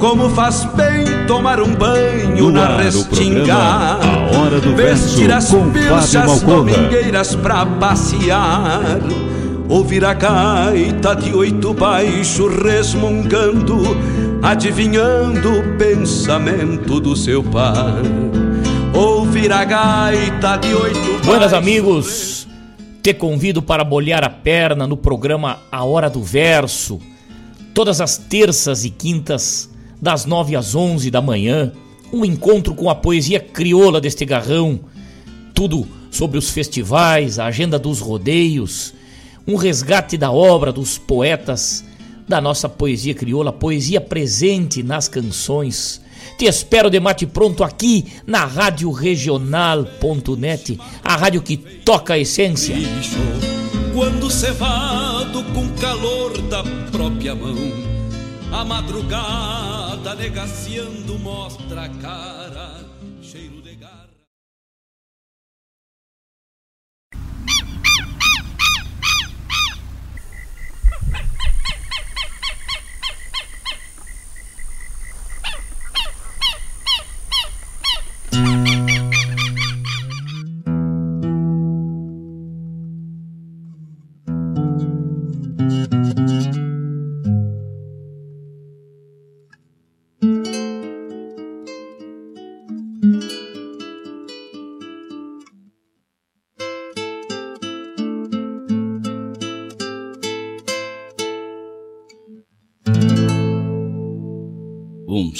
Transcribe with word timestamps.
Como 0.00 0.30
faz 0.30 0.64
bem 0.74 1.04
tomar 1.26 1.60
um 1.60 1.74
banho 1.74 2.46
No 2.46 2.50
na 2.50 2.78
restinga. 2.78 3.54
programa 3.54 3.98
A 4.00 4.38
Hora 4.38 4.58
do 4.58 4.74
Vestir 4.74 5.26
Verso, 5.28 5.58
as 5.58 6.10
pilchas 6.10 6.42
domingueiras 6.42 7.34
pra 7.36 7.66
passear. 7.66 8.98
Ouvir 9.68 10.04
a 10.04 10.14
gaita 10.14 11.14
de 11.14 11.32
oito 11.32 11.72
baixo 11.72 12.48
resmungando 12.48 13.76
Adivinhando 14.42 15.60
o 15.60 15.78
pensamento 15.78 16.98
do 16.98 17.14
seu 17.14 17.40
par 17.44 18.02
Ouvir 18.92 19.52
a 19.52 19.64
gaita 19.64 20.56
de 20.56 20.74
oito 20.74 21.24
Buenas 21.24 21.52
amigos, 21.52 22.48
te 23.00 23.14
convido 23.14 23.62
para 23.62 23.84
molhar 23.84 24.24
a 24.24 24.30
perna 24.30 24.88
no 24.88 24.96
programa 24.96 25.60
A 25.70 25.84
Hora 25.84 26.10
do 26.10 26.20
Verso, 26.20 26.98
todas 27.72 28.00
as 28.00 28.18
terças 28.18 28.84
e 28.84 28.90
quintas, 28.90 29.69
das 30.00 30.24
9 30.24 30.56
às 30.56 30.74
11 30.74 31.10
da 31.10 31.20
manhã, 31.20 31.72
um 32.12 32.24
encontro 32.24 32.74
com 32.74 32.88
a 32.90 32.94
poesia 32.94 33.38
crioula 33.38 34.00
deste 34.00 34.24
garrão, 34.24 34.80
tudo 35.54 35.86
sobre 36.10 36.38
os 36.38 36.50
festivais, 36.50 37.38
a 37.38 37.46
agenda 37.46 37.78
dos 37.78 38.00
rodeios, 38.00 38.94
um 39.46 39.56
resgate 39.56 40.16
da 40.16 40.30
obra 40.30 40.72
dos 40.72 40.98
poetas 40.98 41.84
da 42.30 42.40
nossa 42.40 42.68
poesia 42.68 43.12
crioula, 43.12 43.52
poesia 43.52 44.00
presente 44.00 44.82
nas 44.82 45.08
canções. 45.08 46.00
Te 46.38 46.44
espero 46.46 46.88
de 46.88 47.00
mate 47.00 47.26
pronto 47.26 47.64
aqui 47.64 48.06
na 48.26 48.44
Rádio 48.44 48.90
Regional.net, 48.92 50.78
a 51.02 51.16
rádio 51.16 51.42
que 51.42 51.56
toca 51.56 52.14
a 52.14 52.18
essência. 52.18 52.76
quando 53.92 54.30
cevado 54.30 55.42
com 55.52 55.68
calor 55.80 56.40
da 56.42 56.62
própria 56.92 57.34
mão, 57.34 57.56
a 58.52 58.64
madrugada 58.64 60.14
negaciando 60.14 61.18
mostra 61.18 61.84
a 61.84 61.88
cara, 61.88 62.84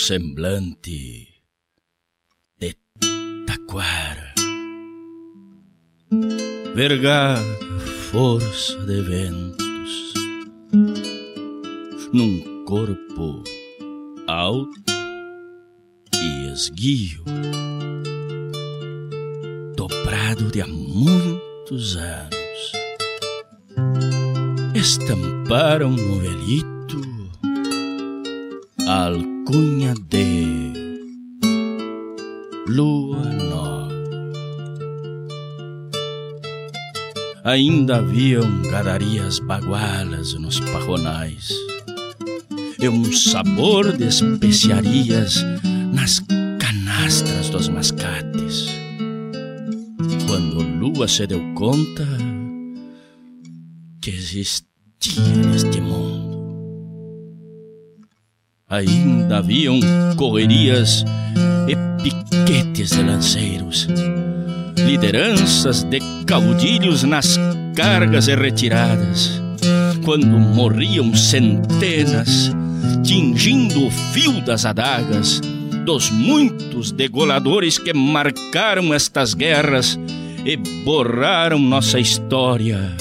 semblante 0.07 1.29
de 2.59 2.75
taquara, 3.47 4.33
vergar 6.75 7.39
força 8.11 8.79
de 8.87 9.03
ventos, 9.03 10.15
num 12.15 12.65
corpo 12.65 13.45
alto 14.27 14.71
e 16.17 16.51
esguio, 16.51 17.23
dobrado 19.77 20.51
de 20.51 20.63
há 20.63 20.67
muitos 20.67 21.97
anos, 21.97 22.73
estamparam 24.75 25.91
no 25.91 26.21
velhito 26.21 26.80
alcunha 28.91 29.95
de 30.09 30.73
Lua 32.67 33.23
Nova. 33.23 33.89
Ainda 37.45 37.99
haviam 37.99 38.63
gadarias 38.63 39.39
bagualas 39.39 40.35
nos 40.35 40.59
parronais 40.59 41.53
e 42.81 42.89
um 42.89 43.13
sabor 43.13 43.97
de 43.97 44.09
especiarias 44.09 45.37
nas 45.95 46.21
canastras 46.59 47.49
dos 47.49 47.69
mascates. 47.69 48.67
Quando 50.27 50.63
Lua 50.81 51.07
se 51.07 51.29
deu 51.29 51.41
conta 51.55 52.09
que 54.03 54.11
existia 54.11 55.37
neste 55.47 55.81
mundo 55.81 56.20
ainda 58.71 59.39
haviam 59.39 59.81
correrias 60.17 61.05
e 61.67 61.75
piquetes 62.03 62.91
de 62.91 63.03
lanceiros, 63.03 63.89
lideranças 64.87 65.83
de 65.83 65.99
caudilhos 66.25 67.03
nas 67.03 67.37
cargas 67.75 68.29
e 68.29 68.37
retiradas, 68.37 69.43
quando 70.05 70.27
morriam 70.27 71.13
centenas, 71.15 72.53
tingindo 73.03 73.87
o 73.87 73.91
fio 73.91 74.41
das 74.41 74.65
adagas 74.65 75.41
dos 75.85 76.11
muitos 76.11 76.93
degoladores 76.93 77.77
que 77.77 77.93
marcaram 77.93 78.95
estas 78.95 79.35
guerras 79.35 79.99
e 80.45 80.57
borraram 80.85 81.59
nossa 81.59 81.99
história, 81.99 82.97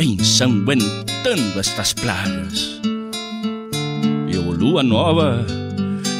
ensanguentando 0.00 1.60
estas 1.60 1.92
plagas. 1.92 2.80
Lua 4.62 4.84
Nova 4.84 5.44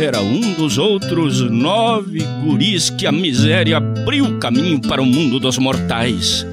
era 0.01 0.21
um 0.21 0.55
dos 0.55 0.77
outros 0.77 1.41
nove 1.49 2.19
guris 2.43 2.91
que 2.91 3.07
a 3.07 3.13
miséria 3.13 3.77
abriu 3.77 4.37
caminho 4.41 4.81
para 4.81 5.01
o 5.01 5.07
mundo 5.07 5.39
dos 5.39 5.59
mortais. 5.59 6.45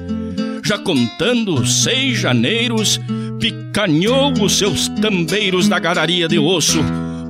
Já 0.64 0.78
contando 0.78 1.66
seis 1.66 2.16
janeiros, 2.16 3.00
picanhou 3.40 4.32
os 4.40 4.56
seus 4.56 4.86
tambeiros 4.86 5.66
da 5.66 5.80
gadaria 5.80 6.28
de 6.28 6.38
osso 6.38 6.78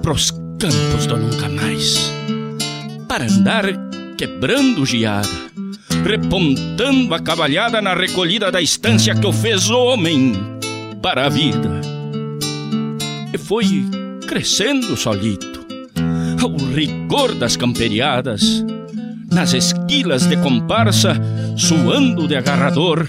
pros 0.03 0.31
campos 0.59 1.07
do 1.07 1.17
nunca 1.17 1.49
mais. 1.49 2.12
Para 3.09 3.25
andar 3.25 3.65
quebrando 4.19 4.85
geada, 4.85 5.27
repontando 6.05 7.15
a 7.15 7.19
cavalhada 7.19 7.81
na 7.81 7.95
recolhida 7.95 8.53
da 8.53 8.61
estância 8.61 9.15
que 9.15 9.27
o 9.27 9.33
fez 9.33 9.71
homem 9.71 10.35
para 11.01 11.25
a 11.25 11.29
vida. 11.31 11.81
E 13.33 13.39
foi 13.39 14.00
crescendo 14.31 14.97
solito, 14.97 15.67
ao 16.41 16.56
rigor 16.73 17.35
das 17.35 17.56
camperiadas, 17.56 18.65
nas 19.29 19.53
esquilas 19.55 20.25
de 20.25 20.37
comparsa, 20.37 21.21
suando 21.56 22.29
de 22.29 22.37
agarrador, 22.37 23.09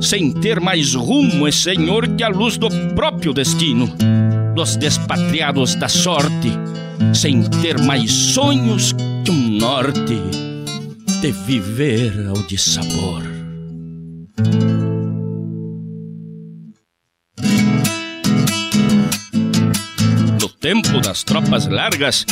sem 0.00 0.32
ter 0.32 0.60
mais 0.60 0.94
rumo 0.94 1.46
e 1.46 1.52
senhor 1.52 2.08
que 2.08 2.24
a 2.24 2.28
luz 2.28 2.56
do 2.56 2.70
próprio 2.94 3.34
destino, 3.34 3.94
dos 4.54 4.74
despatriados 4.76 5.74
da 5.74 5.86
sorte, 5.86 6.50
sem 7.12 7.42
ter 7.42 7.78
mais 7.82 8.10
sonhos 8.10 8.94
de 9.22 9.30
um 9.30 9.58
norte 9.58 10.16
de 11.20 11.30
viver 11.30 12.26
ao 12.26 12.42
de 12.46 12.56
tempo 20.64 20.98
das 20.98 21.22
tropas 21.22 21.66
largas, 21.66 22.24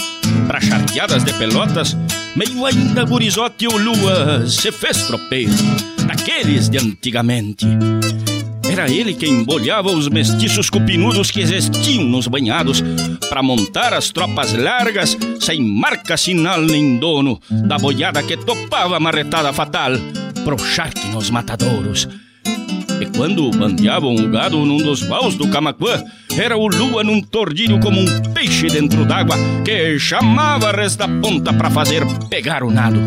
pra 0.47 0.59
charqueadas 0.59 1.23
de 1.23 1.35
pelotas, 1.35 1.95
meio 2.35 2.65
ainda 2.65 3.05
gurizote 3.05 3.67
ou 3.67 3.77
lua 3.77 4.49
se 4.49 4.73
fez 4.73 5.03
tropeiro, 5.03 5.53
daqueles 6.07 6.71
de 6.71 6.79
antigamente 6.79 7.67
era 8.73 8.91
ele 8.91 9.13
quem 9.13 9.41
embolhava 9.41 9.91
os 9.91 10.09
mestiços 10.09 10.71
cupinudos 10.71 11.31
que 11.31 11.43
existiam 11.43 12.05
nos 12.05 12.27
banhados 12.27 12.83
para 13.29 13.43
montar 13.43 13.93
as 13.93 14.09
tropas 14.09 14.55
largas, 14.55 15.15
sem 15.39 15.63
marca, 15.63 16.17
sinal 16.17 16.63
nem 16.63 16.97
dono, 16.97 17.39
da 17.51 17.77
boiada 17.77 18.23
que 18.23 18.39
topava 18.39 18.97
a 18.97 19.01
marretada 19.01 19.53
fatal 19.53 19.93
pro 20.43 20.57
charque 20.59 21.07
nos 21.09 21.29
matadouros. 21.29 22.09
E 23.03 23.07
quando 23.07 23.51
bandeavam 23.51 24.15
o 24.15 24.29
gado 24.29 24.65
num 24.65 24.79
dos 24.79 25.03
baús 25.03 25.35
do 25.35 25.49
Camacuã, 25.49 26.01
era 26.39 26.57
o 26.57 26.69
lua 26.69 27.03
num 27.03 27.21
tordilho 27.21 27.81
como 27.81 28.01
um 28.01 28.07
peixe 28.33 28.69
dentro 28.69 29.05
d'água 29.05 29.37
que 29.65 29.99
chamava 29.99 30.69
a 30.69 30.71
res 30.71 30.95
da 30.95 31.09
ponta 31.09 31.53
para 31.53 31.69
fazer 31.69 32.07
pegar 32.31 32.63
o 32.63 32.71
nado 32.71 33.01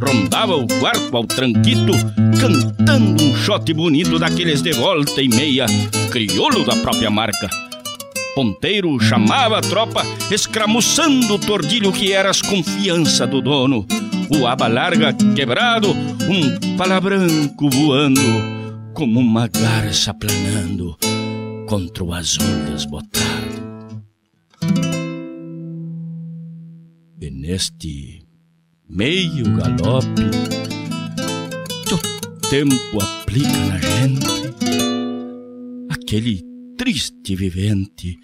rondava 0.00 0.56
o 0.56 0.66
quarto 0.80 1.16
ao 1.16 1.24
tranquito, 1.24 1.92
cantando 2.40 3.22
um 3.22 3.36
shot 3.36 3.72
bonito 3.74 4.18
daqueles 4.18 4.62
de 4.62 4.72
volta 4.72 5.20
e 5.20 5.28
meia, 5.28 5.66
crioulo 6.10 6.64
da 6.64 6.74
própria 6.76 7.10
marca. 7.10 7.48
Ponteiro 8.34 8.98
chamava 9.00 9.58
a 9.58 9.60
tropa, 9.60 10.04
escramuçando 10.30 11.34
o 11.34 11.38
tordilho 11.38 11.92
que 11.92 12.12
era 12.12 12.30
as 12.30 12.40
confiança 12.40 13.26
do 13.26 13.40
dono. 13.40 13.86
O 14.30 14.46
aba 14.46 14.68
larga 14.68 15.12
quebrado, 15.34 15.90
um 15.90 16.76
palabranco 16.76 17.68
voando, 17.68 18.20
como 18.98 19.20
uma 19.20 19.46
garça 19.46 20.12
planando 20.12 20.98
contra 21.68 22.02
o 22.02 22.12
azul 22.12 22.44
desbotado. 22.66 24.02
E 27.20 27.30
neste 27.30 28.26
meio 28.90 29.56
galope 29.56 30.24
que 31.86 31.94
o 31.94 32.50
tempo 32.50 33.00
aplica 33.00 33.56
na 33.68 33.78
gente, 33.78 34.26
aquele 35.90 36.42
triste 36.76 37.36
vivente 37.36 38.18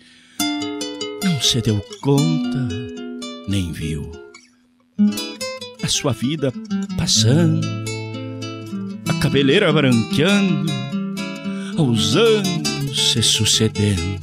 não 1.23 1.41
se 1.41 1.61
deu 1.61 1.81
conta 2.03 2.69
nem 3.47 3.71
viu 3.71 4.11
a 5.85 5.87
sua 5.87 6.13
vida 6.13 6.53
passando, 6.97 7.84
a 9.09 9.15
cabeleira 9.21 9.73
branqueando, 9.73 10.73
aos 11.79 12.17
anos 12.17 13.13
se 13.13 13.23
sucedendo, 13.23 14.21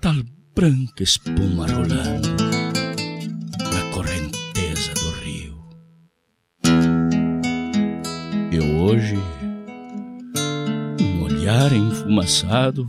tal 0.00 0.16
branca 0.54 1.02
espuma 1.02 1.66
rolando 1.66 2.42
hoje 8.92 9.16
um 11.00 11.22
olhar 11.22 11.72
enfumaçado 11.72 12.86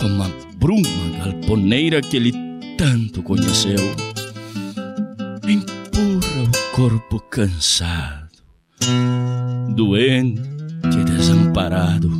como 0.00 0.22
a 0.22 0.28
bruma 0.56 1.18
galponeira 1.18 2.00
que 2.00 2.16
ele 2.16 2.32
tanto 2.78 3.22
conheceu 3.22 3.78
empurra 5.46 6.42
o 6.42 6.76
corpo 6.76 7.20
cansado, 7.20 8.23
doente 9.74 10.42
e 10.84 11.04
desamparado, 11.04 12.10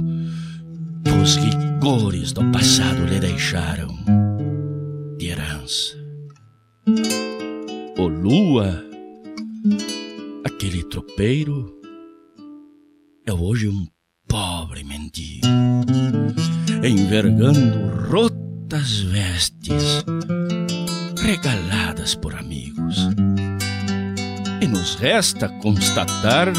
os 1.23 1.37
rigores 1.37 2.33
do 2.33 2.45
passado 2.51 3.05
lhe 3.05 3.21
deixaram 3.21 3.89
de 5.19 5.27
herança. 5.29 5.97
O 7.99 8.09
lua, 8.09 8.85
aquele 10.45 10.83
tropeiro, 10.85 11.73
é 13.27 13.33
hoje 13.33 13.69
um 13.69 13.87
pobre 14.29 14.85
mendigo, 14.85 15.47
envergando 16.83 18.11
rotas 18.11 19.01
vestes, 19.01 20.05
regaladas 21.23 22.15
por 22.15 22.35
amigos. 22.35 23.09
E 24.65 24.67
nos 24.67 24.95
resta 24.95 25.47
constatar 25.61 26.51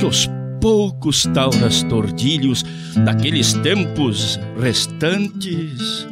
que 0.00 0.06
os 0.06 0.30
poucos 0.62 1.24
tauras 1.34 1.82
tordilhos 1.82 2.64
daqueles 3.04 3.52
tempos 3.52 4.40
restantes 4.58 6.06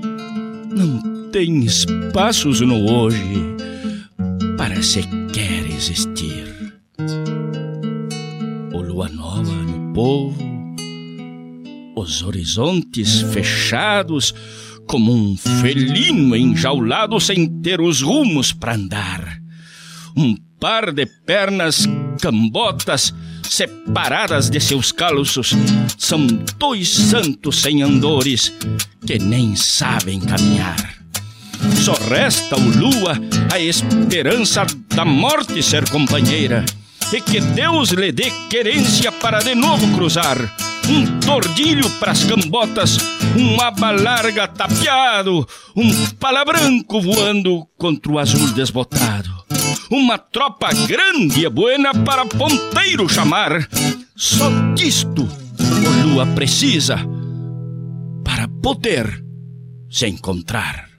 não 0.68 1.30
têm 1.30 1.64
espaços 1.64 2.60
no 2.60 2.84
hoje 2.92 3.56
para 4.58 4.82
sequer 4.82 5.64
existir. 5.74 6.54
O 8.74 8.82
lua 8.82 9.08
nova 9.08 9.52
povo, 9.94 10.36
os 11.96 12.22
horizontes 12.22 13.22
fechados, 13.32 14.34
como 14.86 15.14
um 15.14 15.34
felino 15.34 16.36
enjaulado 16.36 17.18
sem 17.18 17.48
ter 17.62 17.80
os 17.80 18.02
rumos 18.02 18.52
para 18.52 18.74
andar. 18.74 19.40
Um 20.14 20.36
par 20.58 20.92
de 20.92 21.06
pernas 21.06 21.86
cambotas 22.20 23.14
separadas 23.42 24.50
de 24.50 24.60
seus 24.60 24.92
calços 24.92 25.54
são 25.98 26.26
dois 26.58 26.88
santos 26.88 27.62
sem 27.62 27.82
andores 27.82 28.52
que 29.06 29.18
nem 29.18 29.54
sabem 29.54 30.20
caminhar. 30.20 30.96
Só 31.82 31.94
resta 31.94 32.56
o 32.56 32.78
lua 32.78 33.18
a 33.52 33.58
esperança 33.58 34.66
da 34.94 35.04
morte 35.04 35.62
ser 35.62 35.88
companheira 35.88 36.64
e 37.12 37.20
que 37.20 37.40
Deus 37.40 37.90
lhe 37.90 38.10
dê 38.10 38.30
querência 38.50 39.12
para 39.12 39.38
de 39.38 39.54
novo 39.54 39.94
cruzar. 39.94 40.38
Um 40.88 41.18
tordilho 41.20 41.88
pras 41.98 42.24
cambotas, 42.24 42.98
um 43.36 43.60
aba 43.60 43.90
larga 43.90 44.48
tapeado, 44.48 45.46
um 45.76 46.06
palabranco 46.14 47.00
voando 47.00 47.66
contra 47.76 48.12
o 48.12 48.18
azul 48.18 48.48
desbotado. 48.52 49.30
Uma 49.90 50.18
tropa 50.18 50.68
grande 50.86 51.44
e 51.44 51.48
buena 51.48 51.92
para 51.92 52.26
ponteiro 52.26 53.08
chamar. 53.08 53.68
Só 54.16 54.50
disto 54.74 55.22
o 55.22 56.08
lua 56.08 56.26
precisa 56.26 56.96
para 58.24 58.48
poder 58.48 59.22
se 59.90 60.06
encontrar. 60.06 60.95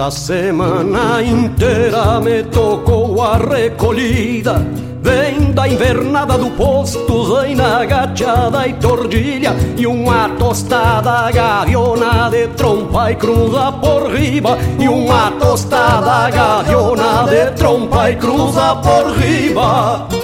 Esta 0.00 0.10
semana 0.12 1.22
inteira 1.22 2.18
me 2.20 2.42
tocou 2.44 3.20
a 3.20 3.36
recolhida. 3.36 4.54
Vem 5.02 5.52
da 5.52 5.68
invernada 5.68 6.38
do 6.38 6.50
posto, 6.52 7.26
zaina 7.26 7.84
gateada 7.84 8.66
e 8.66 8.72
tordilha. 8.72 9.54
E 9.76 9.86
uma 9.86 10.30
tostada 10.30 11.30
gaviona 11.30 12.30
de 12.30 12.48
trompa 12.48 13.12
e 13.12 13.16
cruza 13.16 13.72
por 13.72 14.10
riba. 14.10 14.56
E 14.78 14.88
uma 14.88 15.32
tostada 15.32 16.30
gaviona 16.30 17.24
de 17.24 17.50
trompa 17.50 18.10
e 18.10 18.16
cruza 18.16 18.76
por 18.76 19.12
riba 19.18 20.19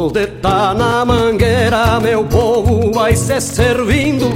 Depois 0.00 0.12
de 0.12 0.26
tá 0.40 0.72
na 0.72 1.04
mangueira, 1.04 2.00
meu 2.00 2.24
povo 2.24 2.90
vai 2.90 3.14
se 3.14 3.38
servindo 3.38 4.30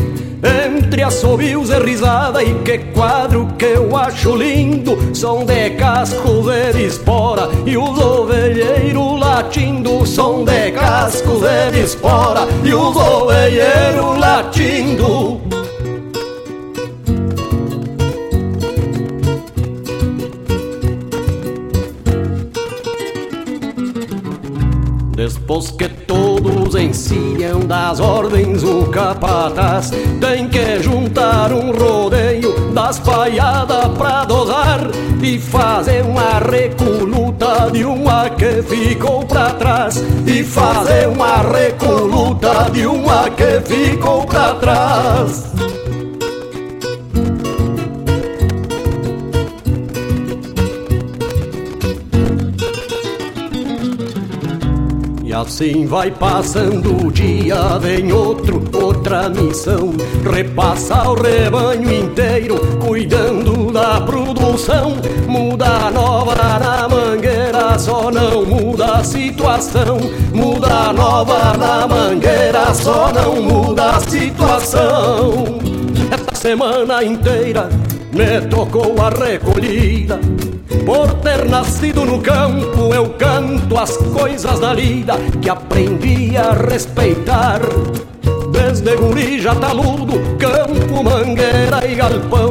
entre 0.45 1.03
assobios 1.03 1.71
e 1.71 1.79
risada. 1.79 2.43
E 2.43 2.55
que 2.57 2.79
quadro 2.93 3.49
que 3.59 3.65
eu 3.65 3.97
acho 3.97 4.37
lindo 4.37 4.95
Som 5.15 5.47
de 5.47 5.71
cascos 5.71 6.45
de 6.75 6.85
espora 6.85 7.49
e 7.65 7.79
os 7.79 7.99
ovelheiros 7.99 9.19
latindo 9.19 10.05
Som 10.05 10.45
de 10.45 10.71
cascos 10.73 11.41
de 11.73 11.81
espora 11.81 12.47
e 12.63 12.75
os 12.75 12.95
ovelheiros 12.95 14.19
latindo 14.19 15.41
Depois 25.45 25.71
que 25.71 25.87
todos 25.91 26.75
ensinam 26.75 27.61
das 27.61 28.01
ordens 28.01 28.63
o 28.63 28.87
capataz. 28.87 29.91
Tem 30.19 30.49
que 30.49 30.83
juntar 30.83 31.53
um 31.53 31.71
rodeio 31.71 32.71
das 32.73 32.99
paiadas 32.99 33.89
pra 33.99 34.25
dosar 34.25 34.89
E 35.23 35.39
fazer 35.39 36.03
uma 36.03 36.39
recoluta 36.39 37.71
de 37.71 37.85
uma 37.85 38.31
que 38.31 38.63
ficou 38.63 39.27
pra 39.27 39.51
trás. 39.51 40.03
E 40.27 40.43
fazer 40.43 41.09
uma 41.09 41.43
recoluta 41.43 42.71
de 42.73 42.87
uma 42.87 43.29
que 43.29 43.61
ficou 43.67 44.25
pra 44.25 44.55
trás 44.55 45.74
assim 55.35 55.85
vai 55.87 56.11
passando 56.11 57.07
o 57.07 57.11
dia, 57.11 57.79
vem 57.81 58.13
outro, 58.13 58.63
outra 58.73 59.29
missão. 59.29 59.93
Repassa 60.33 61.11
o 61.11 61.15
rebanho 61.15 61.93
inteiro, 61.93 62.61
cuidando 62.81 63.73
da 63.73 64.01
produção. 64.01 64.97
Muda 65.27 65.91
nova 65.91 66.35
na 66.37 66.89
mangueira, 66.89 67.79
só 67.79 68.11
não 68.11 68.47
muda 68.47 68.97
a 68.97 69.05
situação. 69.05 69.99
Muda 70.33 70.93
nova 70.93 71.57
na 71.57 71.87
mangueira, 71.87 72.73
só 72.75 73.13
não 73.13 73.43
muda 73.43 73.91
a 73.91 74.01
situação. 74.01 75.59
Esta 76.11 76.35
semana 76.35 77.03
inteira 77.03 77.69
me 78.15 78.41
tocou 78.49 78.95
a 79.01 79.11
recolhida 79.11 80.21
por 80.87 81.15
ter 81.15 81.49
nascido 81.49 82.05
no 82.05 82.21
campo, 82.21 82.95
eu 82.95 83.11
canto 83.11 83.79
as 83.79 83.97
coisas 83.97 84.61
da 84.61 84.75
lida 84.75 85.15
que 85.41 85.49
aprendi 85.49 86.37
a 86.37 86.53
respeitar. 86.53 87.61
Desde 88.51 88.95
guri 88.97 89.41
já 89.41 89.55
taludo, 89.55 90.15
campo, 90.39 91.03
mangueira 91.03 91.87
e 91.89 91.95
galpão. 91.95 92.51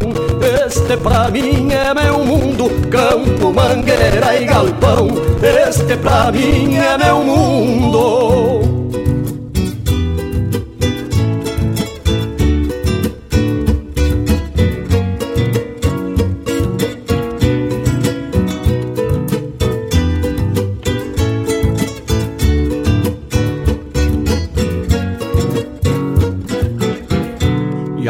Este 0.65 0.97
pra 0.97 1.29
mim 1.29 1.71
é 1.71 1.93
meu 1.93 2.25
mundo, 2.25 2.69
campo, 2.89 3.53
mangueira 3.53 4.35
e 4.35 4.45
galpão. 4.45 5.07
Este 5.41 5.95
pra 5.97 6.31
mim 6.31 6.75
é 6.75 6.97
meu 6.97 7.19
mundo. 7.19 8.62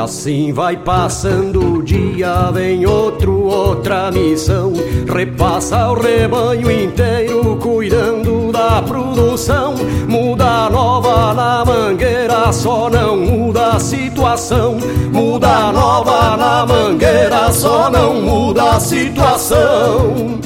Assim 0.04 0.52
vai 0.52 0.76
passando 0.76 1.78
o 1.78 1.84
dia, 1.84 2.52
vem 2.52 2.86
outro, 2.86 3.44
outra 3.46 4.12
missão. 4.12 4.74
Repassa 5.08 5.90
o 5.92 5.94
rebanho 5.94 6.70
inteiro, 6.70 7.58
cuidando 7.62 8.52
da 8.52 8.82
produção. 8.82 9.76
Muda 10.08 10.70
nova 10.70 11.34
na 11.34 11.64
mangueira, 11.66 12.52
só 12.52 12.90
não 12.90 13.16
muda 13.18 13.72
a 13.74 13.80
situação. 13.80 14.78
Muda 15.12 15.72
nova 15.72 16.36
na 16.36 16.66
mangueira, 16.66 17.52
só 17.54 17.90
não 17.90 18.16
muda 18.16 18.72
a 18.72 18.80
situação. 18.80 20.40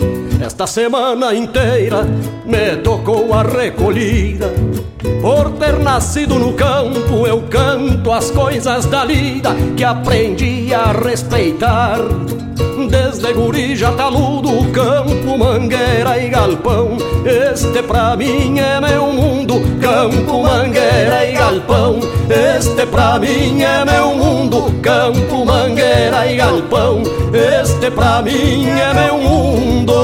Esta 0.57 0.65
semana 0.65 1.35
inteira 1.35 2.03
me 2.43 2.77
tocou 2.77 3.31
a 3.31 3.43
recolhida 3.43 4.51
por 5.21 5.51
ter 5.59 5.77
nascido 5.77 6.39
no 6.39 6.53
campo, 6.53 7.27
eu 7.27 7.43
canto 7.43 8.11
as 8.11 8.31
coisas 8.31 8.87
da 8.87 9.05
lida 9.05 9.51
que 9.75 9.83
aprendi 9.83 10.73
a 10.73 10.93
respeitar. 10.93 11.99
Desde 13.17 13.33
guri 13.33 13.75
já 13.75 13.91
taludo, 13.93 14.71
campo, 14.71 15.39
mangueira 15.39 16.23
e 16.23 16.29
galpão. 16.29 16.97
Este 17.25 17.81
pra 17.81 18.15
mim 18.15 18.59
é 18.59 18.79
meu 18.79 19.11
mundo, 19.11 19.55
campo, 19.81 20.43
mangueira 20.43 21.25
e 21.25 21.31
galpão. 21.31 21.99
Este 22.29 22.85
pra 22.85 23.17
mim 23.17 23.63
é 23.63 23.83
meu 23.83 24.13
mundo, 24.13 24.71
campo, 24.83 25.43
mangueira 25.43 26.31
e 26.31 26.35
galpão. 26.35 27.01
Este 27.33 27.89
pra 27.89 28.21
mim 28.21 28.67
é 28.67 28.93
meu 28.93 29.17
mundo. 29.17 29.97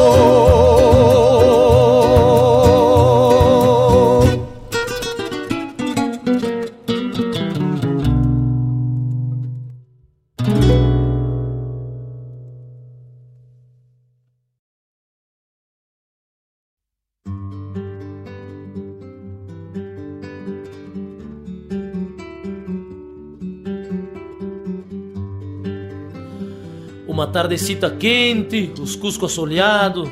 Uma 27.14 27.28
tardecita 27.28 27.92
quente, 27.92 28.74
os 28.82 28.96
cuscos 28.96 29.32
assoleado, 29.32 30.12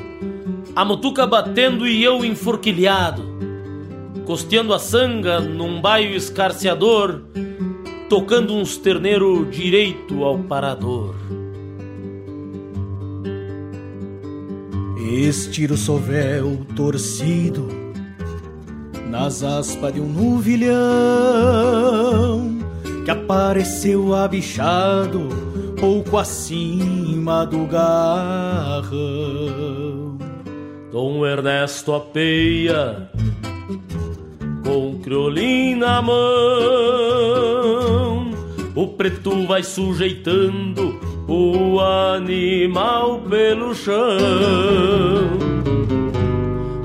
a 0.76 0.84
mutuca 0.84 1.26
batendo 1.26 1.84
e 1.84 2.04
eu 2.04 2.24
enforquilhado, 2.24 3.24
costeando 4.24 4.72
a 4.72 4.78
sanga 4.78 5.40
num 5.40 5.80
baio 5.80 6.14
escarceador, 6.14 7.22
tocando 8.08 8.54
uns 8.54 8.76
terneiro 8.76 9.44
direito 9.46 10.22
ao 10.22 10.38
parador. 10.38 11.16
Estiro 15.10 15.76
sovel 15.76 16.64
torcido 16.76 17.66
nas 19.10 19.42
aspas 19.42 19.92
de 19.92 20.00
um 20.00 20.06
nuvilhão 20.06 20.70
que 23.04 23.10
apareceu 23.10 24.14
abichado 24.14 25.51
pouco 25.82 26.16
acima 26.16 27.44
do 27.44 27.66
garrão. 27.66 28.86
Dom 30.92 31.26
Ernesto 31.26 31.92
apeia 31.92 33.10
com 34.64 35.00
criolim 35.00 35.74
na 35.74 36.00
mão. 36.00 36.22
O 38.76 38.86
preto 38.86 39.44
vai 39.44 39.64
sujeitando 39.64 41.00
o 41.26 41.80
animal 41.80 43.22
pelo 43.22 43.74
chão. 43.74 43.96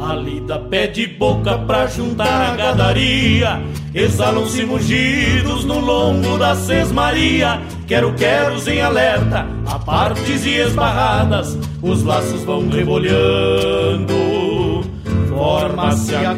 A 0.10 0.16
lida 0.16 0.58
pede 0.58 1.06
boca 1.06 1.56
pra 1.60 1.86
juntar 1.86 2.54
a 2.54 2.56
gadaria 2.56 3.62
Exalam-se 3.98 4.64
mugidos 4.64 5.66
no 5.66 5.80
lombo 5.80 6.38
da 6.38 6.56
sesmaria 6.56 7.60
Quero-queros 7.88 8.68
em 8.68 8.82
alerta, 8.82 9.48
a 9.66 9.80
partes 9.80 10.46
e 10.46 10.56
esbarradas 10.56 11.58
Os 11.82 12.04
laços 12.04 12.44
vão 12.44 12.68
rebolhando. 12.68 14.14
Forma-se 15.30 16.14
a 16.14 16.36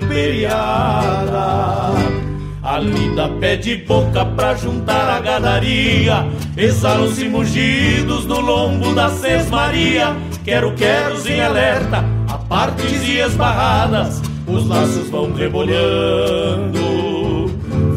camperiada. 0.00 0.58
A 2.64 2.78
lida 2.80 3.28
pede 3.40 3.76
boca 3.76 4.24
pra 4.24 4.56
juntar 4.56 5.08
a 5.08 5.20
gadaria. 5.20 6.26
Exalam-se 6.56 7.28
mugidos 7.28 8.26
no 8.26 8.40
lombo 8.40 8.92
da 8.92 9.08
sesmaria. 9.08 10.16
Quero, 10.44 10.74
quero 10.74 11.28
em 11.28 11.40
alerta, 11.40 12.04
a 12.26 12.36
partes 12.36 13.06
e 13.06 13.18
esbarradas 13.18 14.20
Os 14.44 14.66
laços 14.66 15.08
vão 15.08 15.32
rebolhando 15.32 16.81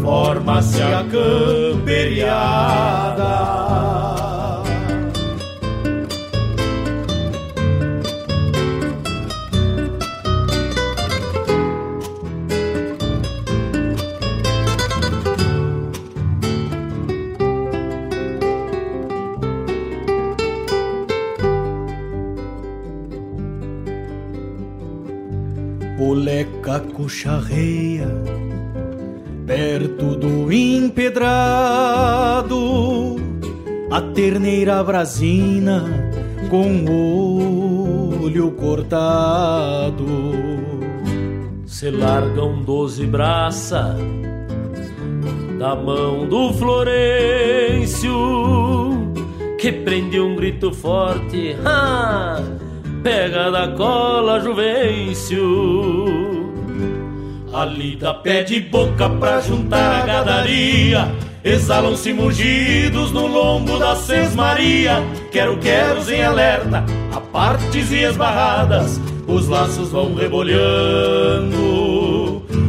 Forma-se 0.06 0.84
a 0.84 1.04
camperiada. 1.04 2.06
Boleca 25.98 26.80
cucharreia 26.94 28.45
perto 29.46 30.16
do 30.16 30.52
empedrado, 30.52 31.16
a 33.92 34.02
terneira 34.02 34.84
brasina 34.84 35.86
com 36.50 36.84
o 36.86 38.24
olho 38.24 38.52
cortado. 38.52 40.06
Se 41.66 41.92
largam 41.92 42.64
doze 42.64 43.06
braça 43.06 43.96
da 45.60 45.76
mão 45.76 46.26
do 46.28 46.52
Florencio, 46.54 48.14
que 49.60 49.72
prende 49.72 50.20
um 50.20 50.36
grito 50.36 50.74
forte. 50.74 51.56
Ha! 51.64 52.42
Pega 53.04 53.52
da 53.52 53.68
cola, 53.70 54.40
Juvencio. 54.40 56.35
A 57.56 57.64
lida 57.64 58.14
pede 58.14 58.60
boca 58.60 59.10
pra 59.10 59.40
juntar 59.40 60.02
a 60.02 60.06
gadaria. 60.06 61.10
Exalam-se 61.42 62.12
mugidos 62.12 63.14
no 63.14 63.28
lombo 63.28 63.80
da 63.80 63.96
sesmaria. 63.96 65.02
Quero, 65.32 65.56
quero 65.60 66.02
em 66.12 66.22
alerta, 66.22 66.84
a 67.16 67.22
partes 67.22 67.94
e 67.94 68.04
esbarradas. 68.04 69.00
Os 69.26 69.48
laços 69.48 69.90
vão 69.90 70.14
rebolhando 70.16 71.56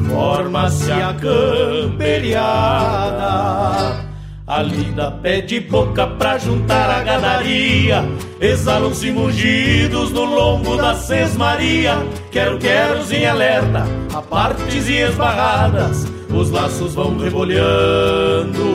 Forma-se 0.09 0.93
a 0.93 1.13
camperiada 1.15 4.06
a 4.47 4.63
lida 4.63 5.11
pede 5.11 5.59
boca 5.61 6.07
pra 6.07 6.39
juntar 6.39 6.89
a 6.89 7.03
gadaria. 7.03 8.05
Exalam-se 8.41 9.11
mugidos 9.11 10.13
no 10.13 10.25
lombo 10.25 10.77
da 10.77 10.95
sesmaria. 10.95 11.97
Quero, 12.31 12.59
quero 12.59 13.03
em 13.13 13.27
alerta, 13.27 13.85
a 14.15 14.23
partes 14.23 14.89
e 14.89 14.99
esbarradas. 14.99 16.07
Os 16.33 16.51
laços 16.51 16.95
vão 16.95 17.19
rebolhando 17.19 18.67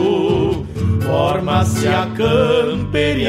Forma-se 1.02 1.88
a 1.88 2.06
camperiada. 2.16 3.22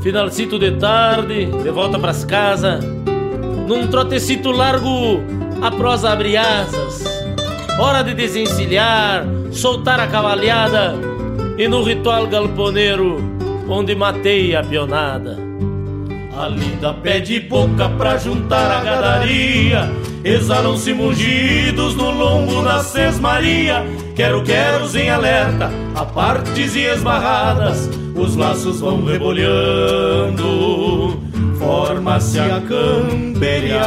Finalcito 0.00 0.58
de 0.58 0.72
tarde, 0.72 1.46
de 1.46 1.70
volta 1.70 1.98
pras 1.98 2.24
casas. 2.24 2.84
Num 3.66 3.88
trotecito 3.88 4.50
largo 4.50 5.37
a 5.60 5.70
prosa 5.70 6.10
abre 6.10 6.36
asas. 6.36 7.04
Hora 7.78 8.02
de 8.02 8.14
desencilhar, 8.14 9.24
soltar 9.52 10.00
a 10.00 10.06
cavalhada 10.06 10.94
e 11.56 11.68
no 11.68 11.82
ritual 11.82 12.26
galponeiro 12.26 13.22
onde 13.68 13.94
matei 13.94 14.56
a 14.56 14.62
pionada. 14.62 15.38
A 16.36 16.48
linda 16.48 16.94
pede 16.94 17.40
boca 17.40 17.88
pra 17.90 18.16
juntar 18.16 18.70
a 18.70 18.80
gadaria, 18.82 19.90
exalam-se 20.24 20.94
mugidos 20.94 21.96
no 21.96 22.10
lombo 22.10 22.62
da 22.62 22.82
sesmaria. 22.82 23.84
Quero, 24.14 24.42
quero 24.44 24.96
em 24.96 25.10
alerta, 25.10 25.70
a 25.94 26.04
partes 26.04 26.76
e 26.76 26.80
esbarradas, 26.82 27.90
os 28.14 28.36
laços 28.36 28.80
vão 28.80 29.04
rebolhando 29.04 30.38
forma-se 31.58 32.38
a 32.38 32.60
camperiada. 32.60 33.78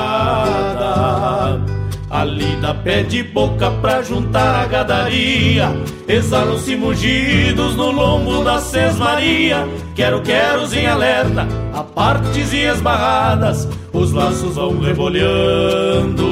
A 2.09 2.25
lida 2.25 2.73
pede 2.75 3.23
boca 3.23 3.71
pra 3.81 4.01
juntar 4.03 4.63
a 4.63 4.65
gadaria. 4.65 5.69
Exalam-se 6.07 6.75
mugidos 6.75 7.75
no 7.77 7.89
lombo 7.89 8.43
da 8.43 8.59
sesmaria. 8.59 9.65
Quero, 9.95 10.21
quero 10.21 10.71
em 10.75 10.85
alerta, 10.85 11.47
a 11.73 11.81
partes 11.83 12.51
e 12.51 12.65
esbarradas. 12.65 13.65
Os 13.93 14.11
laços 14.11 14.55
vão 14.55 14.77
rebolhando. 14.79 16.31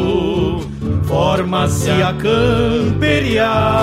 Forma-se 1.05 1.89
a 1.89 2.13
camperiada 2.13 3.79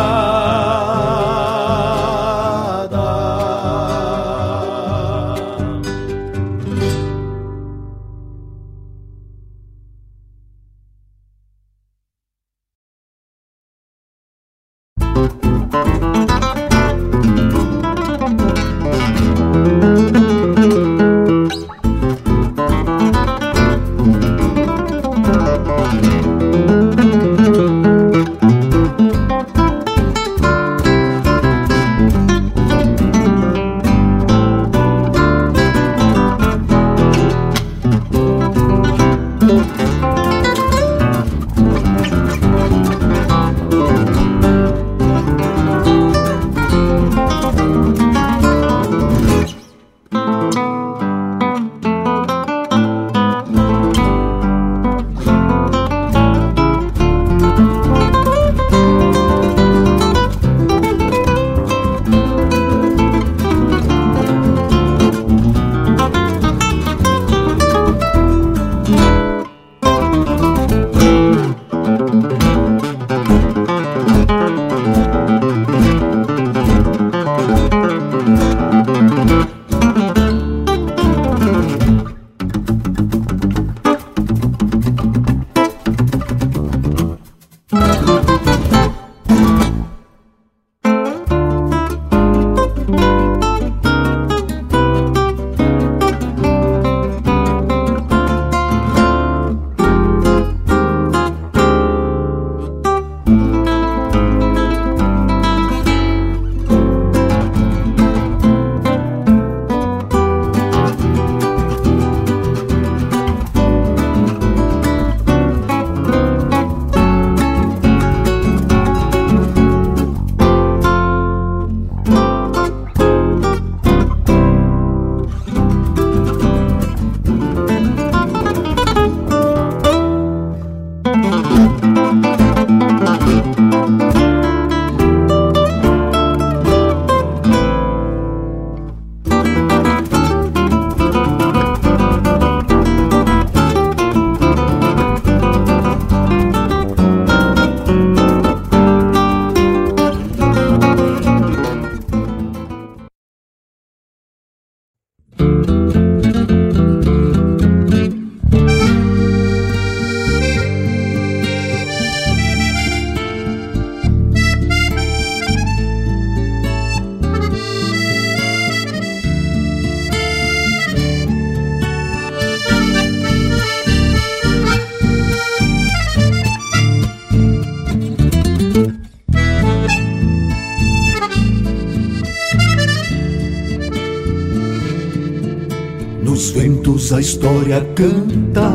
ventos 187.07 187.12
a 187.12 187.21
história 187.21 187.81
canta 187.95 188.71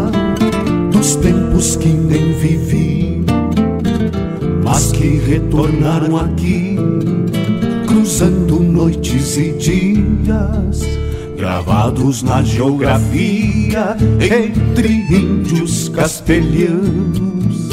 dos 0.92 1.16
tempos 1.16 1.76
que 1.76 1.90
nem 1.90 2.34
vivi, 2.34 3.26
mas 4.64 4.92
que 4.92 5.18
retornaram 5.18 6.18
aqui, 6.18 6.78
cruzando 7.88 8.60
noites 8.60 9.38
e 9.38 9.52
dias, 9.54 10.82
gravados 11.38 12.24
na 12.24 12.42
geografia 12.44 13.96
entre 14.20 15.06
índios 15.10 15.90
castelhanos, 15.90 17.70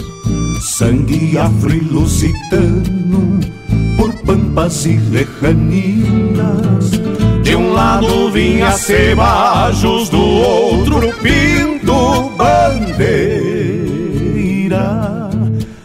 sangue 0.61 1.39
afro-lusitano 1.39 3.41
por 3.97 4.13
pampas 4.25 4.87
e 4.87 4.97
lecanias. 4.97 6.18
Lado 8.01 8.31
vinha 8.31 8.71
cebajos, 8.71 10.09
do 10.09 10.23
outro 10.23 11.13
pinto 11.15 12.31
bandeira. 12.37 13.09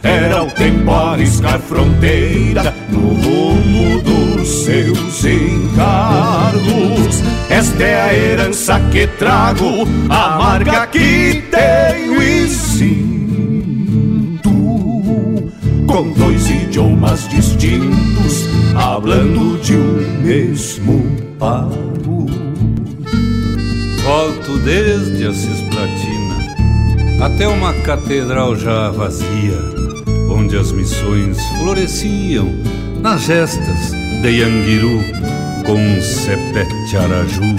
Era 0.03 0.43
o 0.43 0.51
tempo 0.51 0.91
a 0.91 1.13
arriscar 1.13 1.59
fronteira 1.59 2.71
no 2.89 3.15
rumo 3.15 3.99
dos 4.03 4.47
seus 4.63 5.25
encargos. 5.25 7.23
Esta 7.49 7.83
é 7.83 8.01
a 8.01 8.13
herança 8.13 8.79
que 8.91 9.07
trago, 9.07 9.87
a 10.07 10.37
marca 10.37 10.85
que 10.85 11.43
tenho 11.49 12.21
e 12.21 12.47
sinto. 12.47 14.51
Com 15.87 16.11
dois 16.15 16.47
idiomas 16.47 17.27
distintos, 17.27 18.47
hablando 18.75 19.57
de 19.63 19.73
um 19.73 20.21
mesmo 20.21 21.17
pago. 21.39 21.82
Até 27.23 27.47
uma 27.47 27.73
catedral 27.73 28.53
já 28.53 28.89
vazia, 28.89 29.57
onde 30.29 30.57
as 30.57 30.73
missões 30.73 31.37
floresciam 31.57 32.53
nas 33.01 33.21
gestas 33.21 33.91
de 34.21 34.29
Yanguiru 34.29 34.99
com 35.65 35.73
um 35.73 36.01
sepete 36.01 36.97
araju, 36.97 37.55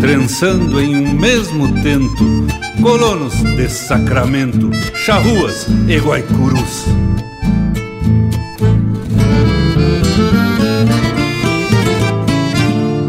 trançando 0.00 0.80
em 0.80 0.94
um 0.94 1.12
mesmo 1.14 1.82
tento 1.82 2.46
colonos 2.80 3.34
de 3.34 3.68
Sacramento, 3.68 4.70
charruas 4.94 5.66
e 5.88 5.98
guaicurus. 5.98 6.86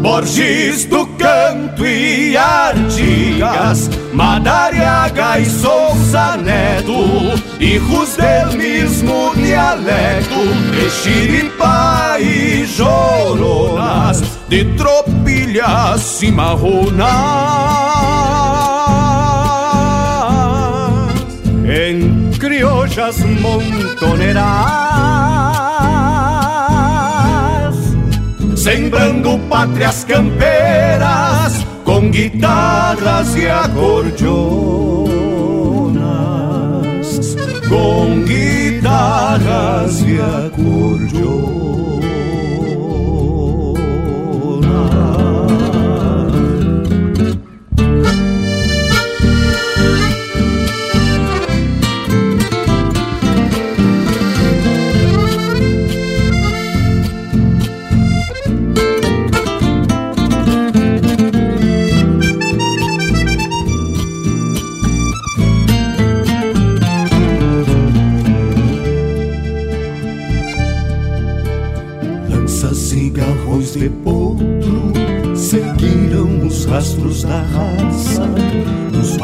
Borges 0.02 0.86
do 0.86 1.06
Canto 1.06 1.86
e 1.86 2.36
Artigas, 2.36 3.88
Madariaga 4.14 5.40
e 5.40 5.44
Souza 5.44 6.36
Neto, 6.36 7.34
hijos 7.58 8.16
del 8.16 8.56
mismo 8.56 9.34
dialecto, 9.34 10.40
de 10.70 10.88
Xiripá 10.88 12.16
e 12.20 12.64
Joronas, 12.64 14.22
de 14.48 14.64
tropilhas 14.76 16.22
e 16.22 16.30
marronas. 16.30 17.08
Em 21.66 22.30
criollas 22.38 23.18
montoneras 23.18 24.44
sembrando 28.54 29.38
pátrias 29.50 30.04
camperas 30.04 31.63
com 32.04 32.10
guitarras 32.10 33.34
e 33.34 33.48
acordeonas, 33.48 34.26
com 37.68 38.22
guitarras 38.24 40.02
e 40.02 40.20
acordeonas. 40.20 41.53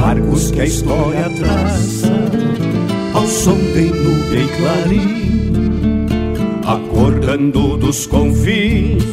Nos 0.00 0.06
barcos 0.06 0.50
que 0.50 0.60
a 0.60 0.64
história 0.64 1.30
traça 1.30 2.12
ao 3.12 3.26
som 3.26 3.56
de 3.56 3.90
nuvem 3.90 4.48
clarim, 4.56 6.06
acordando 6.64 7.76
dos 7.76 8.06
confins 8.06 9.04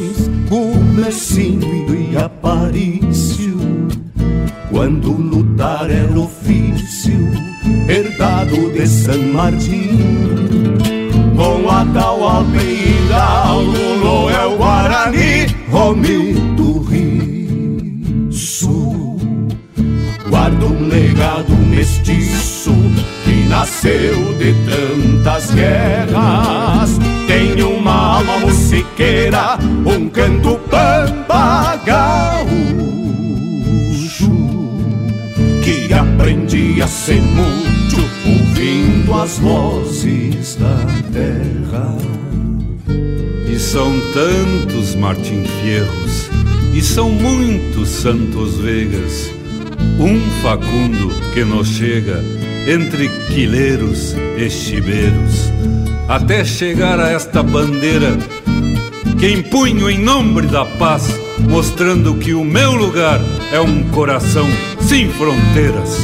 o 0.50 0.76
Mercínio 0.94 1.94
e 1.94 2.16
Aparício, 2.16 3.58
quando 4.70 5.12
lutar 5.12 5.90
era 5.90 6.18
ofício 6.18 7.32
herdado 7.88 8.72
de 8.72 8.86
San 8.86 9.32
Martín. 9.32 9.98
Com 11.36 11.70
a 11.70 11.84
Taualpa 11.86 12.56
e 12.56 13.04
Hidalgo, 13.04 13.72
Loel, 14.02 14.56
Guarani, 14.56 15.46
Romi 15.70 16.56
Guarda 20.58 20.66
um 20.66 20.88
legado 20.88 21.56
mestiço 21.56 22.72
que 23.24 23.48
nasceu 23.48 24.34
de 24.34 24.54
tantas 24.66 25.52
guerras. 25.52 26.98
Tem 27.26 27.62
uma 27.62 28.16
alma 28.18 28.38
musiqueira, 28.40 29.56
um 29.86 30.08
canto 30.08 30.58
pampa 30.68 31.76
gaúcho 31.84 32.48
que 35.62 35.92
aprendi 35.92 36.82
a 36.82 36.88
ser 36.88 37.22
mútuo 37.22 38.04
ouvindo 38.26 39.14
as 39.14 39.38
vozes 39.38 40.56
da 40.56 40.84
terra. 41.12 41.96
E 43.46 43.58
são 43.58 43.92
tantos 44.12 44.94
Martim 44.96 45.44
Fierros, 45.44 46.28
e 46.74 46.80
são 46.80 47.10
muitos 47.10 47.88
Santos 47.88 48.58
Vegas, 48.58 49.37
um 49.98 50.20
Facundo 50.42 51.08
que 51.34 51.44
nos 51.44 51.68
chega 51.68 52.22
entre 52.66 53.08
quileiros 53.26 54.14
e 54.36 54.48
chibeiros, 54.48 55.50
até 56.08 56.44
chegar 56.44 57.00
a 57.00 57.10
esta 57.10 57.42
bandeira 57.42 58.16
que 59.18 59.32
empunho 59.32 59.90
em 59.90 59.98
nome 59.98 60.42
da 60.42 60.64
paz, 60.64 61.08
mostrando 61.40 62.14
que 62.14 62.32
o 62.34 62.44
meu 62.44 62.72
lugar 62.72 63.20
é 63.52 63.60
um 63.60 63.82
coração 63.90 64.46
sem 64.80 65.10
fronteiras. 65.10 65.98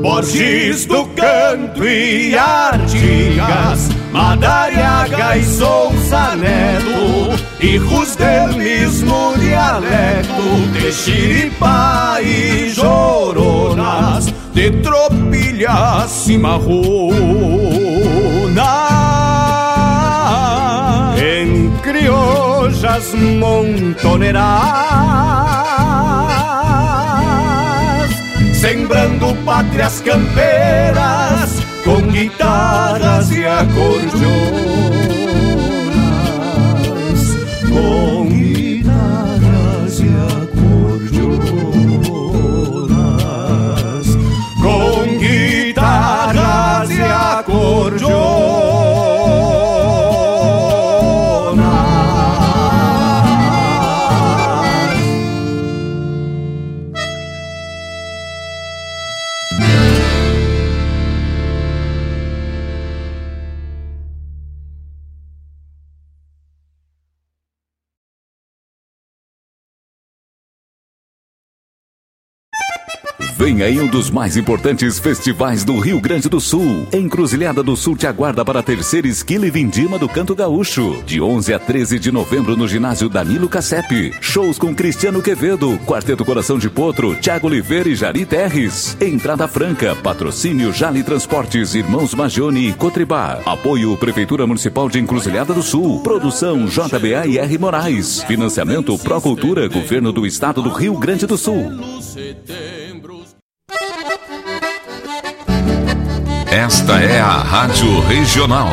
Borges 0.00 0.86
do 0.86 1.06
Canto 1.06 1.84
e 1.84 2.36
Artigas, 2.36 3.88
Madariaga 4.14 5.36
e 5.36 5.42
Souza 5.42 6.36
Neto, 6.36 7.34
hijos 7.60 8.14
del 8.14 8.54
mismo 8.54 9.34
dialecto, 9.36 10.40
de 10.72 10.92
Xiripá 10.92 12.18
e 12.22 12.70
Joronas, 12.70 14.32
de 14.52 14.70
tropilhas 14.70 16.28
e 16.28 16.38
marronas. 16.38 16.78
Em 21.18 21.72
criollas 21.82 23.12
montoneras, 23.14 24.44
sembrando 28.60 29.34
pátrias 29.44 30.00
camperas 30.02 31.63
com 31.84 32.00
guitarras 32.10 33.30
e 33.30 33.44
acordeonas, 33.44 34.14
Vem 73.54 73.62
aí 73.62 73.80
um 73.80 73.86
dos 73.86 74.10
mais 74.10 74.36
importantes 74.36 74.98
festivais 74.98 75.62
do 75.62 75.78
Rio 75.78 76.00
Grande 76.00 76.28
do 76.28 76.40
Sul. 76.40 76.88
Encruzilhada 76.92 77.62
do 77.62 77.76
Sul 77.76 77.96
te 77.96 78.04
aguarda 78.04 78.44
para 78.44 78.58
a 78.58 78.62
terceira 78.64 79.06
esquila 79.06 79.46
e 79.46 79.50
vindima 79.50 79.96
do 79.96 80.08
Canto 80.08 80.34
Gaúcho. 80.34 81.00
De 81.06 81.20
11 81.20 81.54
a 81.54 81.58
13 81.60 82.00
de 82.00 82.10
novembro 82.10 82.56
no 82.56 82.66
ginásio 82.66 83.08
Danilo 83.08 83.48
Cassep. 83.48 84.12
Shows 84.20 84.58
com 84.58 84.74
Cristiano 84.74 85.22
Quevedo, 85.22 85.78
Quarteto 85.86 86.24
Coração 86.24 86.58
de 86.58 86.68
Potro, 86.68 87.14
Tiago 87.14 87.46
Oliveira 87.46 87.88
e 87.88 87.94
Jari 87.94 88.26
Terres. 88.26 88.96
Entrada 89.00 89.46
franca, 89.46 89.94
patrocínio 89.94 90.72
Jali 90.72 91.04
Transportes, 91.04 91.76
Irmãos 91.76 92.12
Magione 92.12 92.70
e 92.70 92.72
Cotribá. 92.72 93.38
Apoio 93.46 93.96
Prefeitura 93.96 94.48
Municipal 94.48 94.88
de 94.88 94.98
Encruzilhada 94.98 95.54
do 95.54 95.62
Sul. 95.62 96.00
Produção 96.00 96.66
JBA 96.66 97.28
e 97.28 97.38
R 97.38 97.58
Moraes. 97.58 98.20
Financiamento 98.24 98.98
Procultura, 98.98 99.68
Governo 99.68 100.12
do 100.12 100.26
Estado 100.26 100.60
do 100.60 100.70
Rio 100.70 100.98
Grande 100.98 101.24
do 101.24 101.38
Sul. 101.38 101.70
Esta 106.54 107.00
é 107.00 107.20
a 107.20 107.38
Rádio 107.38 107.98
Regional. 108.02 108.70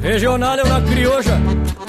Regional 0.00 0.58
é 0.60 0.62
uma 0.62 0.80
crioja, 0.82 1.40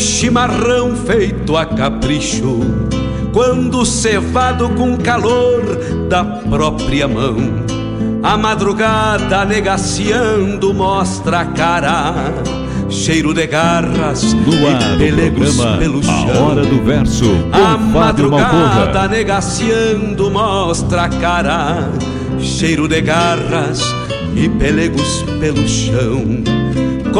Chimarrão 0.00 0.96
feito 0.96 1.56
a 1.56 1.66
capricho, 1.66 2.60
quando 3.32 3.84
cevado 3.84 4.70
com 4.70 4.96
calor 4.96 5.62
da 6.08 6.24
própria 6.24 7.06
mão. 7.06 7.36
A 8.22 8.36
madrugada 8.36 9.44
negaciando 9.44 10.72
mostra 10.72 11.40
a 11.40 11.44
cara, 11.44 12.14
cheiro 12.88 13.34
de 13.34 13.46
garras 13.46 14.32
no 14.34 14.54
e 14.54 14.98
pelegos 14.98 15.56
pelo 15.78 16.02
chão. 16.02 16.30
A 16.34 16.40
hora 16.40 16.64
do 16.64 16.82
verso. 16.82 17.30
A 17.52 17.76
madrugada 17.76 19.06
negaciando 19.06 20.30
mostra 20.30 21.02
a 21.02 21.08
cara, 21.08 21.90
cheiro 22.38 22.88
de 22.88 23.00
garras 23.02 23.82
e 24.34 24.48
pelegos 24.48 25.24
pelo 25.38 25.66
chão. 25.68 26.49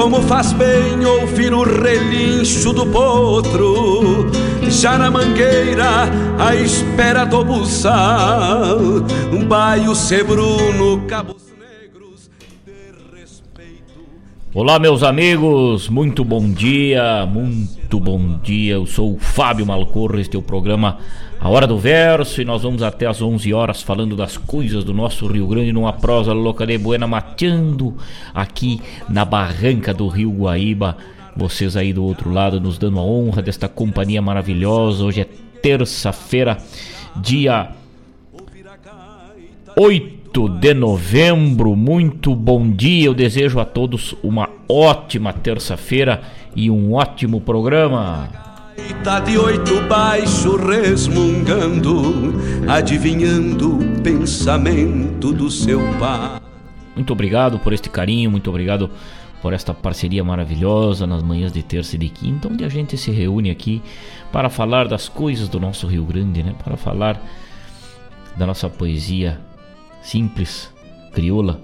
Como 0.01 0.23
faz 0.23 0.55
bem 0.55 1.05
ouvir 1.05 1.53
o 1.53 1.63
relincho 1.63 2.73
do 2.73 2.87
potro, 2.87 4.31
já 4.67 4.97
na 4.97 5.11
mangueira, 5.11 6.09
à 6.39 6.55
espera 6.55 7.27
do 7.27 7.45
buçal, 7.45 8.79
um 9.31 9.45
baio 9.45 9.95
sebruno, 9.95 11.03
cabos 11.07 11.50
Olá, 14.53 14.81
meus 14.81 15.05
amigos, 15.05 15.89
muito 15.89 16.25
bom 16.25 16.51
dia, 16.51 17.25
muito 17.25 18.01
bom 18.01 18.37
dia. 18.43 18.75
Eu 18.75 18.85
sou 18.85 19.15
o 19.15 19.19
Fábio 19.19 19.65
Malcorro, 19.65 20.19
este 20.19 20.35
é 20.35 20.39
o 20.41 20.43
programa 20.43 20.99
A 21.39 21.49
Hora 21.49 21.69
do 21.69 21.79
Verso 21.79 22.43
e 22.43 22.45
nós 22.45 22.65
vamos 22.65 22.83
até 22.83 23.07
às 23.07 23.23
11 23.23 23.55
horas 23.55 23.81
falando 23.81 24.17
das 24.17 24.37
coisas 24.37 24.83
do 24.83 24.93
nosso 24.93 25.29
Rio 25.29 25.47
Grande 25.47 25.73
numa 25.73 25.93
prosa 25.93 26.33
louca 26.33 26.67
de 26.67 26.77
buena, 26.79 27.07
mateando 27.07 27.97
aqui 28.35 28.81
na 29.09 29.25
barranca 29.25 29.95
do 29.95 30.09
Rio 30.09 30.33
Guaíba. 30.33 30.97
Vocês 31.37 31.77
aí 31.77 31.93
do 31.93 32.03
outro 32.03 32.33
lado 32.33 32.61
nos 32.61 32.77
dando 32.77 32.99
a 32.99 33.05
honra 33.05 33.43
desta 33.43 33.69
companhia 33.69 34.21
maravilhosa. 34.21 35.05
Hoje 35.05 35.21
é 35.21 35.29
terça-feira, 35.63 36.59
dia 37.15 37.71
8 39.77 40.20
de 40.49 40.73
novembro. 40.75 41.75
Muito 41.75 42.37
bom 42.37 42.71
dia. 42.71 43.07
Eu 43.07 43.15
desejo 43.15 43.59
a 43.59 43.65
todos 43.65 44.15
uma 44.23 44.49
ótima 44.69 45.33
terça-feira 45.33 46.23
e 46.55 46.71
um 46.71 46.93
ótimo 46.93 47.41
programa. 47.41 48.29
Tá 49.03 49.19
de 49.19 49.37
oito 49.37 49.81
baixo 49.89 50.57
resmungando, 50.57 52.35
adivinhando 52.69 53.79
o 53.79 54.03
pensamento 54.03 55.33
do 55.33 55.51
seu 55.51 55.81
pai. 55.99 56.41
Muito 56.95 57.13
obrigado 57.13 57.59
por 57.59 57.73
este 57.73 57.91
carinho, 57.91 58.31
muito 58.31 58.49
obrigado 58.49 58.89
por 59.43 59.53
esta 59.53 59.75
parceria 59.75 60.23
maravilhosa 60.23 61.07
nas 61.07 61.23
manhãs 61.23 61.53
de 61.53 61.63
terça 61.63 61.97
e 61.97 61.99
de 61.99 62.09
quinta, 62.09 62.47
onde 62.47 62.65
a 62.65 62.69
gente 62.69 62.97
se 62.97 63.11
reúne 63.11 63.51
aqui 63.51 63.83
para 64.31 64.49
falar 64.49 64.87
das 64.87 65.09
coisas 65.09 65.49
do 65.49 65.59
nosso 65.59 65.87
Rio 65.87 66.05
Grande, 66.05 66.43
né? 66.43 66.55
Para 66.63 66.77
falar 66.77 67.21
da 68.37 68.47
nossa 68.47 68.69
poesia 68.69 69.41
simples, 70.03 70.73
crioula, 71.13 71.61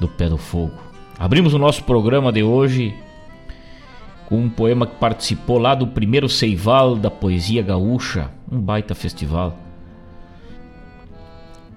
do 0.00 0.08
pé 0.08 0.28
do 0.28 0.38
fogo. 0.38 0.72
Abrimos 1.18 1.54
o 1.54 1.58
nosso 1.58 1.84
programa 1.84 2.32
de 2.32 2.42
hoje 2.42 2.94
com 4.26 4.38
um 4.38 4.48
poema 4.48 4.86
que 4.86 4.96
participou 4.96 5.58
lá 5.58 5.74
do 5.74 5.86
primeiro 5.86 6.28
Seival 6.28 6.96
da 6.96 7.10
Poesia 7.10 7.62
Gaúcha, 7.62 8.30
um 8.50 8.58
baita 8.58 8.94
festival. 8.94 9.56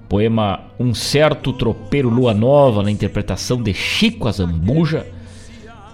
Poema 0.08 0.62
Um 0.80 0.94
Certo 0.94 1.52
Tropeiro 1.52 2.10
Lua 2.10 2.34
Nova, 2.34 2.82
na 2.82 2.90
interpretação 2.90 3.62
de 3.62 3.74
Chico 3.74 4.28
Azambuja, 4.28 5.06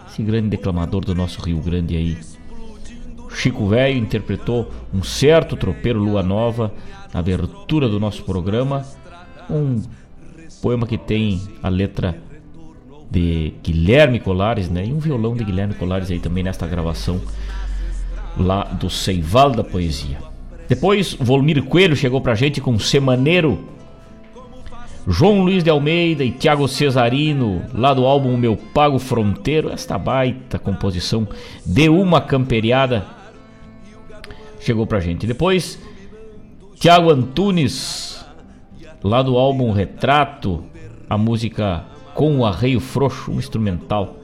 esse 0.07 0.21
grande 0.21 0.49
declamador 0.49 1.03
do 1.03 1.15
nosso 1.15 1.41
Rio 1.41 1.59
Grande 1.59 1.97
aí. 1.97 2.17
Chico 3.31 3.67
Velho 3.67 3.97
interpretou 3.97 4.71
Um 4.93 5.01
Certo 5.01 5.57
Tropeiro 5.57 5.99
Lua 5.99 6.21
Nova, 6.21 6.71
na 7.12 7.19
abertura 7.19 7.89
do 7.89 7.99
nosso 7.99 8.23
programa. 8.23 8.86
Um 9.49 9.82
poema 10.62 10.88
que 10.88 10.97
tem 10.97 11.41
a 11.62 11.69
letra 11.69 12.17
de 13.10 13.53
Guilherme 13.63 14.19
Colares, 14.19 14.69
né? 14.69 14.86
E 14.86 14.93
um 14.93 14.99
violão 14.99 15.36
de 15.36 15.43
Guilherme 15.43 15.73
Colares 15.73 16.10
aí 16.10 16.19
também 16.19 16.43
nesta 16.43 16.65
gravação 16.65 17.21
lá 18.38 18.63
do 18.63 18.89
Seival 18.89 19.51
da 19.51 19.63
Poesia. 19.63 20.17
Depois, 20.67 21.13
Volmir 21.19 21.63
Coelho 21.63 21.95
chegou 21.95 22.21
pra 22.21 22.36
gente 22.36 22.60
com 22.60 22.79
Semaneiro. 22.79 23.69
João 25.06 25.41
Luiz 25.41 25.63
de 25.63 25.69
Almeida 25.69 26.23
e 26.23 26.32
Tiago 26.32 26.65
Cesarino, 26.67 27.62
lá 27.73 27.93
do 27.93 28.06
álbum 28.06 28.38
Meu 28.38 28.56
Pago 28.56 28.97
Fronteiro, 28.97 29.69
esta 29.69 29.97
baita 29.97 30.58
composição 30.58 31.27
de 31.65 31.89
uma 31.89 32.21
camperiada 32.21 33.06
chegou 34.62 34.88
pra 34.88 35.01
gente. 35.01 35.27
Depois, 35.27 35.77
Tiago 36.75 37.12
Antunes, 37.12 38.12
lá 39.03 39.21
do 39.21 39.37
álbum 39.37 39.71
Retrato, 39.71 40.63
a 41.09 41.17
música 41.17 41.85
com 42.13 42.37
o 42.37 42.45
arreio 42.45 42.79
frouxo, 42.79 43.31
um 43.31 43.39
instrumental. 43.39 44.17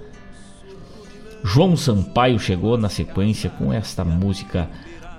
João 1.44 1.76
Sampaio 1.76 2.40
chegou 2.40 2.78
na 2.78 2.90
sequência 2.90 3.50
com 3.50 3.74
esta 3.74 4.04
música 4.06 4.70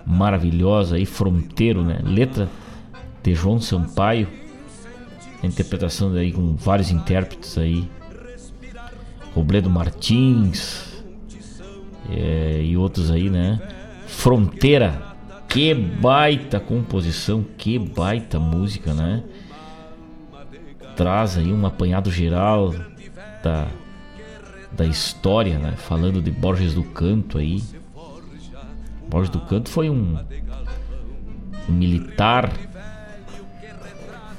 maravilhosa 0.06 0.98
e 0.98 1.06
fronteiro, 1.06 1.84
né? 1.84 2.00
Letra 2.02 2.48
de 3.22 3.34
João 3.34 3.60
Sampaio, 3.60 4.28
interpretação 5.42 6.12
daí 6.12 6.32
com 6.32 6.54
vários 6.54 6.90
intérpretes 6.90 7.56
aí, 7.58 7.88
Robledo 9.34 9.70
Martins 9.70 11.02
é, 12.10 12.62
e 12.62 12.76
outros 12.76 13.10
aí, 13.10 13.30
né? 13.30 13.60
Fronteira, 14.06 15.10
que 15.48 15.74
baita 15.74 16.60
composição, 16.60 17.44
que 17.56 17.78
baita 17.78 18.38
música, 18.38 18.92
né? 18.92 19.22
Traz 21.00 21.38
aí 21.38 21.50
um 21.50 21.64
apanhado 21.64 22.10
geral 22.10 22.74
da, 23.42 23.68
da 24.70 24.84
história, 24.84 25.58
né? 25.58 25.72
Falando 25.78 26.20
de 26.20 26.30
Borges 26.30 26.74
do 26.74 26.84
Canto 26.84 27.38
aí. 27.38 27.62
Borges 29.08 29.30
do 29.30 29.40
Canto 29.40 29.70
foi 29.70 29.88
um, 29.88 30.18
um 31.66 31.72
militar 31.72 32.52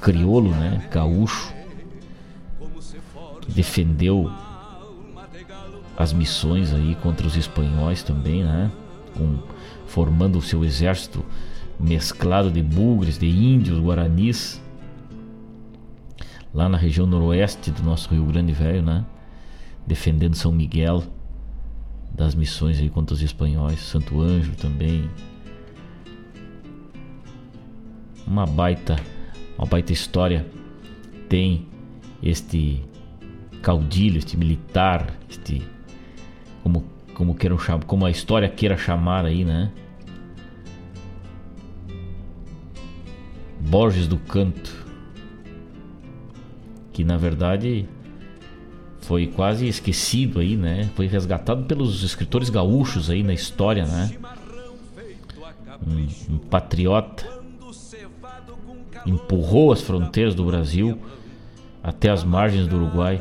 crioulo, 0.00 0.50
né? 0.52 0.88
Gaúcho, 0.88 1.52
que 3.40 3.50
defendeu 3.50 4.30
as 5.96 6.12
missões 6.12 6.72
aí 6.72 6.96
contra 7.02 7.26
os 7.26 7.36
espanhóis 7.36 8.04
também, 8.04 8.44
né? 8.44 8.70
Com, 9.18 9.40
formando 9.88 10.38
o 10.38 10.42
seu 10.42 10.64
exército 10.64 11.24
mesclado 11.80 12.52
de 12.52 12.62
bugres, 12.62 13.18
de 13.18 13.26
índios, 13.26 13.80
guaranis, 13.80 14.61
lá 16.52 16.68
na 16.68 16.76
região 16.76 17.06
noroeste 17.06 17.70
do 17.70 17.82
nosso 17.82 18.10
Rio 18.10 18.24
Grande 18.26 18.52
Velho, 18.52 18.82
né? 18.82 19.04
Defendendo 19.86 20.34
São 20.34 20.52
Miguel 20.52 21.02
das 22.14 22.34
missões 22.34 22.78
aí 22.78 22.90
contra 22.90 23.14
os 23.14 23.22
espanhóis, 23.22 23.80
Santo 23.80 24.20
Anjo 24.20 24.54
também. 24.56 25.08
Uma 28.26 28.46
baita, 28.46 28.96
uma 29.56 29.66
baita 29.66 29.92
história 29.92 30.46
tem 31.28 31.66
este 32.22 32.82
caudilho, 33.62 34.18
este 34.18 34.36
militar, 34.36 35.12
este 35.28 35.62
como 36.62 36.84
como 37.14 37.34
queiram 37.34 37.58
chamar, 37.58 37.84
como 37.84 38.06
a 38.06 38.10
história 38.10 38.48
queira 38.48 38.76
chamar 38.76 39.24
aí, 39.24 39.44
né? 39.44 39.70
Borges 43.60 44.06
do 44.06 44.18
Canto, 44.18 44.81
que 46.92 47.04
na 47.04 47.16
verdade 47.16 47.88
foi 49.00 49.26
quase 49.26 49.66
esquecido 49.66 50.40
aí, 50.40 50.56
né? 50.56 50.90
Foi 50.94 51.06
resgatado 51.06 51.64
pelos 51.64 52.02
escritores 52.02 52.48
gaúchos 52.48 53.10
aí 53.10 53.22
na 53.22 53.34
história, 53.34 53.84
né? 53.84 54.10
Um, 55.84 56.34
um 56.34 56.38
patriota 56.38 57.26
empurrou 59.04 59.72
as 59.72 59.80
fronteiras 59.80 60.34
do 60.34 60.44
Brasil 60.44 60.98
até 61.82 62.10
as 62.10 62.22
margens 62.22 62.68
do 62.68 62.76
Uruguai. 62.76 63.20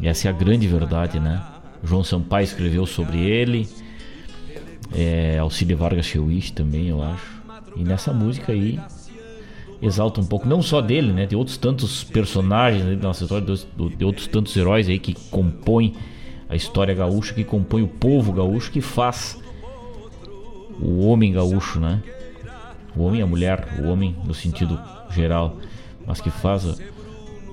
E 0.00 0.06
essa 0.06 0.28
é 0.28 0.30
a 0.30 0.34
grande 0.34 0.68
verdade, 0.68 1.18
né? 1.18 1.44
João 1.82 2.04
Sampaio 2.04 2.44
escreveu 2.44 2.86
sobre 2.86 3.18
ele. 3.18 3.68
É, 4.94 5.38
Alcide 5.38 5.74
Vargas 5.74 6.06
Chewich 6.06 6.52
também, 6.52 6.88
eu 6.88 7.02
acho. 7.02 7.42
E 7.74 7.82
nessa 7.82 8.12
música 8.12 8.52
aí 8.52 8.78
exalta 9.82 10.20
um 10.20 10.24
pouco, 10.24 10.48
não 10.48 10.62
só 10.62 10.80
dele, 10.80 11.12
né? 11.12 11.26
De 11.26 11.34
outros 11.34 11.56
tantos 11.56 12.04
personagens 12.04 12.84
da 12.84 13.08
nossa 13.08 13.24
história, 13.24 13.44
de, 13.44 14.04
outros 14.04 14.28
tantos 14.28 14.56
heróis 14.56 14.88
aí 14.88 14.98
que 14.98 15.14
compõem 15.28 15.94
a 16.48 16.54
história 16.54 16.94
gaúcha, 16.94 17.34
que 17.34 17.42
compõem 17.42 17.82
o 17.82 17.88
povo 17.88 18.32
gaúcho, 18.32 18.70
que 18.70 18.80
faz 18.80 19.42
o 20.80 21.04
homem 21.06 21.32
gaúcho, 21.32 21.80
né? 21.80 22.00
O 22.94 23.02
homem 23.02 23.20
e 23.20 23.22
a 23.22 23.26
mulher, 23.26 23.80
o 23.82 23.88
homem 23.88 24.14
no 24.24 24.34
sentido 24.34 24.80
geral, 25.10 25.56
mas 26.06 26.20
que 26.20 26.30
faz 26.30 26.80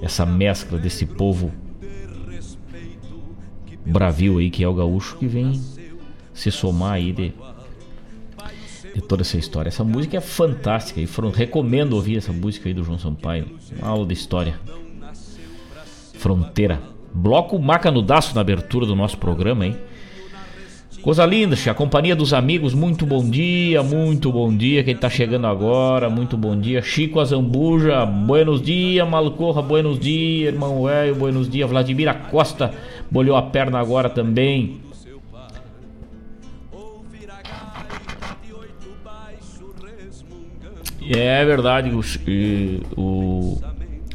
essa 0.02 0.26
mescla 0.26 0.78
desse 0.78 1.06
povo 1.06 1.52
bravio 3.86 4.38
aí 4.38 4.52
que 4.52 4.64
é 4.64 4.68
o 4.68 4.74
gaúcho 4.74 5.18
que 5.18 5.26
vem 5.26 5.60
se 6.34 6.52
somar 6.52 6.94
aí 6.94 7.12
de 7.12 7.34
de 8.94 9.02
toda 9.02 9.22
essa 9.22 9.38
história. 9.38 9.70
Essa 9.70 9.84
música 9.84 10.18
é 10.18 10.22
fantástica 10.22 11.00
e 11.00 11.08
foram, 11.08 11.30
recomendo 11.30 11.94
ouvir 11.94 12.18
essa 12.18 12.32
música 12.32 12.70
aí 12.70 12.74
do 12.74 12.84
João 12.84 13.00
Sampaio. 13.00 13.48
Uma 13.78 13.90
aula 13.90 14.06
de 14.06 14.14
história. 14.14 14.60
Fronteira. 16.14 16.82
Bloco 17.14 17.58
Maca 17.58 17.90
no 17.90 18.02
Daço 18.02 18.36
na 18.36 18.42
abertura 18.42 18.86
do 18.86 18.96
nosso 18.96 19.18
programa, 19.18 19.66
hein? 19.66 19.76
Coisa 21.02 21.26
linda, 21.26 21.56
a 21.70 21.74
companhia 21.74 22.14
dos 22.14 22.34
amigos, 22.34 22.74
muito 22.74 23.06
bom 23.06 23.24
dia, 23.24 23.82
muito 23.82 24.34
bom 24.34 24.54
dia. 24.54 24.84
Quem 24.84 24.94
tá 24.94 25.10
chegando 25.10 25.48
agora, 25.48 26.10
muito 26.10 26.36
bom 26.36 26.60
dia. 26.60 26.82
Chico 26.82 27.22
Azambuja, 27.22 28.06
buenos 28.06 28.62
dias, 28.62 29.08
Malcorra, 29.08 29.62
buenos 29.62 29.98
dias, 29.98 30.54
irmão 30.54 30.84
velho, 30.84 31.16
buenos 31.16 31.50
dias. 31.50 31.70
Vladimir 31.70 32.14
Costa, 32.30 32.74
bolhou 33.10 33.38
a 33.38 33.42
perna 33.42 33.80
agora 33.80 34.10
também. 34.10 34.82
É 41.12 41.44
verdade, 41.44 41.90
o, 41.90 42.02
o 42.96 43.60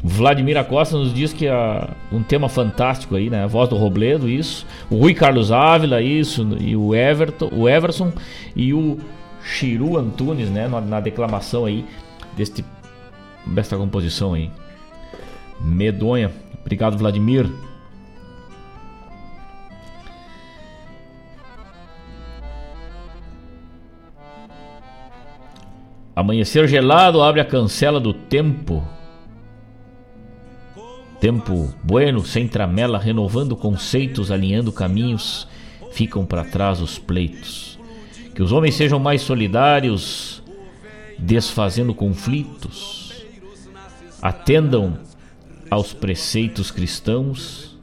Vladimir 0.01 0.55
Acosta 0.55 0.95
nos 0.95 1.13
diz 1.13 1.33
que 1.33 1.45
é 1.45 1.89
um 2.09 2.23
tema 2.23 2.47
fantástico 2.47 3.15
aí, 3.15 3.29
né? 3.29 3.43
A 3.43 3.47
voz 3.47 3.67
do 3.67 3.75
Robledo, 3.75 4.29
isso. 4.29 4.65
O 4.89 4.97
Rui 4.97 5.13
Carlos 5.13 5.51
Ávila, 5.51 6.01
isso. 6.01 6.47
E 6.61 6.73
o 6.73 6.95
Everton, 6.95 7.49
o 7.51 7.67
Everson 7.67 8.13
e 8.55 8.73
o 8.73 8.97
Chiru 9.43 9.97
Antunes, 9.97 10.49
né? 10.49 10.69
Na, 10.69 10.79
na 10.79 10.99
declamação 11.01 11.65
aí 11.65 11.83
deste, 12.37 12.63
desta 13.45 13.75
composição 13.75 14.33
aí. 14.33 14.49
Medonha. 15.59 16.31
Obrigado, 16.61 16.97
Vladimir. 16.97 17.49
Amanhecer 26.15 26.65
gelado 26.65 27.21
abre 27.21 27.41
a 27.41 27.45
cancela 27.45 27.99
do 27.99 28.13
tempo. 28.13 28.87
Tempo 31.19 31.73
bueno, 31.83 32.23
sem 32.25 32.47
tramela, 32.47 32.97
renovando 32.97 33.53
conceitos, 33.55 34.31
alinhando 34.31 34.71
caminhos, 34.71 35.45
ficam 35.91 36.25
para 36.25 36.45
trás 36.45 36.79
os 36.79 36.97
pleitos. 36.97 37.77
Que 38.33 38.41
os 38.41 38.53
homens 38.53 38.75
sejam 38.75 38.97
mais 38.97 39.23
solidários, 39.23 40.41
desfazendo 41.19 41.93
conflitos. 41.93 43.25
Atendam 44.21 44.97
aos 45.69 45.93
preceitos 45.93 46.71
cristãos. 46.71 47.77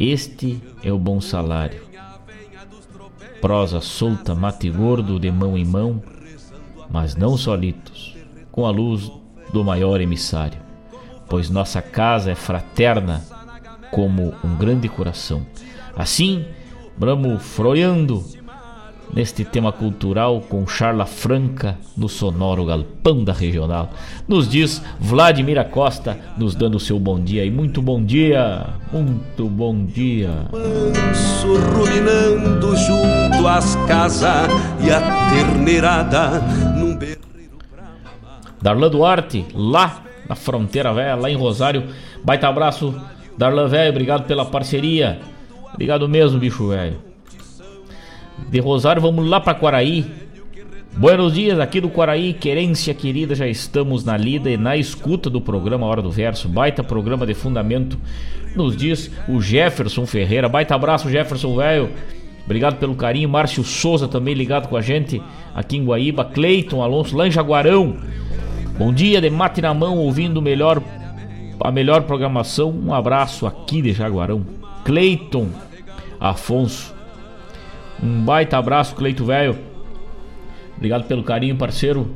Este 0.00 0.62
é 0.82 0.90
o 0.90 0.98
bom 0.98 1.20
salário. 1.20 1.82
Prosa 3.42 3.82
solta, 3.82 4.34
mate 4.34 4.70
gordo, 4.70 5.20
de 5.20 5.30
mão 5.30 5.58
em 5.58 5.64
mão 5.64 6.02
mas 6.94 7.16
não 7.16 7.36
solitos, 7.36 8.14
com 8.52 8.64
a 8.64 8.70
luz 8.70 9.10
do 9.52 9.64
maior 9.64 10.00
emissário, 10.00 10.60
pois 11.28 11.50
nossa 11.50 11.82
casa 11.82 12.30
é 12.30 12.36
fraterna 12.36 13.20
como 13.90 14.32
um 14.44 14.54
grande 14.54 14.88
coração. 14.88 15.44
Assim, 15.96 16.44
vamos 16.96 17.42
froiando 17.42 18.24
neste 19.14 19.44
tema 19.44 19.70
cultural 19.70 20.40
com 20.48 20.66
Charla 20.66 21.06
Franca 21.06 21.78
no 21.96 22.08
sonoro 22.08 22.64
galpão 22.64 23.22
da 23.22 23.32
regional. 23.32 23.90
Nos 24.26 24.48
diz 24.48 24.82
Vladimir 24.98 25.58
Acosta, 25.58 26.18
nos 26.36 26.54
dando 26.54 26.76
o 26.76 26.80
seu 26.80 26.98
bom 26.98 27.20
dia. 27.20 27.44
E 27.44 27.50
muito 27.50 27.80
bom 27.80 28.02
dia, 28.02 28.66
muito 28.92 29.46
bom 29.48 29.84
dia. 29.84 30.30
Manso 30.52 31.54
ruminando 31.54 32.76
junto 32.76 33.46
às 33.46 33.76
casas 33.86 34.48
e 34.84 34.90
a 34.90 35.00
terneirada 35.30 36.40
num 36.76 36.98
Darlan 38.60 38.88
Duarte, 38.88 39.44
lá 39.54 40.02
na 40.26 40.34
fronteira 40.34 40.92
velha, 40.92 41.14
lá 41.14 41.30
em 41.30 41.36
Rosário. 41.36 41.84
Baita 42.24 42.48
abraço, 42.48 42.94
Darlan 43.36 43.68
velho, 43.68 43.90
obrigado 43.90 44.26
pela 44.26 44.46
parceria. 44.46 45.20
Obrigado 45.74 46.08
mesmo, 46.08 46.38
bicho 46.38 46.68
velho. 46.68 47.13
De 48.48 48.60
Rosário, 48.60 49.02
vamos 49.02 49.26
lá 49.28 49.40
para 49.40 49.54
Quaraí. 49.54 50.04
Buenos 50.96 51.34
dias, 51.34 51.58
aqui 51.58 51.80
do 51.80 51.88
Quaraí, 51.88 52.32
querência 52.32 52.94
querida, 52.94 53.34
já 53.34 53.48
estamos 53.48 54.04
na 54.04 54.16
lida 54.16 54.48
e 54.48 54.56
na 54.56 54.76
escuta 54.76 55.28
do 55.28 55.40
programa 55.40 55.86
Hora 55.86 56.00
do 56.00 56.10
Verso, 56.10 56.48
baita 56.48 56.84
programa 56.84 57.26
de 57.26 57.34
fundamento, 57.34 57.98
nos 58.54 58.76
diz 58.76 59.10
o 59.28 59.40
Jefferson 59.40 60.06
Ferreira, 60.06 60.48
baita 60.48 60.72
abraço 60.72 61.10
Jefferson 61.10 61.56
velho, 61.56 61.90
obrigado 62.44 62.76
pelo 62.76 62.94
carinho, 62.94 63.28
Márcio 63.28 63.64
Souza 63.64 64.06
também 64.06 64.34
ligado 64.34 64.68
com 64.68 64.76
a 64.76 64.80
gente 64.80 65.20
aqui 65.52 65.78
em 65.78 65.84
Guaíba, 65.84 66.24
Cleiton 66.24 66.80
Alonso 66.80 67.16
lá 67.16 67.28
Jaguarão, 67.28 67.96
Bom 68.76 68.92
dia, 68.92 69.20
de 69.20 69.30
mate 69.30 69.62
na 69.62 69.72
mão, 69.72 69.98
ouvindo 69.98 70.42
melhor, 70.42 70.82
a 71.60 71.70
melhor 71.70 72.02
programação. 72.02 72.70
Um 72.72 72.92
abraço 72.92 73.46
aqui 73.46 73.80
de 73.80 73.92
Jaguarão. 73.92 74.44
Cleiton 74.84 75.48
Afonso. 76.18 76.93
Um 78.02 78.24
baita 78.24 78.58
abraço, 78.58 78.94
Cleito 78.94 79.24
Velho. 79.24 79.58
Obrigado 80.76 81.04
pelo 81.04 81.22
carinho, 81.22 81.56
parceiro. 81.56 82.10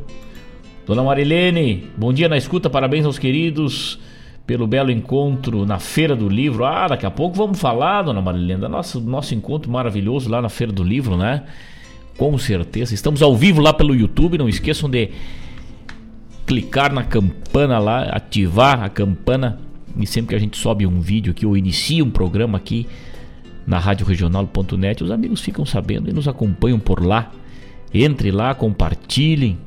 Dona 0.86 1.02
Marilene, 1.02 1.86
bom 1.96 2.12
dia 2.12 2.28
na 2.28 2.36
escuta, 2.36 2.70
parabéns 2.70 3.04
aos 3.04 3.18
queridos 3.18 3.98
pelo 4.46 4.66
belo 4.66 4.90
encontro 4.90 5.66
na 5.66 5.78
Feira 5.78 6.16
do 6.16 6.28
Livro. 6.28 6.64
Ah, 6.64 6.86
daqui 6.88 7.04
a 7.04 7.10
pouco 7.10 7.36
vamos 7.36 7.60
falar, 7.60 8.02
Dona 8.02 8.22
Marilene, 8.22 8.62
do 8.62 8.68
nosso, 8.68 8.98
nosso 9.00 9.34
encontro 9.34 9.70
maravilhoso 9.70 10.30
lá 10.30 10.40
na 10.40 10.48
Feira 10.48 10.72
do 10.72 10.82
Livro, 10.82 11.16
né? 11.16 11.42
Com 12.16 12.36
certeza. 12.38 12.94
Estamos 12.94 13.20
ao 13.20 13.36
vivo 13.36 13.60
lá 13.60 13.74
pelo 13.74 13.94
YouTube, 13.94 14.38
não 14.38 14.48
esqueçam 14.48 14.88
de 14.88 15.10
clicar 16.46 16.92
na 16.92 17.04
campana 17.04 17.78
lá, 17.78 18.04
ativar 18.04 18.82
a 18.82 18.88
campana 18.88 19.60
e 19.98 20.06
sempre 20.06 20.30
que 20.30 20.34
a 20.34 20.38
gente 20.38 20.56
sobe 20.56 20.86
um 20.86 21.00
vídeo 21.00 21.32
aqui 21.32 21.44
ou 21.44 21.54
inicia 21.54 22.02
um 22.02 22.10
programa 22.10 22.56
aqui 22.56 22.86
na 23.68 23.78
radioregional.net, 23.78 25.04
os 25.04 25.10
amigos 25.10 25.42
ficam 25.42 25.66
sabendo 25.66 26.08
e 26.08 26.12
nos 26.12 26.26
acompanham 26.26 26.78
por 26.78 27.04
lá. 27.04 27.30
Entre 27.92 28.30
lá, 28.30 28.54
compartilhem. 28.54 29.58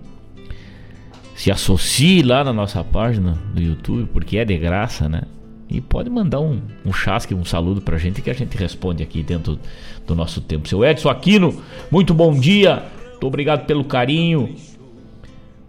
Se 1.35 1.51
associe 1.51 2.23
lá 2.23 2.43
na 2.43 2.51
nossa 2.51 2.83
página 2.83 3.37
do 3.53 3.61
YouTube, 3.61 4.09
porque 4.11 4.39
é 4.39 4.45
de 4.45 4.57
graça, 4.57 5.07
né? 5.07 5.21
E 5.69 5.79
pode 5.79 6.09
mandar 6.09 6.39
um, 6.39 6.59
um 6.83 6.91
chasque, 6.91 7.35
um 7.35 7.45
saludo 7.45 7.79
pra 7.79 7.99
gente 7.99 8.23
que 8.23 8.31
a 8.31 8.33
gente 8.33 8.57
responde 8.57 9.03
aqui 9.03 9.21
dentro 9.21 9.59
do 10.07 10.15
nosso 10.15 10.41
tempo. 10.41 10.67
Seu 10.67 10.83
Edson 10.83 11.07
Aquino, 11.07 11.61
muito 11.91 12.11
bom 12.11 12.33
dia. 12.33 12.83
Muito 13.11 13.27
obrigado 13.27 13.67
pelo 13.67 13.83
carinho. 13.83 14.55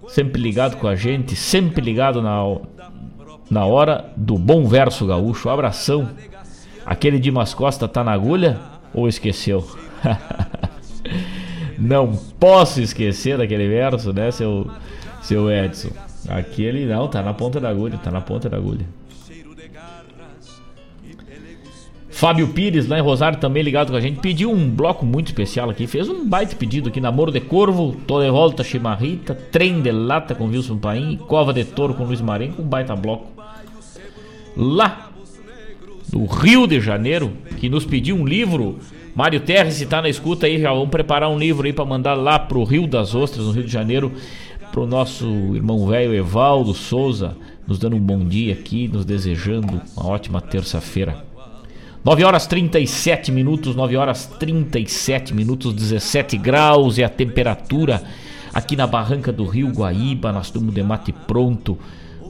Sempre 0.08 0.40
ligado 0.40 0.78
com 0.78 0.88
a 0.88 0.96
gente, 0.96 1.36
sempre 1.36 1.82
ligado 1.82 2.22
na, 2.22 2.42
na 3.50 3.66
hora 3.66 4.10
do 4.16 4.38
bom 4.38 4.66
verso 4.66 5.06
gaúcho. 5.06 5.50
Abração. 5.50 6.08
Aquele 6.84 7.18
de 7.18 7.32
Costa 7.54 7.86
tá 7.88 8.02
na 8.02 8.12
agulha 8.12 8.58
ou 8.92 9.08
esqueceu? 9.08 9.66
não 11.78 12.16
posso 12.38 12.80
esquecer 12.80 13.38
daquele 13.38 13.68
verso, 13.68 14.12
né, 14.12 14.30
seu, 14.30 14.70
seu 15.22 15.50
Edson? 15.50 15.90
Aquele 16.28 16.86
não, 16.86 17.08
tá 17.08 17.22
na 17.22 17.34
ponta 17.34 17.60
da 17.60 17.68
agulha, 17.68 17.98
tá 17.98 18.10
na 18.10 18.20
ponta 18.20 18.48
da 18.48 18.56
agulha. 18.56 18.86
Fábio 22.08 22.46
Pires, 22.48 22.86
lá 22.86 22.98
em 22.98 23.02
Rosário, 23.02 23.40
também 23.40 23.64
ligado 23.64 23.90
com 23.90 23.96
a 23.96 24.00
gente, 24.00 24.20
pediu 24.20 24.48
um 24.48 24.70
bloco 24.70 25.04
muito 25.04 25.26
especial 25.28 25.68
aqui. 25.68 25.88
Fez 25.88 26.08
um 26.08 26.24
baita 26.24 26.54
pedido 26.54 26.88
aqui: 26.88 27.00
Namoro 27.00 27.32
de 27.32 27.40
Corvo, 27.40 27.96
Tô 28.06 28.22
de 28.22 28.30
Volta 28.30 28.62
Chimarrita, 28.62 29.34
Trem 29.34 29.82
de 29.82 29.90
Lata 29.90 30.32
com 30.32 30.44
Wilson 30.44 30.78
Paim, 30.78 31.16
Cova 31.16 31.52
de 31.52 31.64
Touro 31.64 31.94
com 31.94 32.04
Luiz 32.04 32.20
Marenco, 32.20 32.62
um 32.62 32.64
baita 32.64 32.94
bloco. 32.94 33.26
Lá 34.56 35.10
do 36.12 36.26
Rio 36.26 36.66
de 36.66 36.78
Janeiro, 36.78 37.32
que 37.58 37.70
nos 37.70 37.86
pediu 37.86 38.14
um 38.14 38.26
livro. 38.26 38.78
Mário 39.14 39.40
Terres, 39.40 39.74
se 39.74 39.86
tá 39.86 40.02
na 40.02 40.10
escuta 40.10 40.46
aí, 40.46 40.60
já 40.60 40.70
vamos 40.70 40.90
preparar 40.90 41.30
um 41.30 41.38
livro 41.38 41.66
aí 41.66 41.72
para 41.72 41.86
mandar 41.86 42.12
lá 42.12 42.38
pro 42.38 42.62
Rio 42.64 42.86
das 42.86 43.14
Ostras, 43.14 43.46
no 43.46 43.52
Rio 43.52 43.64
de 43.64 43.72
Janeiro, 43.72 44.12
pro 44.70 44.86
nosso 44.86 45.26
irmão 45.54 45.86
velho 45.86 46.14
Evaldo 46.14 46.74
Souza, 46.74 47.34
nos 47.66 47.78
dando 47.78 47.96
um 47.96 48.00
bom 48.00 48.24
dia 48.24 48.52
aqui, 48.52 48.88
nos 48.88 49.06
desejando 49.06 49.80
uma 49.96 50.06
ótima 50.06 50.40
terça-feira. 50.40 51.24
9 52.04 52.24
horas 52.24 52.46
37 52.46 53.32
minutos, 53.32 53.74
9 53.74 53.96
horas 53.96 54.26
37 54.26 55.32
minutos, 55.32 55.72
17 55.72 56.36
graus 56.36 56.98
é 56.98 57.04
a 57.04 57.08
temperatura 57.08 58.02
aqui 58.52 58.76
na 58.76 58.86
barranca 58.86 59.32
do 59.32 59.46
Rio 59.46 59.68
Guaíba. 59.68 60.32
Nós 60.32 60.46
estamos 60.46 60.74
de 60.74 60.82
mate 60.82 61.12
pronto, 61.12 61.78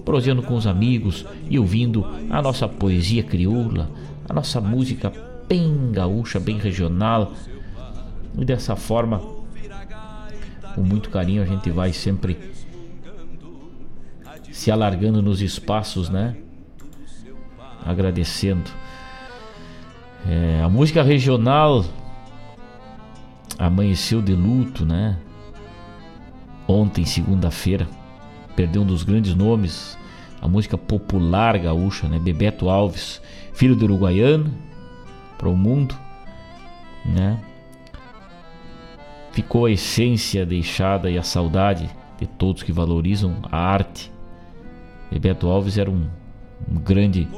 proseando 0.04 0.42
com 0.42 0.54
os 0.54 0.66
amigos 0.66 1.24
e 1.48 1.58
ouvindo 1.58 2.04
a 2.30 2.42
nossa 2.42 2.68
poesia 2.68 3.22
crioula, 3.22 3.90
a 4.28 4.32
nossa 4.32 4.60
música 4.60 5.12
bem 5.48 5.90
gaúcha, 5.92 6.40
bem 6.40 6.58
regional. 6.58 7.32
E 8.38 8.44
dessa 8.44 8.74
forma, 8.76 9.20
com 10.74 10.82
muito 10.82 11.10
carinho, 11.10 11.42
a 11.42 11.46
gente 11.46 11.70
vai 11.70 11.92
sempre 11.92 12.52
se 14.50 14.70
alargando 14.70 15.22
nos 15.22 15.40
espaços, 15.40 16.08
né? 16.08 16.36
Agradecendo 17.84 18.70
é, 20.26 20.62
a 20.62 20.68
música 20.68 21.02
regional 21.02 21.84
amanheceu 23.58 24.22
de 24.22 24.34
luto, 24.34 24.86
né? 24.86 25.18
Ontem, 26.66 27.04
segunda-feira, 27.04 27.88
perdeu 28.54 28.82
um 28.82 28.86
dos 28.86 29.02
grandes 29.02 29.34
nomes, 29.34 29.98
a 30.40 30.48
música 30.48 30.76
popular 30.76 31.58
gaúcha, 31.58 32.08
né? 32.08 32.18
Bebeto 32.18 32.68
Alves, 32.68 33.20
filho 33.52 33.76
do 33.76 33.84
uruguaiano 33.84 34.52
para 35.38 35.48
o 35.48 35.56
mundo, 35.56 35.94
né? 37.04 37.38
Ficou 39.32 39.66
a 39.66 39.70
essência 39.70 40.44
deixada 40.44 41.10
e 41.10 41.16
a 41.16 41.22
saudade 41.22 41.88
de 42.18 42.26
todos 42.26 42.62
que 42.62 42.72
valorizam 42.72 43.36
a 43.50 43.56
arte. 43.56 44.12
Bebeto 45.10 45.48
Alves 45.48 45.78
era 45.78 45.90
um, 45.90 46.06
um 46.70 46.78
grande 46.78 47.28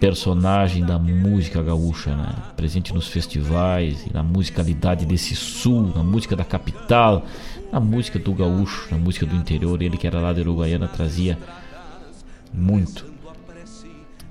personagem 0.00 0.84
da 0.84 0.98
música 0.98 1.62
gaúcha, 1.62 2.14
né? 2.14 2.34
Presente 2.56 2.92
nos 2.92 3.08
festivais, 3.08 4.06
na 4.12 4.22
musicalidade 4.22 5.06
desse 5.06 5.34
sul, 5.34 5.92
na 5.94 6.02
música 6.02 6.36
da 6.36 6.44
capital, 6.44 7.24
na 7.74 7.80
música 7.80 8.20
do 8.20 8.32
gaúcho, 8.32 8.86
na 8.88 8.96
música 8.96 9.26
do 9.26 9.34
interior. 9.34 9.82
Ele 9.82 9.96
que 9.96 10.06
era 10.06 10.20
lá 10.20 10.32
de 10.32 10.40
Uruguaiana 10.40 10.86
trazia 10.86 11.36
muito 12.52 13.04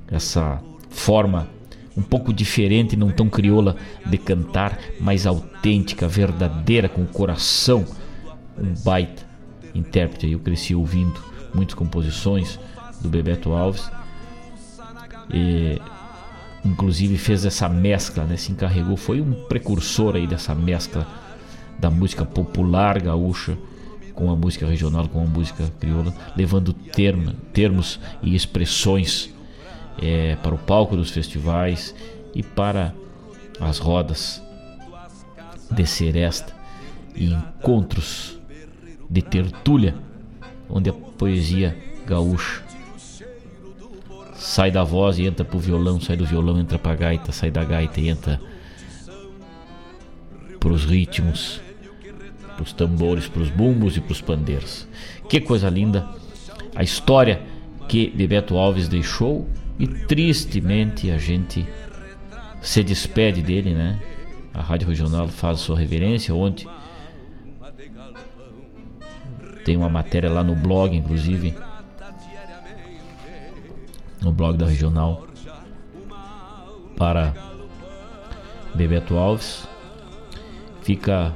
essa 0.09 0.61
forma 0.89 1.49
um 1.97 2.01
pouco 2.01 2.31
diferente, 2.31 2.95
não 2.95 3.11
tão 3.11 3.29
crioula 3.29 3.75
de 4.05 4.17
cantar, 4.17 4.79
mais 4.97 5.27
autêntica, 5.27 6.07
verdadeira, 6.07 6.87
com 6.87 7.01
o 7.01 7.07
coração. 7.07 7.85
Um 8.57 8.73
baita 8.81 9.23
intérprete. 9.75 10.31
Eu 10.31 10.39
cresci 10.39 10.73
ouvindo 10.73 11.19
muitas 11.53 11.75
composições 11.75 12.57
do 13.01 13.09
Bebeto 13.09 13.51
Alves 13.51 13.91
e, 15.29 15.81
inclusive 16.63 17.17
fez 17.17 17.43
essa 17.43 17.67
mescla, 17.67 18.23
né? 18.23 18.37
Se 18.37 18.53
encarregou, 18.53 18.95
foi 18.95 19.19
um 19.19 19.33
precursor 19.49 20.15
aí 20.15 20.25
dessa 20.25 20.55
mescla 20.55 21.22
da 21.83 21.91
música 21.91 22.23
popular 22.23 23.01
gaúcha 23.01 23.57
com 24.15 24.31
a 24.31 24.35
música 24.37 24.65
regional, 24.65 25.09
com 25.09 25.21
a 25.21 25.25
música 25.25 25.69
crioula, 25.81 26.13
levando 26.33 26.71
termo, 26.71 27.33
termos 27.51 27.99
e 28.21 28.33
expressões 28.33 29.29
é, 30.01 30.37
para 30.37 30.55
o 30.55 30.57
palco 30.57 30.95
dos 30.95 31.11
festivais 31.11 31.93
e 32.33 32.41
para 32.41 32.95
as 33.59 33.79
rodas 33.79 34.41
de 35.69 35.85
seresta 35.85 36.55
e 37.13 37.33
encontros 37.33 38.39
de 39.09 39.21
tertúlia, 39.21 39.93
onde 40.69 40.89
a 40.89 40.93
poesia 40.93 41.77
gaúcha 42.07 42.63
sai 44.35 44.71
da 44.71 44.85
voz 44.85 45.19
e 45.19 45.25
entra 45.25 45.43
pro 45.43 45.59
violão, 45.59 45.99
sai 45.99 46.15
do 46.15 46.25
violão, 46.25 46.57
entra 46.61 46.79
pra 46.79 46.95
gaita, 46.95 47.33
sai 47.33 47.51
da 47.51 47.65
gaita 47.65 47.99
e 47.99 48.07
entra 48.07 48.39
pros 50.61 50.85
ritmos, 50.85 51.61
pros 52.55 52.73
tambores, 52.73 53.27
pros 53.27 53.49
bumbos 53.49 53.97
e 53.97 54.01
pros 54.01 54.21
pandeiros. 54.21 54.87
Que 55.29 55.39
coisa 55.39 55.69
linda 55.69 56.07
a 56.75 56.83
história 56.83 57.41
que 57.87 58.09
Bebeto 58.09 58.57
Alves 58.57 58.87
deixou 58.87 59.47
e 59.77 59.87
tristemente 59.87 61.11
a 61.11 61.17
gente 61.17 61.67
se 62.61 62.83
despede 62.83 63.41
dele, 63.41 63.73
né? 63.73 63.99
A 64.53 64.61
Rádio 64.61 64.87
Regional 64.87 65.27
faz 65.27 65.59
sua 65.59 65.77
reverência 65.77 66.33
ontem. 66.33 66.67
Tem 69.65 69.77
uma 69.77 69.89
matéria 69.89 70.29
lá 70.29 70.43
no 70.43 70.55
blog, 70.55 70.95
inclusive, 70.95 71.55
no 74.21 74.31
blog 74.31 74.57
da 74.57 74.65
Regional 74.65 75.27
para 76.97 77.33
Bebeto 78.75 79.17
Alves. 79.17 79.67
Fica 80.81 81.33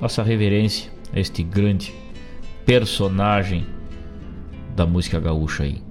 nossa 0.00 0.22
reverência 0.22 0.90
a 1.12 1.20
este 1.20 1.42
grande 1.42 1.94
personagem 2.64 3.66
da 4.76 4.86
música 4.86 5.18
gaúcha 5.18 5.64
aí. 5.64 5.82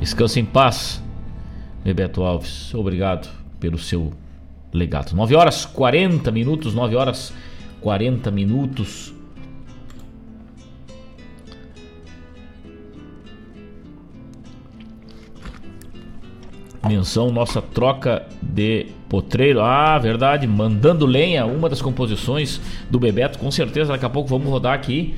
Descanse 0.00 0.40
em 0.40 0.44
paz, 0.44 1.02
Bebeto 1.84 2.22
Alves. 2.22 2.74
Obrigado 2.74 3.30
pelo 3.60 3.78
seu 3.78 4.12
legado. 4.72 5.14
9 5.14 5.36
horas 5.36 5.64
40 5.64 6.30
minutos, 6.32 6.74
9 6.74 6.96
horas 6.96 7.32
40 7.80 8.30
minutos. 8.30 9.14
Menção 16.86 17.30
nossa 17.30 17.62
troca 17.62 18.26
de 18.42 18.86
potreiro. 19.08 19.60
Ah, 19.60 19.98
verdade, 19.98 20.46
mandando 20.46 21.06
lenha, 21.06 21.46
uma 21.46 21.68
das 21.68 21.80
composições 21.80 22.60
do 22.90 22.98
Bebeto. 22.98 23.38
Com 23.38 23.50
certeza, 23.50 23.92
daqui 23.92 24.04
a 24.04 24.10
pouco 24.10 24.28
vamos 24.28 24.48
rodar 24.48 24.74
aqui 24.74 25.14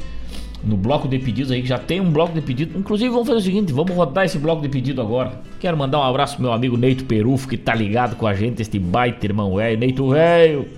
no 0.63 0.77
bloco 0.77 1.07
de 1.07 1.19
pedidos 1.19 1.51
aí, 1.51 1.63
que 1.63 1.69
já 1.69 1.79
tem 1.79 2.01
um 2.01 2.11
bloco 2.11 2.35
de 2.35 2.41
pedido. 2.41 2.79
Inclusive, 2.79 3.11
vamos 3.11 3.29
fazer 3.29 3.41
o 3.41 3.43
seguinte: 3.43 3.73
vamos 3.73 3.95
rodar 3.95 4.25
esse 4.25 4.39
bloco 4.39 4.63
de 4.63 4.69
pedido 4.69 5.01
agora. 5.01 5.41
Quero 5.61 5.77
mandar 5.77 6.01
um 6.01 6.03
abraço 6.03 6.35
pro 6.35 6.45
meu 6.45 6.53
amigo 6.53 6.77
Neito 6.77 7.05
Perufo, 7.05 7.49
que 7.49 7.57
tá 7.57 7.75
ligado 7.75 8.17
com 8.17 8.27
a 8.27 8.35
gente, 8.35 8.61
este 8.61 8.79
baita 8.79 9.27
irmão 9.27 9.55
velho. 9.57 9.79
Neito 9.79 10.09
velho. 10.11 10.69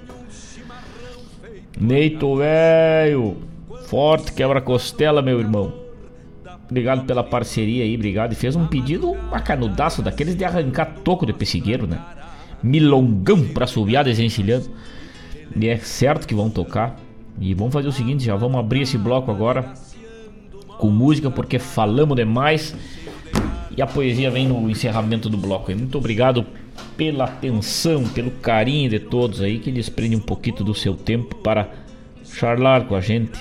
Neito 1.81 2.37
velho. 2.37 3.37
Forte 3.87 4.33
quebra-costela, 4.33 5.23
meu 5.23 5.39
irmão. 5.39 5.86
Obrigado 6.69 7.05
pela 7.05 7.23
parceria 7.23 7.85
aí, 7.85 7.95
obrigado. 7.95 8.33
E 8.33 8.35
fez 8.35 8.57
um 8.57 8.67
pedido 8.67 9.15
macanudaço 9.31 10.03
daqueles 10.03 10.35
de 10.35 10.45
arrancar 10.45 10.87
toco 11.05 11.25
de 11.25 11.33
pessigueiro, 11.33 11.87
né? 11.87 12.01
Milongão 12.63 13.47
pra 13.49 13.67
subiar 13.67 14.05
desencilhando. 14.05 14.69
E 15.55 15.69
é 15.69 15.77
certo 15.77 16.27
que 16.27 16.35
vão 16.35 16.51
tocar. 16.51 16.97
E 17.41 17.55
vamos 17.55 17.73
fazer 17.73 17.89
o 17.89 17.93
seguinte, 17.93 18.25
já 18.25 18.35
vamos 18.35 18.59
abrir 18.59 18.83
esse 18.83 18.99
bloco 18.99 19.31
agora 19.31 19.75
com 20.79 20.89
música, 20.89 21.31
porque 21.31 21.59
falamos 21.59 22.17
demais. 22.17 22.75
E 23.77 23.81
a 23.81 23.87
poesia 23.87 24.31
vem 24.31 24.49
no 24.49 24.69
encerramento 24.69 25.29
do 25.29 25.37
bloco. 25.37 25.71
Muito 25.71 25.99
obrigado 25.99 26.45
pela 26.97 27.25
atenção, 27.25 28.05
pelo 28.09 28.31
carinho 28.31 28.91
de 28.91 28.99
todos 28.99 29.41
aí 29.41 29.59
que 29.59 29.71
desprende 29.71 30.17
um 30.17 30.21
pouquinho 30.21 30.65
do 30.65 30.75
seu 30.75 30.95
tempo 30.95 31.37
para 31.37 31.69
charlar 32.25 32.87
com 32.87 32.95
a 32.95 33.01
gente, 33.01 33.39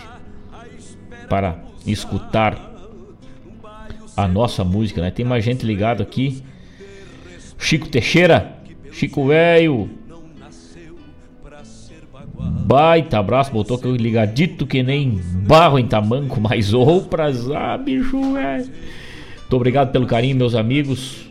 para 1.29 1.57
escutar 1.87 2.74
a 4.15 4.27
nossa 4.27 4.63
música, 4.63 5.01
né? 5.01 5.11
Tem 5.11 5.25
mais 5.25 5.43
gente 5.43 5.65
ligado 5.65 6.01
aqui. 6.01 6.43
Chico 7.57 7.87
Teixeira, 7.87 8.57
Chico 8.91 9.27
Velho. 9.27 9.89
Baita 12.37 13.19
abraço, 13.19 13.51
botou 13.51 13.77
que 13.77 13.85
eu 13.85 13.95
ligadito 13.95 14.65
que 14.65 14.81
nem 14.81 15.21
barro 15.47 15.77
em 15.77 15.87
tamanco, 15.87 16.39
mas 16.41 16.73
ou 16.73 17.01
pra 17.03 17.27
ah, 17.55 17.77
bicho, 17.77 18.33
velho. 18.33 18.65
Muito 18.65 19.55
obrigado 19.55 19.91
pelo 19.91 20.07
carinho, 20.07 20.35
meus 20.35 20.55
amigos. 20.55 21.29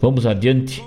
Vamos 0.00 0.26
adiante. 0.26 0.82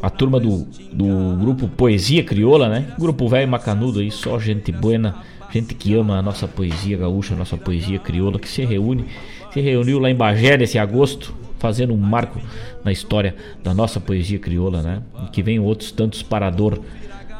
A 0.00 0.10
turma 0.10 0.38
do, 0.38 0.64
do 0.92 1.36
grupo 1.40 1.68
Poesia 1.68 2.22
Crioula, 2.22 2.68
né? 2.68 2.94
Grupo 2.98 3.26
velho 3.28 3.48
macanudo 3.48 4.00
aí, 4.00 4.10
só 4.10 4.38
gente 4.38 4.70
buena 4.70 5.16
gente 5.50 5.74
que 5.74 5.94
ama 5.94 6.18
a 6.18 6.22
nossa 6.22 6.46
poesia 6.46 6.96
gaúcha, 6.96 7.34
a 7.34 7.36
nossa 7.36 7.56
poesia 7.56 7.98
crioula, 7.98 8.38
que 8.38 8.48
se 8.48 8.64
reúne, 8.64 9.06
se 9.52 9.60
reuniu 9.60 9.98
lá 9.98 10.10
em 10.10 10.14
Bagé 10.14 10.56
nesse 10.56 10.78
agosto, 10.78 11.34
fazendo 11.58 11.92
um 11.92 11.96
marco 11.96 12.40
na 12.84 12.92
história 12.92 13.34
da 13.62 13.74
nossa 13.74 13.98
poesia 14.00 14.38
crioula, 14.38 14.82
né? 14.82 15.02
E 15.24 15.30
que 15.30 15.42
vem 15.42 15.58
outros 15.58 15.90
tantos 15.90 16.22
parador 16.22 16.80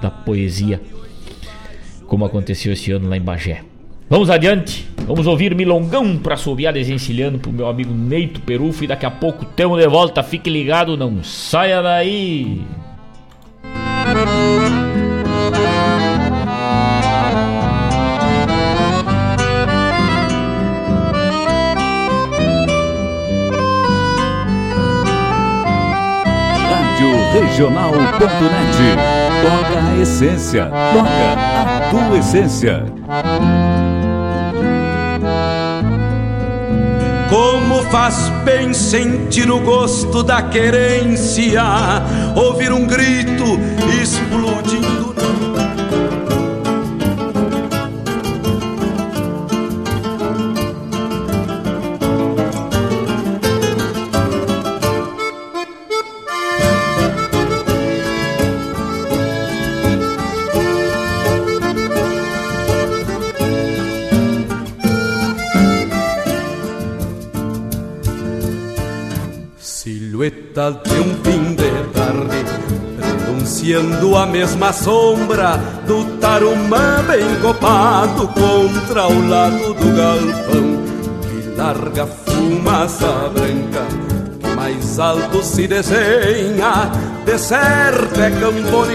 da 0.01 0.11
poesia, 0.11 0.81
como 2.07 2.25
aconteceu 2.25 2.73
esse 2.73 2.91
ano 2.91 3.09
lá 3.09 3.17
em 3.17 3.23
Bagé. 3.23 3.63
Vamos 4.11 4.31
adiante, 4.31 4.89
vamos 5.07 5.27
ouvir 5.27 5.55
Milongão 5.55 6.17
para 6.17 6.33
assobiar 6.33 6.73
desencilhando 6.73 7.39
pro 7.39 7.53
meu 7.53 7.69
amigo 7.69 7.93
Neito 7.93 8.41
Perufo 8.41 8.83
e 8.83 8.87
daqui 8.87 9.05
a 9.05 9.11
pouco 9.11 9.45
temos 9.45 9.79
de 9.79 9.87
volta, 9.87 10.23
fique 10.23 10.49
ligado, 10.49 10.97
não 10.97 11.23
saia 11.23 11.83
daí! 11.83 12.63
Regional.net. 27.41 28.19
Toca 29.43 29.79
a 29.79 30.03
essência, 30.03 30.65
toca 30.93 31.33
a 31.37 31.91
tua 31.91 32.19
essência. 32.19 32.85
Como 37.31 37.83
faz 37.91 38.33
bem 38.45 38.75
sentir 38.75 39.51
o 39.51 39.61
gosto 39.61 40.25
da 40.25 40.43
querência, 40.43 41.63
ouvir 42.35 42.73
um 42.73 42.85
grito 42.87 43.45
explodindo 44.03 45.18
de 70.59 71.01
um 71.01 71.15
fim 71.23 71.55
de 71.55 71.71
tarde, 71.93 72.45
denunciando 72.99 74.17
a 74.17 74.27
mesma 74.27 74.73
sombra 74.73 75.57
do 75.87 76.05
tarumã 76.19 77.01
bem 77.07 77.41
copado 77.41 78.27
contra 78.27 79.07
o 79.07 79.29
lado 79.29 79.73
do 79.75 79.97
galpão, 79.97 80.83
que 81.23 81.57
larga 81.57 82.07
fumaça 82.07 83.07
branca, 83.33 83.87
que 84.41 84.57
mais 84.57 84.99
alto 84.99 85.45
se 85.45 85.69
desenha, 85.69 86.91
de 87.25 87.39
certo 87.39 88.21
é 88.21 88.29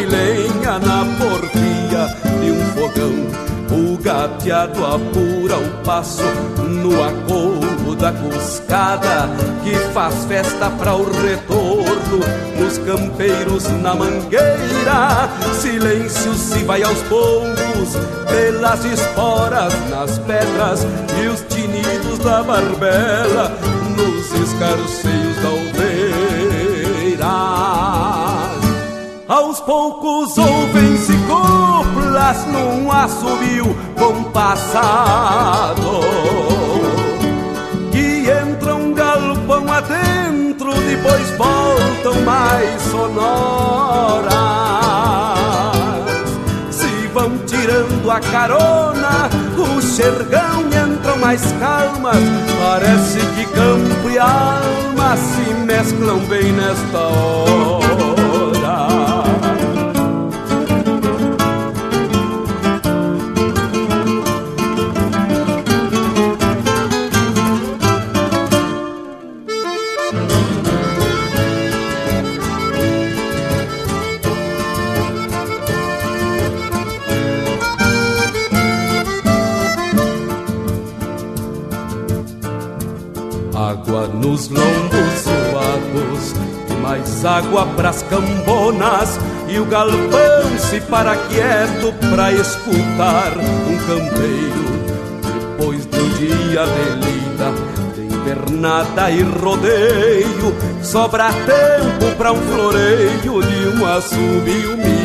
lenha 0.05 0.79
na 0.79 1.05
porfia 1.17 2.13
de 2.41 2.51
um 2.51 2.65
fogão. 2.73 3.43
O 3.71 3.97
gateado 4.03 4.85
apura 4.85 5.57
o 5.57 5.83
passo 5.85 6.23
no 6.57 7.01
acordo 7.01 7.72
da 8.03 8.11
cuscada 8.11 9.29
que 9.63 9.73
faz 9.93 10.25
festa 10.25 10.69
para 10.71 10.93
o 10.93 11.05
retorno 11.05 12.19
nos 12.59 12.77
campeiros 12.79 13.63
na 13.81 13.95
mangueira. 13.95 15.29
Silêncio 15.53 16.33
se 16.33 16.65
vai 16.65 16.83
aos 16.83 17.01
poucos 17.03 17.95
pelas 18.27 18.83
esporas 18.83 19.73
nas 19.89 20.19
pedras 20.19 20.85
e 21.17 21.27
os 21.27 21.39
tinidos 21.43 22.19
da 22.19 22.43
barbela 22.43 23.57
nos 23.95 24.33
escarceios 24.33 25.37
da 25.41 25.47
aldeira. 25.47 27.25
Aos 29.29 29.61
poucos 29.61 30.37
ouvem-se 30.37 31.13
coplas 31.29 32.45
num 32.47 32.91
assobio 32.91 33.73
compassado 33.97 35.03
depois 40.95 41.27
voltam 41.31 42.21
mais 42.21 42.81
sonoras. 42.83 44.33
Se 46.69 47.07
vão 47.13 47.37
tirando 47.47 48.11
a 48.11 48.19
carona, 48.19 49.29
o 49.57 49.81
xergão 49.81 50.61
entram 50.67 51.17
mais 51.17 51.41
calmas. 51.53 52.17
Parece 52.63 53.19
que 53.35 53.45
campo 53.47 54.09
e 54.09 54.19
alma 54.19 55.17
se 55.17 55.53
mesclam 55.65 56.19
bem 56.27 56.51
nesta 56.51 56.99
hora 56.99 58.12
nos 84.33 84.47
lombos 84.47 85.21
suados 85.21 86.33
e 86.67 86.73
mais 86.81 87.23
água 87.23 87.67
pras 87.75 88.01
cambonas 88.01 89.19
e 89.47 89.59
o 89.59 89.65
galpão 89.65 90.57
se 90.57 90.81
para 90.81 91.15
quieto 91.15 91.93
pra 92.09 92.31
escutar 92.31 93.37
um 93.37 93.77
campeiro. 93.85 94.73
Depois 95.21 95.85
do 95.85 96.17
dia 96.17 96.65
de 96.65 96.89
lida 97.05 97.51
de 97.93 98.01
invernada 98.15 99.11
e 99.11 99.21
rodeio 99.21 100.55
sobra 100.81 101.31
tempo 101.31 102.15
pra 102.17 102.31
um 102.31 102.41
floreio 102.41 103.43
de 103.43 103.67
um 103.77 103.85
assobio 103.85 104.77
milongueiro 104.77 105.02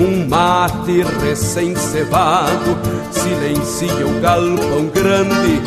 um 0.00 0.26
mate 0.26 1.04
recém-cevado 1.22 2.78
silencia 3.10 4.06
o 4.06 4.20
galpão 4.20 4.86
grande, 4.86 5.60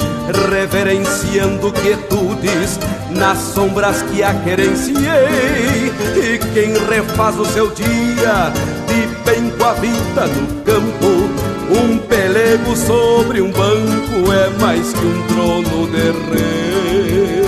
reverenciando 0.49 1.71
quietudes 1.71 2.79
nas 3.11 3.37
sombras 3.37 4.01
que 4.03 4.23
a 4.23 4.33
querenciei. 4.33 5.91
E 6.15 6.39
quem 6.53 6.73
refaz 6.89 7.37
o 7.39 7.45
seu 7.45 7.69
dia 7.71 8.51
de 8.87 9.07
bem 9.23 9.49
com 9.51 9.65
a 9.65 9.73
vida 9.73 10.27
no 10.27 10.61
campo, 10.63 11.29
um 11.69 11.97
pelego 11.99 12.75
sobre 12.75 13.41
um 13.41 13.51
banco 13.51 14.31
é 14.31 14.49
mais 14.59 14.93
que 14.93 15.05
um 15.05 15.27
trono 15.27 15.87
de 15.87 16.11
rei. 16.31 17.43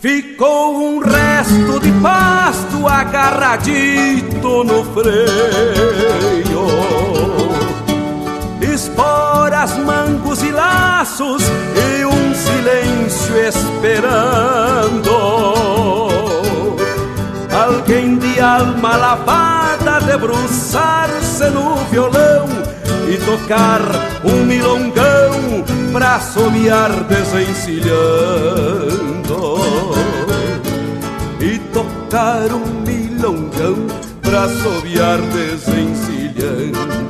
Ficou 0.00 0.96
um 0.96 0.98
resto 0.98 1.78
de 1.80 1.92
agarradito 2.88 4.64
no 4.64 4.84
freio. 4.92 6.52
Esporas, 8.72 9.76
mangos 9.76 10.42
e 10.42 10.50
laços 10.50 11.42
E 11.76 12.06
um 12.06 12.34
silêncio 12.34 13.36
esperando. 13.36 15.12
Alguém 17.52 18.16
de 18.16 18.40
alma 18.40 18.96
lavada 18.96 20.00
debruçar-se 20.00 21.50
no 21.50 21.76
violão 21.90 22.48
E 23.08 23.18
tocar 23.18 23.82
um 24.24 24.44
milongão 24.44 25.62
pra 25.92 26.16
assobiar 26.16 26.90
desencilhando 27.04 30.01
montar 32.12 32.52
um 32.54 32.66
milongão 32.82 33.86
pra 34.20 34.42
assobiar 34.42 35.18
desencilhando. 35.32 37.01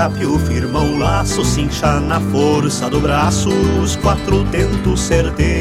Agapio 0.00 0.38
firma 0.38 0.80
o 0.80 0.96
laço, 0.96 1.44
cincha 1.44 2.00
na 2.00 2.18
força 2.18 2.88
do 2.88 3.00
braço 3.00 3.50
os 3.82 3.96
quatro 3.96 4.46
tentos 4.46 4.98
certeiros 4.98 5.60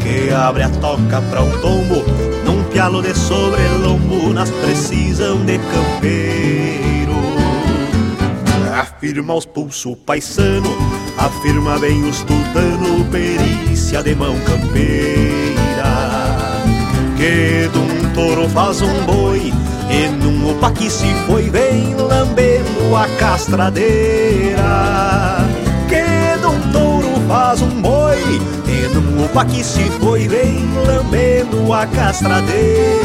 que 0.00 0.32
abre 0.32 0.62
a 0.62 0.68
toca 0.68 1.20
pra 1.22 1.42
um 1.42 1.50
tombo 1.58 2.04
num 2.44 2.62
pialo 2.70 3.02
de 3.02 3.12
sobrelombo 3.12 4.32
nas 4.32 4.48
precisão 4.50 5.44
de 5.44 5.58
campeiro. 5.58 7.16
Afirma 8.72 9.34
os 9.34 9.44
pulso 9.44 9.96
paisano, 9.96 10.70
afirma 11.18 11.76
bem 11.80 12.04
os 12.04 12.20
tutano, 12.20 13.04
perícia 13.10 14.00
de 14.00 14.14
mão 14.14 14.38
campeira. 14.42 15.90
Que 17.16 17.68
de 17.68 17.78
um 17.78 18.12
touro 18.14 18.48
faz 18.48 18.80
um 18.80 19.04
boi 19.06 19.52
e 19.90 20.06
opa 20.48 20.70
que 20.70 20.90
se 20.90 21.12
foi 21.26 21.50
bem 21.50 21.94
lambendo 21.94 22.96
a 22.96 23.06
castradeira. 23.18 24.58
Que 25.88 26.38
de 26.38 26.46
um 26.46 26.72
touro 26.72 27.08
faz 27.26 27.62
um 27.62 27.80
boi 27.80 28.40
E 28.66 28.94
num 28.94 29.24
opa 29.24 29.44
que 29.44 29.64
se 29.64 29.84
foi 30.00 30.28
bem 30.28 30.68
lambendo 30.86 31.72
a 31.72 31.86
castradeira. 31.86 33.00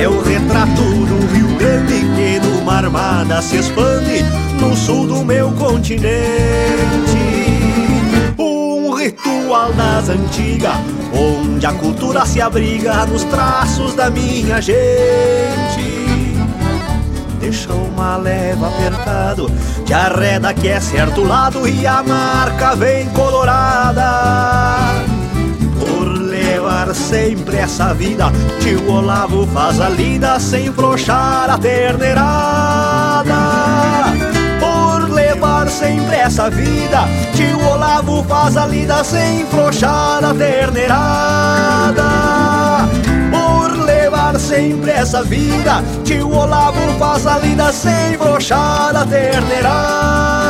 É 0.00 0.08
o 0.08 0.22
retrato 0.22 0.82
do 0.82 1.26
Rio 1.34 1.56
Grande 1.58 2.00
que 2.14 2.40
numa 2.40 2.74
armada 2.78 3.40
se 3.40 3.58
expande 3.58 4.24
No 4.60 4.76
sul 4.76 5.06
do 5.06 5.24
meu 5.24 5.50
continente 5.52 7.23
Ritual 9.34 9.72
das 9.72 10.08
antigas 10.08 10.76
onde 11.12 11.66
a 11.66 11.72
cultura 11.72 12.24
se 12.24 12.40
abriga 12.40 13.04
nos 13.06 13.24
traços 13.24 13.94
da 13.94 14.08
minha 14.08 14.60
gente. 14.60 16.04
Deixa 17.40 17.72
uma 17.72 18.16
leva 18.16 18.68
apertado, 18.68 19.50
te 19.84 19.92
arreda 19.92 20.54
que 20.54 20.68
é 20.68 20.80
certo 20.80 21.24
lado 21.24 21.68
e 21.68 21.86
a 21.86 22.02
marca 22.02 22.76
vem 22.76 23.08
colorada. 23.10 24.78
Por 25.80 26.06
levar 26.06 26.94
sempre 26.94 27.56
essa 27.56 27.92
vida, 27.92 28.30
tio 28.60 28.88
Olavo 28.90 29.46
faz 29.48 29.80
a 29.80 29.88
lida 29.88 30.38
sem 30.38 30.72
frouxar 30.72 31.50
a 31.50 31.58
terneirada 31.58 32.73
sempre 35.74 36.16
essa 36.16 36.48
vida. 36.48 37.08
Tio 37.34 37.60
Olavo 37.68 38.22
faz 38.24 38.56
a 38.56 38.66
lida 38.66 39.02
sem 39.02 39.44
frouxar 39.46 40.24
a 40.24 40.32
terneirada. 40.32 42.04
Por 43.30 43.84
levar 43.84 44.38
sempre 44.38 44.92
essa 44.92 45.22
vida, 45.24 45.82
tio 46.04 46.30
Olavo 46.30 46.98
faz 46.98 47.26
a 47.26 47.38
lida 47.38 47.72
sem 47.72 48.16
frouxar 48.16 48.96
a 48.96 49.04
terneirada. 49.04 50.43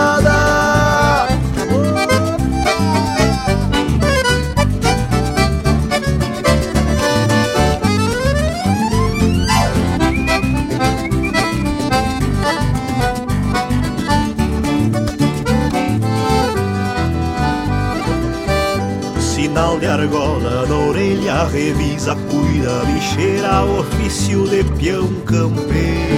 Sinal 19.64 19.78
de 19.78 19.86
argola 19.86 20.66
na 20.66 20.76
orelha, 20.76 21.44
revisa, 21.44 22.14
cuida, 22.28 22.84
bicheira, 22.84 23.64
ofício 23.64 24.46
de 24.46 24.62
peão 24.78 25.08
campeiro. 25.24 26.14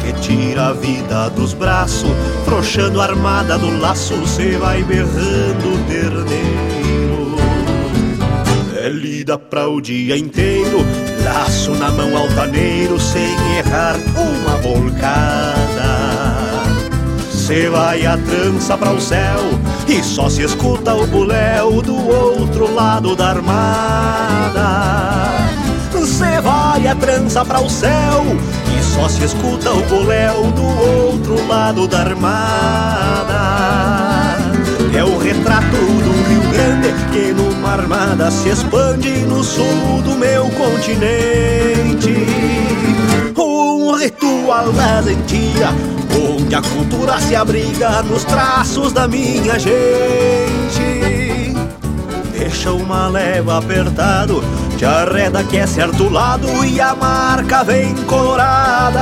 Que 0.00 0.12
tira 0.20 0.68
a 0.68 0.72
vida 0.72 1.30
dos 1.30 1.54
braços, 1.54 2.10
frouxando 2.44 3.00
a 3.00 3.04
armada 3.04 3.56
do 3.56 3.80
laço, 3.80 4.14
cê 4.26 4.58
vai 4.58 4.82
berrando 4.82 5.86
terneiro. 5.88 7.34
É 8.76 8.88
lida 8.90 9.38
pra 9.38 9.66
o 9.66 9.80
dia 9.80 10.18
inteiro, 10.18 10.84
laço 11.24 11.70
na 11.72 11.90
mão 11.90 12.14
altaneiro, 12.14 13.00
sem 13.00 13.56
errar 13.56 13.96
uma 14.16 14.56
volcada. 14.60 16.33
Cê 17.46 17.68
vai 17.68 18.06
a 18.06 18.16
trança 18.16 18.74
para 18.78 18.90
o 18.90 18.98
céu 18.98 19.38
e 19.86 20.02
só 20.02 20.30
se 20.30 20.44
escuta 20.44 20.94
o 20.94 21.06
buléu 21.06 21.82
do 21.82 21.94
outro 21.94 22.74
lado 22.74 23.14
da 23.14 23.28
armada. 23.28 24.64
Cê 26.06 26.40
vai 26.40 26.88
a 26.88 26.94
trança 26.94 27.44
para 27.44 27.60
o 27.60 27.68
céu 27.68 28.24
e 28.74 28.82
só 28.82 29.10
se 29.10 29.24
escuta 29.24 29.70
o 29.72 29.82
buléu 29.82 30.50
do 30.52 30.64
outro 30.64 31.46
lado 31.46 31.86
da 31.86 31.98
armada. 31.98 33.34
É 34.96 35.04
o 35.04 35.18
retrato 35.18 35.76
do 35.76 36.12
Rio 36.30 36.50
Grande 36.50 36.94
que 37.12 37.30
numa 37.34 37.72
armada 37.72 38.30
se 38.30 38.48
expande 38.48 39.18
no 39.26 39.44
sul 39.44 40.00
do 40.02 40.14
meu 40.14 40.48
continente. 40.52 42.33
Da 44.04 44.98
antiga 44.98 45.72
onde 46.14 46.54
a 46.54 46.60
cultura 46.60 47.18
se 47.20 47.34
abriga 47.34 48.02
nos 48.02 48.22
traços 48.24 48.92
da 48.92 49.08
minha 49.08 49.58
gente. 49.58 51.54
Deixa 52.30 52.70
uma 52.72 53.08
leva 53.08 53.56
apertado, 53.56 54.44
te 54.76 54.84
arreda 54.84 55.42
que 55.44 55.56
é 55.56 55.66
certo 55.66 56.10
lado 56.10 56.46
e 56.66 56.78
a 56.82 56.94
marca 56.94 57.64
vem 57.64 57.94
colorada. 58.04 59.00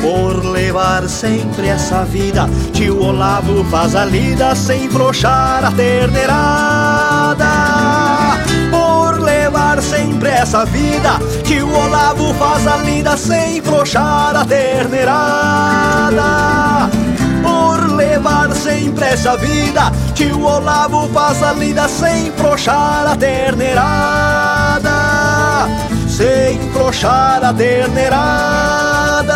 Por 0.00 0.44
levar 0.44 1.08
sempre 1.08 1.68
essa 1.68 2.02
vida, 2.04 2.50
tio 2.72 3.00
Olavo 3.00 3.62
faz 3.66 3.94
a 3.94 4.04
lida 4.04 4.52
sem 4.56 4.90
frouxar 4.90 5.64
a 5.64 5.70
terneirada 5.70 7.11
sempre 10.22 10.30
essa 10.30 10.64
vida 10.64 11.18
Que 11.44 11.60
o 11.62 11.76
Olavo 11.76 12.32
faz 12.34 12.64
a 12.66 12.76
lida 12.76 13.16
sem 13.16 13.60
frouxar 13.60 14.36
a 14.36 14.44
terneirada. 14.44 16.22
Por 17.42 17.96
levar 17.96 18.52
sempre 18.54 19.06
essa 19.06 19.36
vida 19.36 19.90
Que 20.14 20.26
o 20.26 20.44
Olavo 20.44 21.08
faz 21.08 21.42
a 21.42 21.52
lida 21.52 21.88
sem 21.88 22.30
frouxar 22.32 23.08
a 23.08 23.16
terneirada. 23.16 24.92
Sem 26.08 26.60
frouxar 26.72 27.42
a 27.42 27.52
terneirada 27.54 29.34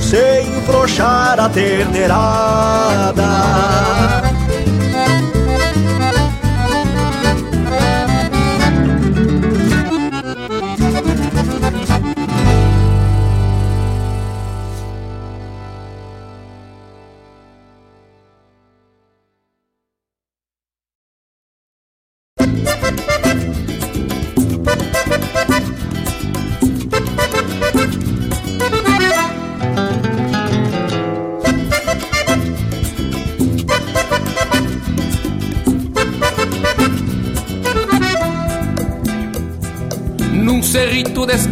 Sem 0.00 0.62
frouxar 0.62 1.40
a 1.40 1.48
terneirada 1.48 2.12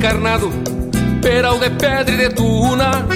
descarnado, 0.00 0.50
peral 1.20 1.58
de 1.58 1.68
pedra 1.68 2.14
e 2.14 2.16
de 2.16 2.30
tuna, 2.30 3.06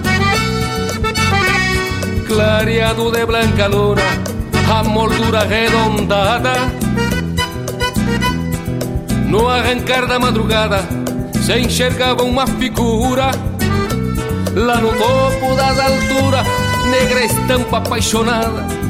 clareado 2.27 3.11
de 3.11 3.25
blanca 3.25 3.67
luna, 3.69 4.03
a 4.71 4.83
moldura 4.85 5.41
arredondada. 5.41 6.53
No 9.27 9.49
arrancar 9.49 10.07
da 10.07 10.19
madrugada, 10.19 10.87
se 11.41 11.59
enxergava 11.59 12.23
uma 12.23 12.47
figura 12.47 13.31
lá 14.55 14.77
no 14.77 14.93
topo 14.93 15.57
das 15.57 15.79
alturas, 15.81 16.47
negra 16.91 17.25
estampa 17.25 17.79
apaixonada 17.79 18.85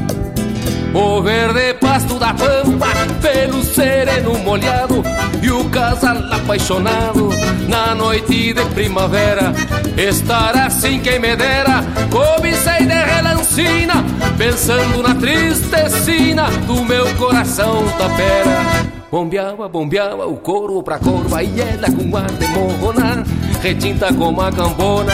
o 0.93 1.21
verde 1.21 1.73
pasto 1.73 2.17
da 2.17 2.33
pampa, 2.33 2.87
pelo 3.21 3.61
sereno 3.63 4.37
molhado 4.39 5.03
E 5.45 5.51
o 5.51 5.63
casal 5.69 6.17
apaixonado 6.31 7.29
na 7.69 7.93
noite 7.93 8.51
de 8.51 8.65
primavera 8.73 9.53
Estar 9.95 10.57
assim 10.57 10.99
quem 10.99 11.19
me 11.19 11.35
dera, 11.35 11.83
cobicei 12.09 12.87
de 12.87 12.95
relancina 12.95 13.93
Pensando 14.39 15.03
na 15.03 15.13
tristecina 15.13 16.49
do 16.65 16.83
meu 16.83 17.05
coração 17.17 17.83
tapera. 17.95 18.89
Bombeava, 19.11 19.69
bombeava 19.69 20.25
o 20.25 20.35
corvo 20.35 20.81
pra 20.81 20.97
corva 20.97 21.43
E 21.43 21.61
ela 21.61 21.91
com 21.91 22.17
ar 22.17 22.31
de 22.31 22.47
morrona 22.47 23.23
Retinta 23.61 24.11
como 24.15 24.41
a 24.41 24.51
cambona 24.51 25.13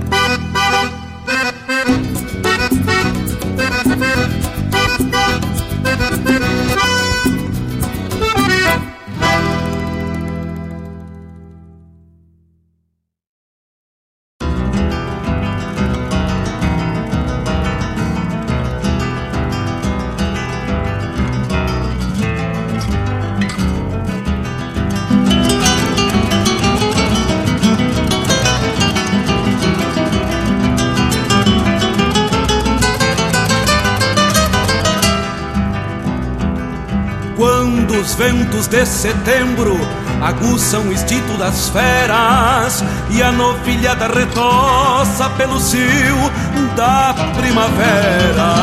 De 38.71 38.85
setembro 38.85 39.77
aguçam 40.21 40.83
o 40.83 40.93
instinto 40.93 41.37
das 41.37 41.67
feras 41.67 42.81
e 43.09 43.21
a 43.21 43.29
novilhada 43.29 44.07
retoça 44.07 45.29
pelo 45.31 45.59
cio 45.59 46.31
da 46.77 47.13
primavera. 47.35 48.55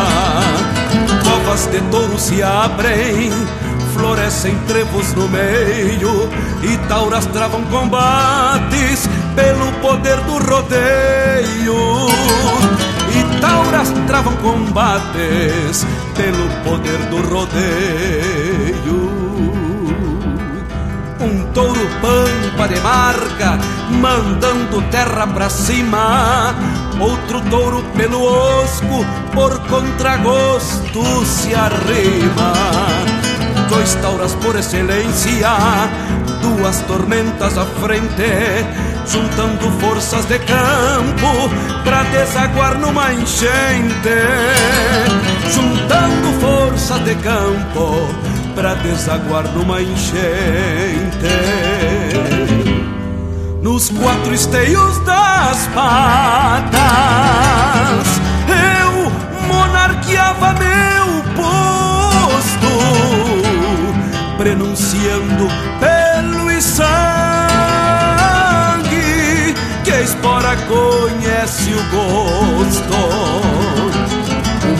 Covas 1.22 1.66
de 1.66 1.82
touro 1.90 2.18
se 2.18 2.42
abrem, 2.42 3.30
florescem 3.92 4.58
trevos 4.66 5.12
no 5.12 5.28
meio 5.28 6.30
e 6.62 6.78
tauras 6.88 7.26
travam 7.26 7.62
combates 7.66 9.06
pelo 9.36 9.70
poder 9.82 10.16
do 10.22 10.38
rodeio. 10.38 12.08
E 13.14 13.40
tauras 13.42 13.92
travam 14.06 14.34
combates 14.36 15.86
pelo 16.16 16.48
poder 16.64 16.96
do 17.10 17.18
rodeio 17.28 19.27
touro 21.58 21.88
pampa 22.00 22.68
de 22.68 22.80
marca, 22.80 23.58
mandando 23.90 24.80
terra 24.92 25.26
pra 25.26 25.50
cima. 25.50 26.54
Outro 27.00 27.40
touro 27.50 27.82
pelo 27.96 28.22
osco, 28.22 29.04
por 29.34 29.58
contragosto 29.66 31.02
se 31.26 31.52
arrima. 31.56 32.52
Dois 33.68 33.92
tauras 33.96 34.34
por 34.36 34.54
excelência, 34.54 35.50
duas 36.40 36.80
tormentas 36.82 37.58
à 37.58 37.66
frente, 37.82 38.30
juntando 39.04 39.68
forças 39.80 40.26
de 40.26 40.38
campo 40.38 41.50
pra 41.82 42.04
desaguar 42.04 42.78
numa 42.78 43.12
enchente. 43.12 44.18
Juntando 45.52 46.40
forças 46.40 47.00
de 47.04 47.16
campo 47.16 48.27
para 48.58 48.74
desaguar 48.74 49.44
numa 49.54 49.80
enchente. 49.80 50.18
Nos 53.62 53.88
quatro 53.88 54.34
esteios 54.34 54.98
das 55.04 55.68
patas, 55.68 56.80
eu 58.48 59.12
monarqueava 59.46 60.54
meu 60.54 61.22
posto, 61.36 62.72
prenunciando 64.36 65.46
pelo 65.78 66.50
e 66.50 66.60
sangue 66.60 67.14
que 69.84 69.92
a 69.92 70.00
espora 70.00 70.56
conhece 70.66 71.70
o 71.74 71.84
gosto. 71.94 73.77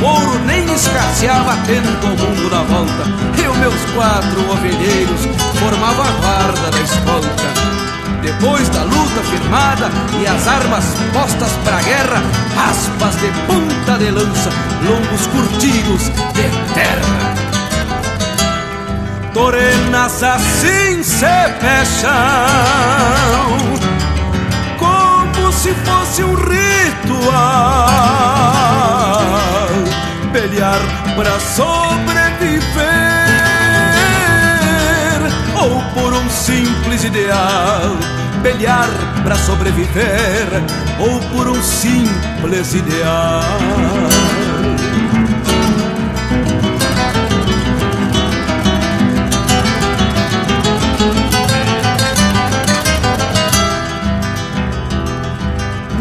Mouro 0.00 0.38
nem 0.46 0.64
escasseava 0.72 1.56
tendo 1.66 1.88
o 2.06 2.08
mundo 2.08 2.50
da 2.50 2.62
volta. 2.62 3.04
E 3.42 3.48
os 3.48 3.56
meus 3.56 3.84
quatro 3.94 4.50
ovelheiros 4.50 5.26
formavam 5.58 6.04
a 6.04 6.10
guarda 6.20 6.70
da 6.70 6.80
escolta. 6.80 7.78
Depois 8.22 8.68
da 8.68 8.82
luta 8.82 9.22
firmada 9.30 9.90
e 10.20 10.26
as 10.26 10.46
armas 10.48 10.84
postas 11.12 11.52
pra 11.64 11.80
guerra 11.82 12.20
Aspas 12.68 13.14
de 13.16 13.28
ponta 13.46 13.96
de 13.96 14.10
lança, 14.10 14.50
longos 14.82 15.26
curtidos 15.28 16.08
de 16.34 16.74
terra. 16.74 17.48
Torenas 19.32 20.22
assim 20.22 21.02
se 21.02 21.26
fecham 21.60 22.10
Como 24.78 25.52
se 25.52 25.72
fosse 25.74 26.24
um 26.24 26.34
rito 26.34 27.30
Pelear 30.32 30.80
para 31.16 31.40
sobreviver 31.40 32.68
ou 35.56 35.82
por 35.94 36.12
um 36.12 36.30
simples 36.30 37.04
ideal. 37.04 37.96
Pelear 38.42 38.88
para 39.22 39.36
sobreviver 39.36 40.48
ou 41.00 41.18
por 41.30 41.48
um 41.48 41.62
simples 41.62 42.74
ideal. 42.74 43.42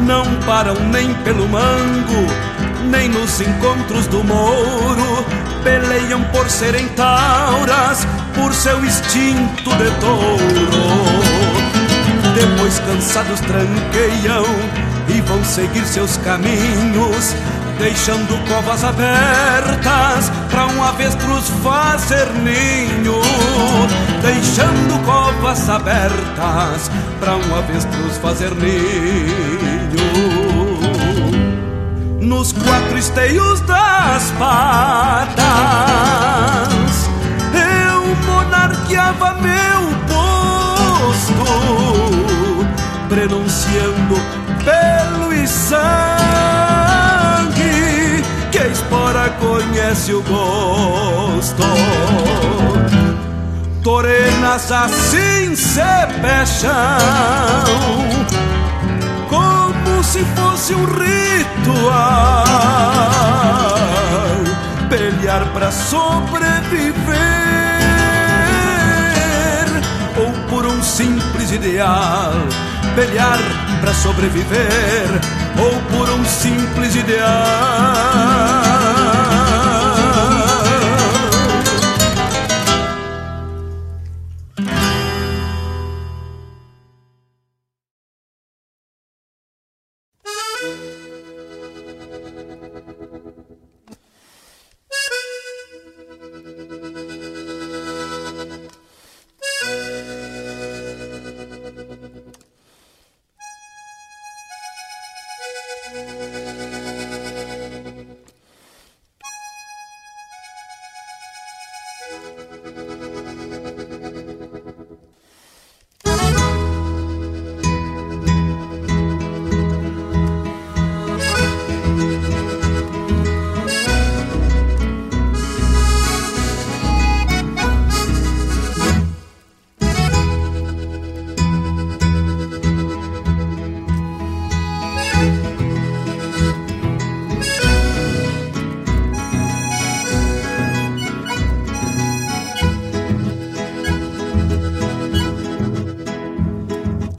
não 0.07 0.23
param 0.45 0.75
nem 0.89 1.13
pelo 1.15 1.47
mango, 1.49 2.46
nem 2.87 3.09
nos 3.09 3.39
encontros 3.41 4.07
do 4.07 4.23
mouro. 4.23 5.25
Peleiam 5.63 6.23
por 6.25 6.49
serem 6.49 6.87
tauras, 6.89 8.07
por 8.33 8.53
seu 8.53 8.83
instinto 8.83 9.69
de 9.75 9.91
touro. 9.99 11.17
Depois 12.33 12.79
cansados 12.79 13.39
tranqueiam 13.41 14.45
e 15.09 15.21
vão 15.21 15.43
seguir 15.43 15.85
seus 15.85 16.17
caminhos, 16.17 17.35
deixando 17.79 18.37
covas 18.47 18.83
abertas 18.83 20.31
para 20.51 20.67
um 20.67 20.83
avestruz 20.83 21.49
fazer 21.63 22.27
ninho, 22.43 23.19
deixando 24.21 25.03
covas 25.05 25.69
abertas 25.69 26.91
para 27.19 27.35
um 27.35 27.57
avestruz 27.57 28.17
fazer 28.17 28.51
ninho. 28.55 30.36
Nos 32.27 32.51
quatro 32.51 32.97
esteios 32.97 33.61
das 33.61 34.31
patas, 34.37 35.39
eu 37.53 38.03
monarqueava 38.25 39.35
meu 39.35 39.95
posto, 40.09 41.45
prenunciando 43.07 44.15
pelo 44.65 45.31
e 45.33 45.47
sangue. 45.47 45.87
Que 48.51 48.57
a 48.59 48.67
espora 48.67 49.29
conhece 49.39 50.11
o 50.11 50.21
gosto. 50.23 51.63
Torenas 53.81 54.69
assim 54.69 55.55
se 55.55 55.79
fecham 56.21 56.97
se 60.07 60.23
fosse 60.23 60.73
um 60.73 60.85
ritual. 60.85 62.45
Pelear 64.89 65.45
para 65.53 65.69
sobreviver 65.69 67.03
ou 70.17 70.31
por 70.49 70.65
um 70.65 70.81
simples 70.81 71.51
ideal. 71.51 72.31
Pelear 72.95 73.37
para 73.81 73.93
sobreviver 73.93 75.09
ou 75.59 75.81
por 75.91 76.09
um 76.09 76.23
simples 76.23 76.95
ideal. 76.95 78.76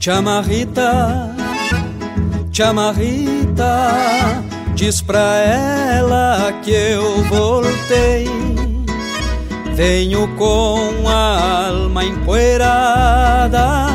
Chamarrita, 0.09 1.35
chamarrita, 2.51 3.91
diz 4.73 5.01
pra 5.01 5.37
ela 5.37 6.51
que 6.63 6.71
eu 6.71 7.23
voltei. 7.25 8.27
Venho 9.75 10.27
com 10.29 11.07
a 11.07 11.67
alma 11.67 12.03
empoeirada 12.03 13.85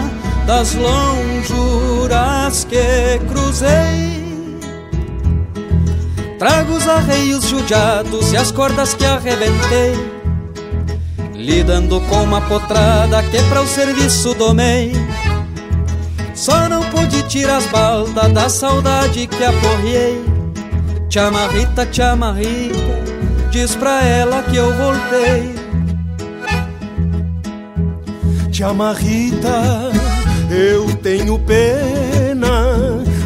das 0.46 0.76
lonjuras 0.76 2.64
que 2.64 3.18
cruzei. 3.28 4.54
Trago 6.38 6.74
os 6.74 6.88
arreios 6.88 7.48
judiados 7.48 8.32
e 8.32 8.36
as 8.36 8.52
cordas 8.52 8.94
que 8.94 9.04
arrebentei. 9.04 9.96
Lidando 11.34 12.00
com 12.02 12.22
uma 12.22 12.40
potrada 12.42 13.20
que 13.20 13.42
pra 13.48 13.62
o 13.62 13.66
serviço 13.66 14.32
domei 14.34 14.92
só 16.44 16.68
não 16.68 16.82
pude 16.90 17.22
tirar 17.22 17.56
as 17.56 17.66
baldas 17.68 18.30
da 18.34 18.50
saudade 18.50 19.26
que 19.26 19.42
aporriei. 19.42 20.22
Chamarrita, 21.08 21.88
chamarrita, 21.90 23.02
diz 23.50 23.74
pra 23.74 24.04
ela 24.04 24.42
que 24.42 24.56
eu 24.56 24.70
voltei. 24.76 25.54
Chamarrita, 28.52 29.90
eu 30.50 30.94
tenho 30.96 31.38
pena 31.38 32.76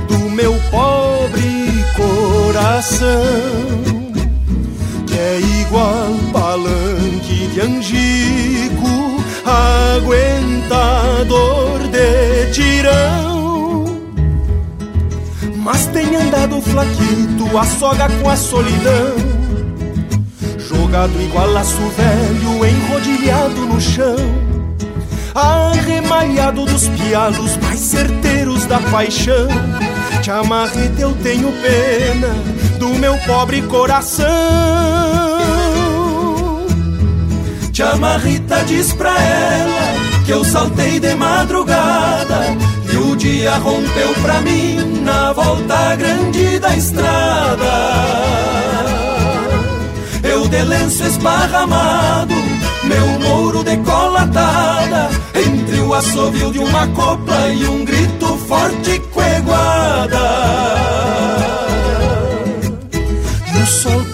do 0.07 0.19
meu 0.31 0.55
pobre 0.71 1.85
coração, 1.97 3.09
que 5.09 5.19
é 5.19 5.41
igual 5.61 6.15
palanque 6.33 7.49
de 7.53 7.61
angico 7.63 9.09
aguentador 9.45 10.68
andado 16.79 16.95
flaquito, 16.95 17.59
a 17.59 17.65
soga 17.65 18.09
com 18.23 18.31
a 18.31 18.37
solidão. 18.37 19.15
Jogado 20.59 21.21
igual 21.21 21.51
laço 21.51 21.77
velho, 21.97 22.67
enrodilhado 22.67 23.67
no 23.67 23.81
chão. 23.81 24.17
Arremalhado 25.35 26.65
dos 26.65 26.89
pialos 26.89 27.57
mais 27.59 27.81
certeiros 27.81 28.65
da 28.67 28.79
paixão. 28.81 29.49
Te 30.23 30.31
amarrete, 30.31 31.01
eu 31.01 31.15
tenho 31.23 31.53
pena 31.53 32.35
do 32.79 32.89
meu 32.99 33.17
pobre 33.19 33.63
coração. 33.63 34.27
Chamarrita 37.73 38.65
diz 38.65 38.93
pra 38.93 39.11
ela 39.11 40.25
que 40.27 40.33
eu 40.33 40.45
saltei 40.45 40.99
de 40.99 41.15
madrugada 41.15 42.41
dia 43.19 43.59
rompeu 43.59 44.15
pra 44.23 44.41
mim 44.41 45.03
na 45.03 45.33
volta 45.33 45.97
grande 45.97 46.59
da 46.61 46.77
estrada. 46.77 47.73
Eu 50.23 50.47
de 50.49 50.63
lenço 50.63 51.05
esparramado, 51.05 52.35
meu 52.85 53.07
mouro 53.21 53.65
decolatada, 53.65 55.11
entre 55.35 55.81
o 55.81 55.95
assovio 55.95 56.53
de 56.53 56.61
uma 56.61 56.87
copla 56.89 57.49
e 57.49 57.67
um 57.67 57.85
grito 57.85 58.27
forte 58.47 59.01
coeguada. 59.13 60.19
E 63.53 63.63
o 63.63 63.67
sol 63.67 64.05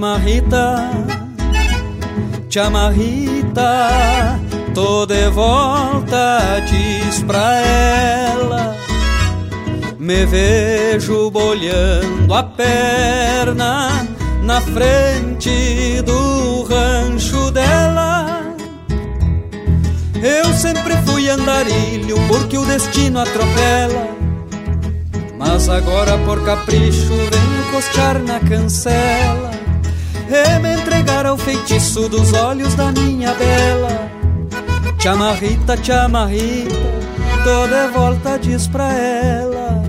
Chamarrita, 0.00 0.90
chamarrita, 2.48 4.40
tô 4.72 5.04
de 5.04 5.28
volta, 5.28 6.40
diz 6.66 7.22
pra 7.24 7.60
ela. 7.60 8.74
Me 9.98 10.24
vejo 10.24 11.30
bolhando 11.30 12.32
a 12.32 12.42
perna 12.42 13.90
na 14.42 14.62
frente 14.62 16.00
do 16.00 16.62
rancho 16.62 17.50
dela. 17.50 18.40
Eu 20.14 20.50
sempre 20.54 20.96
fui 21.04 21.28
andarilho 21.28 22.16
porque 22.26 22.56
o 22.56 22.64
destino 22.64 23.20
atropela. 23.20 24.08
Mas 25.36 25.68
agora 25.68 26.16
por 26.24 26.42
capricho 26.42 27.12
venho 27.12 27.70
costear 27.70 28.18
na 28.20 28.40
cancela 28.40 29.49
E 30.32 30.58
me 30.60 30.74
entregar 30.80 31.26
ao 31.26 31.36
feitiço 31.36 32.08
dos 32.08 32.32
olhos 32.32 32.76
da 32.76 32.92
minha 32.92 33.34
bela 33.34 34.20
Chamarrita, 35.00 35.82
chamarrita, 35.82 36.74
tô 37.42 37.66
de 37.66 37.88
volta, 37.88 38.38
diz 38.38 38.68
pra 38.68 38.92
ela. 38.92 39.82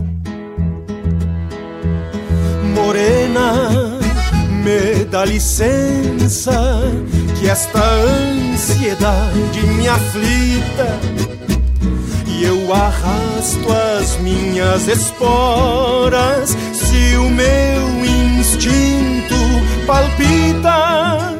Morena, 2.73 3.99
me 4.63 5.03
dá 5.03 5.25
licença 5.25 6.81
Que 7.37 7.49
esta 7.49 7.83
ansiedade 7.83 9.67
me 9.77 9.89
aflita. 9.89 10.97
E 12.25 12.45
eu 12.45 12.73
arrasto 12.73 13.67
as 13.99 14.15
minhas 14.21 14.87
esporas 14.87 16.55
Se 16.73 17.17
o 17.17 17.29
meu 17.29 18.39
instinto 18.39 19.11
palpita 19.91 21.35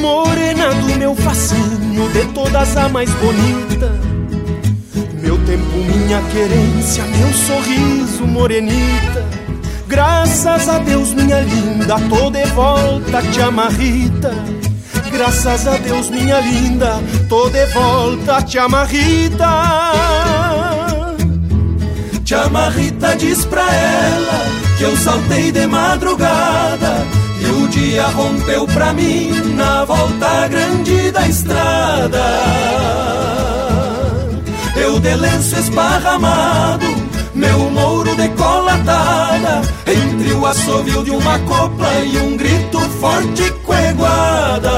Morena 0.00 0.72
do 0.74 0.96
meu 0.96 1.16
fascínio, 1.16 2.08
de 2.10 2.24
todas 2.26 2.76
a 2.76 2.88
mais 2.88 3.10
bonita 3.14 3.90
Meu 5.20 5.36
tempo, 5.44 5.76
minha 5.76 6.22
querência, 6.30 7.02
meu 7.04 7.32
sorriso, 7.32 8.24
morenita 8.28 9.24
Graças 9.88 10.68
a 10.68 10.78
Deus, 10.78 11.12
minha 11.12 11.40
linda, 11.40 11.96
tô 12.08 12.30
de 12.30 12.44
volta, 12.52 13.20
te 13.22 13.42
amarrita. 13.42 14.32
Graças 15.10 15.66
a 15.66 15.76
Deus, 15.78 16.08
minha 16.08 16.38
linda, 16.38 17.02
tô 17.28 17.50
de 17.50 17.66
volta, 17.66 18.40
te 18.40 18.56
amarrita. 18.56 20.39
Te 22.30 22.36
amarrita, 22.36 23.16
diz 23.16 23.44
pra 23.44 23.60
ela 23.60 24.46
que 24.78 24.84
eu 24.84 24.96
saltei 24.98 25.50
de 25.50 25.66
madrugada 25.66 27.04
e 27.40 27.46
o 27.46 27.66
dia 27.66 28.06
rompeu 28.06 28.68
pra 28.68 28.92
mim 28.92 29.32
na 29.56 29.84
volta 29.84 30.46
grande 30.46 31.10
da 31.10 31.26
estrada. 31.26 32.22
Eu 34.76 35.00
de 35.00 35.12
lenço 35.16 35.58
esparramado 35.58 36.86
meu 37.34 37.68
mouro 37.70 38.14
decolatada 38.14 39.62
Entre 39.84 40.32
o 40.32 40.46
assovio 40.46 41.02
de 41.02 41.10
uma 41.10 41.36
copla 41.40 41.92
e 42.04 42.16
um 42.16 42.36
grito 42.36 42.78
forte 43.00 43.50
coeguada 43.64 44.70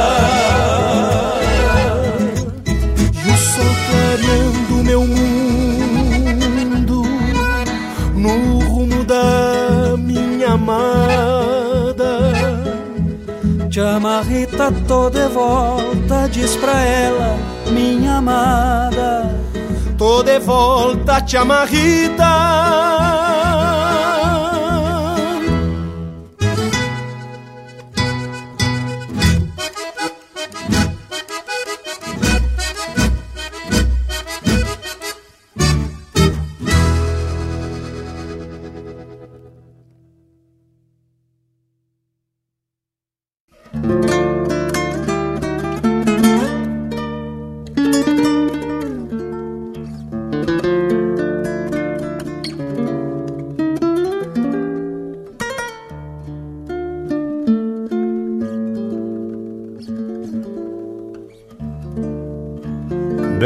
Chamarrita, 13.92 14.72
tô 14.88 15.10
de 15.10 15.28
volta, 15.28 16.26
diz 16.30 16.56
pra 16.56 16.80
ela, 16.82 17.36
minha 17.70 18.16
amada 18.16 19.42
tô 20.02 20.20
de 20.20 20.40
volta, 20.40 21.20
te 21.20 21.36
amarrita. 21.36 23.01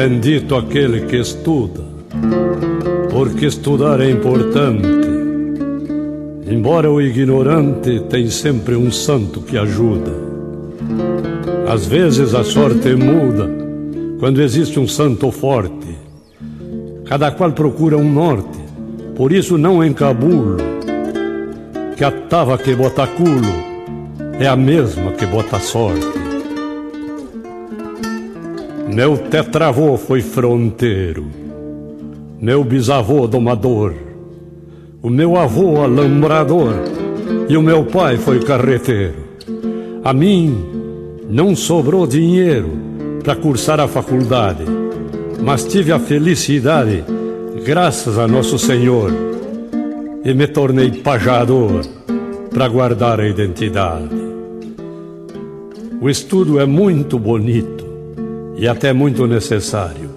Bendito 0.08 0.54
aquele 0.54 1.00
que 1.06 1.16
estuda, 1.16 1.82
porque 3.10 3.46
estudar 3.46 4.00
é 4.00 4.08
importante. 4.08 4.86
Embora 6.48 6.88
o 6.88 7.00
ignorante 7.00 7.98
tem 8.08 8.30
sempre 8.30 8.76
um 8.76 8.92
santo 8.92 9.40
que 9.40 9.58
ajuda. 9.58 10.12
Às 11.68 11.86
vezes 11.86 12.36
a 12.36 12.44
sorte 12.44 12.94
muda 12.94 13.50
quando 14.20 14.40
existe 14.40 14.78
um 14.78 14.86
santo 14.86 15.32
forte. 15.32 15.98
Cada 17.06 17.32
qual 17.32 17.50
procura 17.50 17.98
um 17.98 18.08
norte, 18.08 18.60
por 19.16 19.32
isso 19.32 19.58
não 19.58 19.82
encabulo. 19.82 20.56
Que 21.96 22.04
a 22.04 22.12
tava 22.12 22.56
que 22.56 22.76
bota 22.76 23.08
culo 23.08 23.52
é 24.38 24.46
a 24.46 24.54
mesma 24.54 25.10
que 25.10 25.26
bota 25.26 25.58
sorte. 25.58 26.25
Meu 28.96 29.18
tetravô 29.18 29.98
foi 29.98 30.22
fronteiro, 30.22 31.26
meu 32.40 32.64
bisavô 32.64 33.26
domador, 33.26 33.92
o 35.02 35.10
meu 35.10 35.36
avô 35.36 35.82
alambrador 35.82 36.72
e 37.46 37.58
o 37.58 37.62
meu 37.62 37.84
pai 37.84 38.16
foi 38.16 38.40
carreteiro. 38.40 39.16
A 40.02 40.14
mim 40.14 40.64
não 41.28 41.54
sobrou 41.54 42.06
dinheiro 42.06 42.70
para 43.22 43.36
cursar 43.36 43.80
a 43.80 43.86
faculdade, 43.86 44.64
mas 45.44 45.64
tive 45.64 45.92
a 45.92 45.98
felicidade, 45.98 47.04
graças 47.66 48.18
a 48.18 48.26
Nosso 48.26 48.58
Senhor, 48.58 49.12
e 50.24 50.32
me 50.32 50.46
tornei 50.46 50.90
pajador 50.90 51.82
para 52.48 52.66
guardar 52.66 53.20
a 53.20 53.28
identidade. 53.28 54.08
O 56.00 56.08
estudo 56.08 56.58
é 56.58 56.64
muito 56.64 57.18
bonito 57.18 57.75
e 58.56 58.66
até 58.66 58.92
muito 58.92 59.26
necessário. 59.26 60.10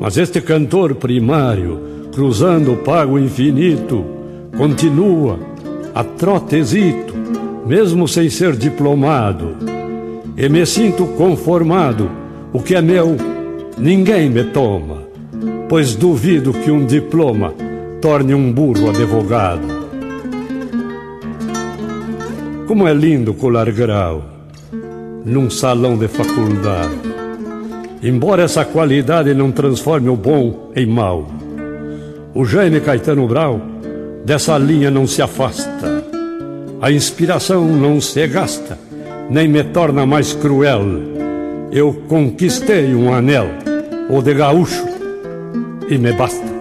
Mas 0.00 0.16
este 0.16 0.40
cantor 0.40 0.94
primário, 0.94 2.08
cruzando 2.14 2.72
o 2.72 2.76
pago 2.76 3.18
infinito, 3.18 4.04
continua 4.56 5.38
a 5.94 6.04
trotezito, 6.04 7.14
mesmo 7.66 8.06
sem 8.08 8.30
ser 8.30 8.56
diplomado. 8.56 9.56
E 10.36 10.48
me 10.48 10.64
sinto 10.64 11.04
conformado, 11.18 12.10
o 12.52 12.62
que 12.62 12.74
é 12.74 12.80
meu, 12.80 13.16
ninguém 13.76 14.30
me 14.30 14.44
toma, 14.44 15.02
pois 15.68 15.94
duvido 15.94 16.52
que 16.52 16.70
um 16.70 16.86
diploma 16.86 17.52
torne 18.00 18.32
um 18.32 18.50
burro 18.50 18.88
advogado. 18.88 19.80
Como 22.66 22.86
é 22.86 22.94
lindo 22.94 23.34
colar 23.34 23.70
grau 23.72 24.24
num 25.24 25.50
salão 25.50 25.98
de 25.98 26.08
faculdade 26.08 27.19
embora 28.02 28.42
essa 28.42 28.64
qualidade 28.64 29.34
não 29.34 29.50
transforme 29.50 30.08
o 30.08 30.16
bom 30.16 30.70
em 30.74 30.86
mal. 30.86 31.26
O 32.34 32.44
Jaime 32.44 32.80
Caetano 32.80 33.26
Brau 33.26 33.60
dessa 34.24 34.56
linha 34.58 34.90
não 34.90 35.06
se 35.06 35.22
afasta. 35.22 36.04
A 36.80 36.90
inspiração 36.90 37.66
não 37.66 38.00
se 38.00 38.26
gasta, 38.26 38.78
nem 39.28 39.48
me 39.48 39.62
torna 39.64 40.06
mais 40.06 40.32
cruel. 40.32 40.82
Eu 41.72 41.92
conquistei 42.08 42.94
um 42.94 43.12
anel, 43.12 43.48
o 44.08 44.22
de 44.22 44.34
gaúcho, 44.34 44.86
e 45.88 45.98
me 45.98 46.12
basta. 46.12 46.59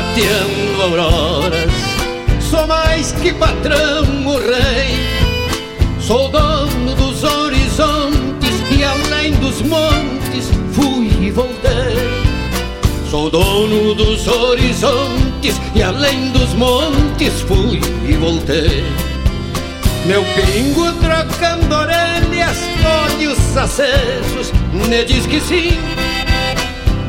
Mateando 0.00 0.82
auroras. 0.82 1.72
Sou 2.40 2.66
mais 2.66 3.12
que 3.12 3.32
patrão 3.34 4.02
o 4.26 4.38
rei. 4.38 5.08
Sou 6.00 6.28
dono 6.28 6.94
dos 6.96 7.22
horizontes 7.22 8.54
E 8.76 8.82
além 8.82 9.32
dos 9.34 9.60
montes 9.62 10.50
fui 10.72 11.10
e 11.20 11.30
voltei. 11.30 12.30
Sou 13.08 13.30
dono 13.30 13.94
dos 13.94 14.26
horizontes 14.26 15.60
E 15.74 15.82
além 15.82 16.30
dos 16.30 16.54
montes 16.54 17.40
fui 17.42 17.80
e 18.08 18.12
voltei. 18.14 18.84
Meu 20.06 20.24
pingo 20.24 20.92
trocando 20.94 21.74
orelhas, 21.74 22.56
olhos 23.04 23.56
acesos, 23.56 24.50
me 24.72 25.04
diz 25.04 25.26
que 25.26 25.40
sim. 25.40 25.78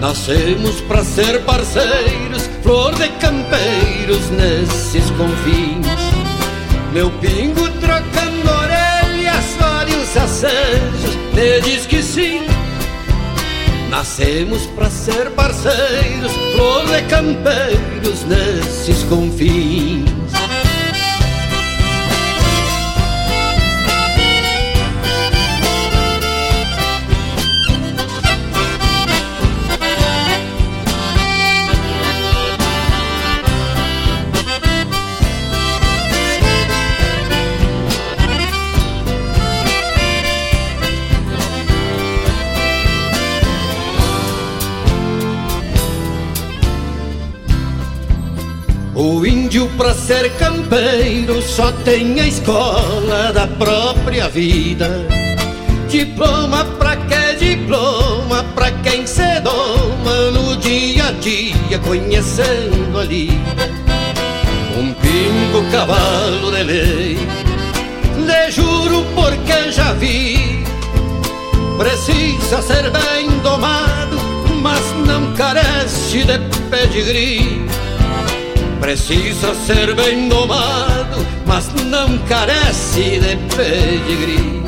Nascemos 0.02 0.82
para 0.82 1.04
ser 1.04 1.42
parceiros, 1.42 2.50
flor 2.64 2.96
de 2.96 3.08
campeiros 3.20 4.32
nesses 4.32 5.12
confins. 5.12 5.86
Meu 6.92 7.12
pingo 7.20 7.70
trocando 7.80 8.50
orelhas, 8.50 9.46
olhos 9.62 10.18
acesos, 10.18 11.16
me 11.36 11.62
diz 11.62 11.86
que 11.86 12.02
sim. 12.02 12.42
Nascemos 13.92 14.64
para 14.76 14.90
ser 14.90 15.30
parceiros, 15.36 16.32
flor 16.52 16.84
de 16.88 17.04
campeiros 17.04 18.26
nesses 18.26 19.04
confins. 19.04 20.11
Pra 49.78 49.94
ser 49.94 50.32
campeiro 50.38 51.42
só 51.42 51.72
tem 51.72 52.20
a 52.20 52.28
escola 52.28 53.32
da 53.34 53.48
própria 53.48 54.28
vida. 54.28 55.08
Diploma 55.88 56.66
pra 56.80 56.96
que 56.96 57.36
diploma 57.38 58.44
pra 58.56 58.72
quem 58.84 59.06
se 59.08 59.40
doma 59.42 60.32
no 60.32 60.56
dia 60.58 61.08
a 61.08 61.12
dia 61.12 61.80
conhecendo 61.80 63.00
a 63.00 63.04
lida. 63.04 63.70
Um 64.78 64.94
pingo 64.94 65.72
cavalo 65.72 66.52
de 66.52 66.64
lei, 66.64 67.18
lhe 68.18 68.52
juro 68.52 69.06
porque 69.16 69.72
já 69.72 69.94
vi. 69.94 70.64
Precisa 71.78 72.62
ser 72.62 72.90
bem 72.92 73.30
domado, 73.44 74.18
mas 74.62 74.82
não 75.08 75.34
carece 75.34 76.24
de 76.24 76.40
pedigree. 76.70 77.81
Precisa 78.82 79.54
ser 79.54 79.94
bem 79.94 80.28
domado, 80.28 81.24
mas 81.46 81.72
não 81.86 82.18
carece 82.28 83.20
de 83.20 83.38
pedigree. 83.56 84.64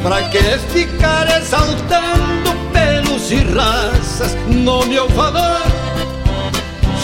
Pra 0.00 0.22
que 0.28 0.38
ficar 0.72 1.26
exaltando 1.36 2.54
pelos 2.72 3.32
e 3.32 3.38
raças 3.52 4.36
no 4.46 4.86
meu 4.86 5.08
valor? 5.08 5.60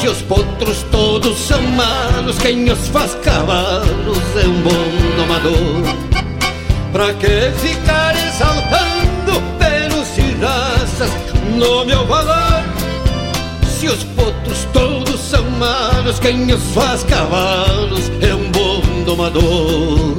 Se 0.01 0.07
os 0.07 0.23
potros 0.23 0.85
todos 0.93 1.37
são 1.41 1.61
malos, 1.61 2.39
quem 2.39 2.71
os 2.71 2.87
faz 2.87 3.13
cavalos 3.17 4.19
é 4.37 4.47
um 4.47 4.63
bom 4.63 5.17
domador. 5.17 6.23
Pra 6.93 7.13
que 7.15 7.51
ficar 7.59 8.15
exaltando 8.15 9.43
pelos 9.59 10.17
e 10.17 10.37
raças 10.41 11.11
no 11.57 11.85
meu 11.85 12.07
valor? 12.07 12.66
Se 13.77 13.89
os 13.89 14.05
potros 14.05 14.67
todos 14.73 15.21
são 15.21 15.45
malos, 15.51 16.19
quem 16.19 16.51
os 16.51 16.63
faz 16.73 17.05
cavalos 17.05 18.11
é 18.23 18.35
um 18.35 18.51
bom 18.51 19.05
domador. 19.05 20.17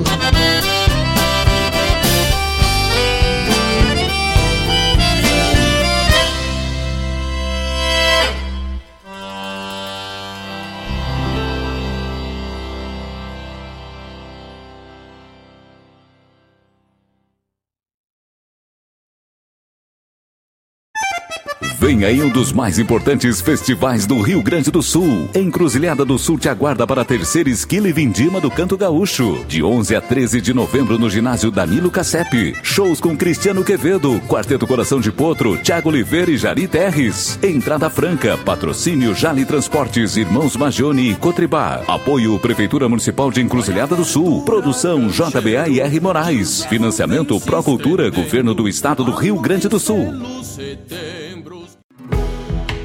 Vem 21.88 22.04
aí 22.04 22.22
um 22.22 22.28
dos 22.28 22.52
mais 22.52 22.78
importantes 22.80 23.40
festivais 23.40 24.06
do 24.06 24.20
Rio 24.20 24.44
Grande 24.44 24.70
do 24.70 24.84
Sul. 24.84 25.30
Encruzilhada 25.34 26.04
do 26.04 26.20
Sul 26.20 26.38
te 26.38 26.50
aguarda 26.50 26.86
para 26.86 27.02
a 27.02 27.06
terceira 27.06 27.50
esquila 27.50 27.88
e 27.88 27.94
vindima 27.94 28.42
do 28.42 28.52
Canto 28.52 28.76
Gaúcho. 28.76 29.46
De 29.48 29.64
11 29.64 29.96
a 29.96 30.02
13 30.02 30.42
de 30.42 30.54
novembro 30.54 31.00
no 31.00 31.10
ginásio 31.10 31.50
Danilo 31.50 31.90
Cassep. 31.90 32.58
Shows 32.62 33.00
com 33.00 33.16
Cristiano 33.16 33.64
Quevedo, 33.64 34.20
Quarteto 34.28 34.68
Coração 34.68 35.00
de 35.00 35.14
Potro, 35.14 35.56
Tiago 35.60 35.88
Oliveira 35.88 36.30
e 36.30 36.36
Jari 36.36 36.68
Terres. 36.68 37.40
Entrada 37.42 37.90
franca, 37.90 38.38
patrocínio 38.38 39.16
Jali 39.16 39.46
Transportes, 39.46 40.18
Irmãos 40.18 40.58
Magione 40.58 41.12
e 41.12 41.16
Cotribá. 41.16 41.84
Apoio 41.88 42.38
Prefeitura 42.38 42.90
Municipal 42.90 43.32
de 43.32 43.40
Encruzilhada 43.40 43.96
do 43.96 44.04
Sul. 44.04 44.44
Produção 44.44 45.08
JBA 45.08 45.70
e 45.70 45.80
R 45.80 46.00
Moraes. 46.02 46.66
Financiamento 46.66 47.40
Procultura, 47.40 48.10
Governo 48.10 48.54
do 48.54 48.68
Estado 48.68 49.06
do 49.06 49.12
Rio 49.12 49.40
Grande 49.40 49.70
do 49.70 49.80
Sul. 49.80 50.14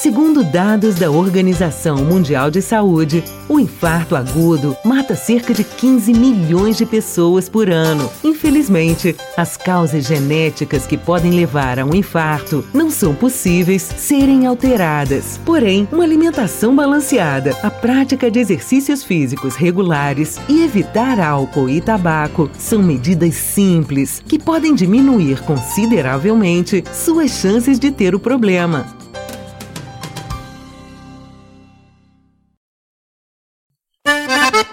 Segundo 0.00 0.42
dados 0.42 0.94
da 0.94 1.10
Organização 1.10 1.98
Mundial 1.98 2.50
de 2.50 2.62
Saúde, 2.62 3.22
o 3.46 3.60
infarto 3.60 4.16
agudo 4.16 4.74
mata 4.82 5.14
cerca 5.14 5.52
de 5.52 5.62
15 5.62 6.14
milhões 6.14 6.78
de 6.78 6.86
pessoas 6.86 7.50
por 7.50 7.68
ano. 7.68 8.10
Infelizmente, 8.24 9.14
as 9.36 9.58
causas 9.58 10.06
genéticas 10.06 10.86
que 10.86 10.96
podem 10.96 11.32
levar 11.32 11.78
a 11.78 11.84
um 11.84 11.94
infarto 11.94 12.64
não 12.72 12.90
são 12.90 13.14
possíveis 13.14 13.82
serem 13.82 14.46
alteradas. 14.46 15.38
Porém, 15.44 15.86
uma 15.92 16.04
alimentação 16.04 16.74
balanceada, 16.74 17.54
a 17.62 17.70
prática 17.70 18.30
de 18.30 18.38
exercícios 18.38 19.04
físicos 19.04 19.54
regulares 19.54 20.40
e 20.48 20.64
evitar 20.64 21.20
álcool 21.20 21.68
e 21.68 21.78
tabaco 21.78 22.50
são 22.58 22.82
medidas 22.82 23.34
simples 23.34 24.22
que 24.26 24.38
podem 24.38 24.74
diminuir 24.74 25.42
consideravelmente 25.42 26.82
suas 26.90 27.32
chances 27.32 27.78
de 27.78 27.90
ter 27.90 28.14
o 28.14 28.18
problema. 28.18 28.98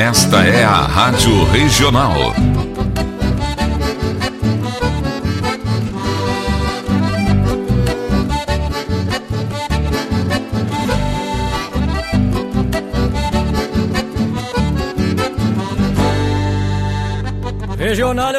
Esta 0.00 0.42
é 0.42 0.64
a 0.64 0.78
Rádio 0.78 1.44
Regional. 1.52 2.14
Regional 17.76 18.34
é 18.34 18.38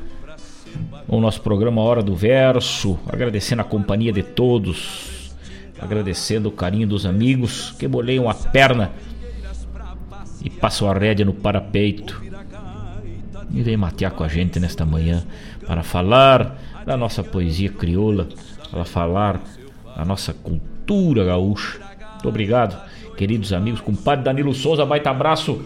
o 1.11 1.19
nosso 1.19 1.41
programa 1.41 1.81
Hora 1.81 2.01
do 2.01 2.15
Verso, 2.15 2.97
agradecendo 3.05 3.61
a 3.61 3.65
companhia 3.65 4.13
de 4.13 4.23
todos, 4.23 5.29
agradecendo 5.77 6.47
o 6.47 6.51
carinho 6.53 6.87
dos 6.87 7.05
amigos 7.05 7.75
que 7.77 7.85
boleiam 7.85 8.29
a 8.29 8.33
perna 8.33 8.93
e 10.41 10.49
passam 10.49 10.89
a 10.89 10.93
rédea 10.93 11.25
no 11.25 11.33
parapeito 11.33 12.23
e 13.51 13.61
vem 13.61 13.75
matear 13.75 14.11
com 14.11 14.23
a 14.23 14.29
gente 14.29 14.57
nesta 14.57 14.85
manhã 14.85 15.21
para 15.67 15.83
falar 15.83 16.57
da 16.85 16.95
nossa 16.95 17.21
poesia 17.21 17.69
crioula, 17.69 18.29
para 18.71 18.85
falar 18.85 19.41
da 19.97 20.05
nossa 20.05 20.33
cultura 20.33 21.25
gaúcha. 21.25 21.77
Muito 22.13 22.29
obrigado, 22.29 22.81
queridos 23.17 23.51
amigos, 23.51 23.81
compadre 23.81 24.23
Danilo 24.23 24.53
Souza, 24.53 24.85
baita 24.85 25.09
abraço. 25.09 25.61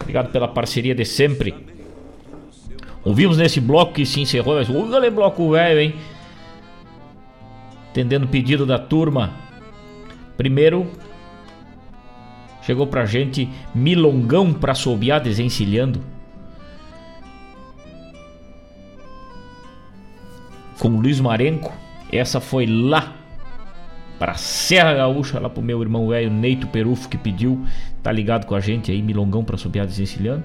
Obrigado 0.00 0.30
pela 0.30 0.46
parceria 0.46 0.94
de 0.94 1.04
sempre. 1.04 1.52
Ouvimos 3.06 3.36
nesse 3.36 3.60
bloco 3.60 3.92
que 3.92 4.04
se 4.04 4.20
encerrou, 4.20 4.56
mas 4.56 4.68
olha 4.68 5.08
bloco 5.12 5.52
velho, 5.52 5.78
hein? 5.78 5.94
Atendendo 7.88 8.26
pedido 8.26 8.66
da 8.66 8.80
turma. 8.80 9.30
Primeiro, 10.36 10.90
chegou 12.62 12.84
pra 12.84 13.06
gente 13.06 13.48
Milongão 13.72 14.52
pra 14.52 14.74
sobear 14.74 15.20
desencilhando. 15.20 16.02
Com 20.80 20.88
Luiz 20.88 21.20
Marenco. 21.20 21.72
Essa 22.10 22.40
foi 22.40 22.66
lá 22.66 23.14
para 24.18 24.34
Serra 24.34 24.94
Gaúcha, 24.94 25.38
lá 25.38 25.48
pro 25.48 25.62
meu 25.62 25.80
irmão 25.80 26.08
velho 26.08 26.28
Neito 26.28 26.66
Perufo 26.66 27.08
que 27.08 27.16
pediu, 27.16 27.64
tá 28.02 28.10
ligado 28.10 28.46
com 28.46 28.54
a 28.56 28.60
gente 28.60 28.90
aí, 28.90 29.00
Milongão 29.00 29.44
pra 29.44 29.56
sobear 29.56 29.86
desencilhando. 29.86 30.42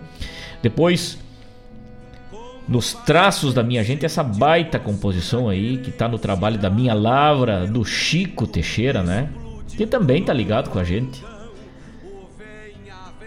Depois 0.61 1.17
nos 2.71 2.93
traços 2.93 3.53
da 3.53 3.61
minha 3.61 3.83
gente 3.83 4.05
essa 4.05 4.23
baita 4.23 4.79
composição 4.79 5.49
aí 5.49 5.77
que 5.77 5.91
tá 5.91 6.07
no 6.07 6.17
trabalho 6.17 6.57
da 6.57 6.69
minha 6.69 6.93
lavra 6.93 7.67
do 7.67 7.83
Chico 7.83 8.47
Teixeira, 8.47 9.03
né? 9.03 9.27
Que 9.75 9.85
também 9.85 10.23
tá 10.23 10.31
ligado 10.31 10.69
com 10.69 10.79
a 10.79 10.83
gente. 10.85 11.21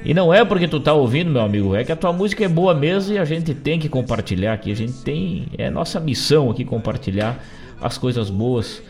E 0.02 0.14
não 0.14 0.32
é 0.32 0.42
porque 0.46 0.66
tu 0.66 0.80
tá 0.80 0.94
ouvindo, 0.94 1.30
meu 1.30 1.42
amigo, 1.42 1.76
é 1.76 1.84
que 1.84 1.92
a 1.92 1.96
tua 1.96 2.10
música 2.10 2.42
é 2.42 2.48
boa 2.48 2.74
mesmo 2.74 3.12
e 3.12 3.18
a 3.18 3.24
gente 3.26 3.54
tem 3.54 3.78
que 3.78 3.86
compartilhar 3.88 4.54
aqui. 4.54 4.72
A 4.72 4.76
gente 4.76 4.94
tem. 5.02 5.46
É 5.58 5.68
nossa 5.68 6.00
missão 6.00 6.50
aqui 6.50 6.64
compartilhar 6.64 7.38
as 7.82 7.98
coisas 7.98 8.30
boas 8.30 8.82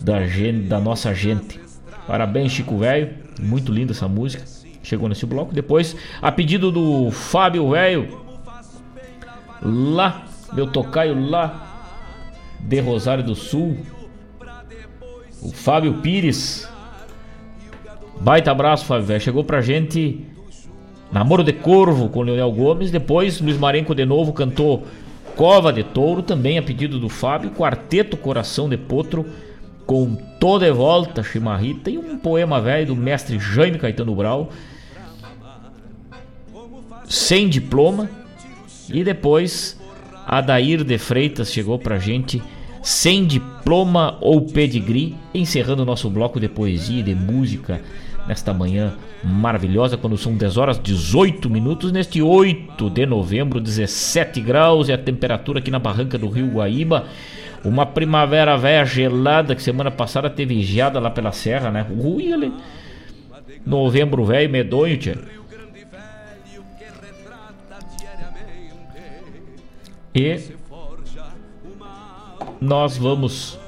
da, 0.00 0.26
gente, 0.26 0.66
da 0.66 0.80
nossa 0.80 1.14
gente. 1.14 1.60
Parabéns, 2.04 2.50
Chico 2.50 2.78
Velho. 2.78 3.10
Muito 3.40 3.72
linda 3.72 3.92
essa 3.92 4.08
música. 4.08 4.42
Chegou 4.82 5.08
nesse 5.08 5.24
bloco. 5.24 5.54
Depois, 5.54 5.94
a 6.20 6.32
pedido 6.32 6.72
do 6.72 7.12
Fábio 7.12 7.70
Velho, 7.70 8.21
lá, 9.62 10.24
meu 10.52 10.66
tocaio 10.66 11.28
lá 11.28 11.72
de 12.60 12.80
Rosário 12.80 13.24
do 13.24 13.34
Sul. 13.34 13.78
O 15.40 15.50
Fábio 15.50 15.94
Pires. 15.94 16.68
Baita 18.20 18.52
abraço, 18.52 18.84
Fábio 18.84 19.06
velho. 19.06 19.20
Chegou 19.20 19.44
pra 19.44 19.60
gente 19.60 20.24
Namoro 21.10 21.42
de 21.42 21.52
Corvo 21.52 22.08
com 22.08 22.22
Leonel 22.22 22.52
Gomes. 22.52 22.90
Depois, 22.90 23.40
Luiz 23.40 23.58
Marenco 23.58 23.94
de 23.94 24.04
novo 24.04 24.32
cantou 24.32 24.84
Cova 25.36 25.72
de 25.72 25.82
Touro, 25.82 26.22
também 26.22 26.58
a 26.58 26.62
pedido 26.62 26.98
do 26.98 27.08
Fábio. 27.08 27.50
Quarteto 27.50 28.16
Coração 28.16 28.68
de 28.68 28.76
Potro 28.76 29.26
com 29.86 30.14
Toda 30.38 30.66
de 30.66 30.72
Volta, 30.72 31.22
Chimarrita. 31.22 31.90
E 31.90 31.98
um 31.98 32.16
poema 32.18 32.60
velho 32.60 32.86
do 32.86 32.96
mestre 32.96 33.38
Jaime 33.38 33.78
Caetano 33.78 34.14
Brau. 34.14 34.50
Sem 37.08 37.48
diploma. 37.48 38.21
E 38.92 39.02
depois, 39.02 39.80
Adair 40.26 40.84
de 40.84 40.98
Freitas 40.98 41.52
chegou 41.52 41.78
pra 41.78 41.98
gente 41.98 42.42
sem 42.82 43.24
diploma 43.24 44.18
ou 44.20 44.42
pedigree, 44.42 45.16
encerrando 45.32 45.82
o 45.82 45.86
nosso 45.86 46.10
bloco 46.10 46.38
de 46.38 46.48
poesia 46.48 47.00
e 47.00 47.02
de 47.02 47.14
música 47.14 47.80
nesta 48.26 48.52
manhã 48.52 48.94
maravilhosa, 49.22 49.96
quando 49.96 50.18
são 50.18 50.36
10 50.36 50.56
horas 50.56 50.78
18 50.78 51.48
minutos, 51.48 51.92
neste 51.92 52.20
8 52.20 52.90
de 52.90 53.06
novembro, 53.06 53.60
17 53.60 54.40
graus 54.40 54.88
e 54.88 54.92
a 54.92 54.98
temperatura 54.98 55.60
aqui 55.60 55.70
na 55.70 55.78
barranca 55.78 56.18
do 56.18 56.28
Rio 56.28 56.48
Guaíba. 56.48 57.06
Uma 57.64 57.86
primavera 57.86 58.56
velha 58.56 58.84
gelada 58.84 59.54
que 59.54 59.62
semana 59.62 59.90
passada 59.90 60.28
teve 60.28 60.60
geada 60.62 60.98
lá 60.98 61.10
pela 61.10 61.30
serra, 61.30 61.70
né? 61.70 61.86
Ui, 61.96 62.32
ali. 62.32 62.52
Novembro 63.64 64.24
velho, 64.24 64.50
medonho, 64.50 64.96
tia. 64.96 65.16
E 70.14 70.38
nós 72.60 72.96
vamos 72.96 73.58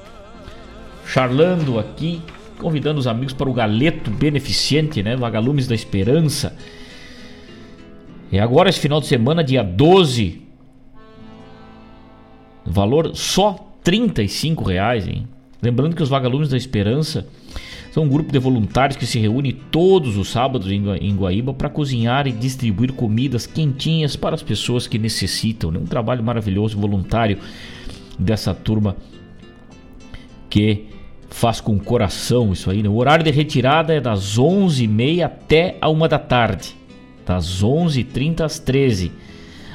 charlando 1.06 1.78
aqui, 1.78 2.20
convidando 2.58 3.00
os 3.00 3.06
amigos 3.06 3.32
para 3.32 3.48
o 3.48 3.52
galeto 3.52 4.10
beneficente, 4.10 5.02
né? 5.02 5.16
Vagalumes 5.16 5.66
da 5.66 5.74
Esperança. 5.74 6.56
E 8.30 8.38
agora 8.38 8.68
esse 8.68 8.80
final 8.80 9.00
de 9.00 9.06
semana, 9.06 9.42
dia 9.44 9.62
12, 9.62 10.42
valor 12.64 13.14
só 13.14 13.72
35 13.82 14.64
reais, 14.64 15.06
hein? 15.06 15.28
Lembrando 15.62 15.96
que 15.96 16.02
os 16.02 16.08
Vagalumes 16.08 16.48
da 16.48 16.56
Esperança 16.56 17.26
são 17.94 18.02
um 18.02 18.08
grupo 18.08 18.32
de 18.32 18.40
voluntários 18.40 18.96
que 18.96 19.06
se 19.06 19.20
reúne 19.20 19.52
todos 19.52 20.16
os 20.16 20.28
sábados 20.28 20.68
em 20.68 21.14
Guaíba 21.14 21.54
para 21.54 21.68
cozinhar 21.68 22.26
e 22.26 22.32
distribuir 22.32 22.92
comidas 22.92 23.46
quentinhas 23.46 24.16
para 24.16 24.34
as 24.34 24.42
pessoas 24.42 24.88
que 24.88 24.98
necessitam. 24.98 25.70
Né? 25.70 25.78
Um 25.78 25.86
trabalho 25.86 26.20
maravilhoso, 26.20 26.76
voluntário 26.76 27.38
dessa 28.18 28.52
turma 28.52 28.96
que 30.50 30.86
faz 31.30 31.60
com 31.60 31.78
coração 31.78 32.52
isso 32.52 32.68
aí. 32.68 32.82
Né? 32.82 32.88
O 32.88 32.96
horário 32.96 33.24
de 33.24 33.30
retirada 33.30 33.94
é 33.94 34.00
das 34.00 34.40
11h30 34.40 35.22
até 35.22 35.78
a 35.80 35.88
1 35.88 36.08
da 36.08 36.18
tarde. 36.18 36.74
Das 37.24 37.62
11h30 37.62 38.40
às 38.40 38.58
13 38.58 39.12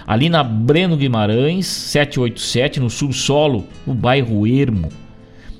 Ali 0.06 0.28
na 0.28 0.44
Breno 0.44 0.98
Guimarães, 0.98 1.68
787, 1.68 2.82
no 2.82 2.90
subsolo, 2.90 3.66
no 3.88 3.94
bairro 3.94 4.46
Ermo. 4.46 4.90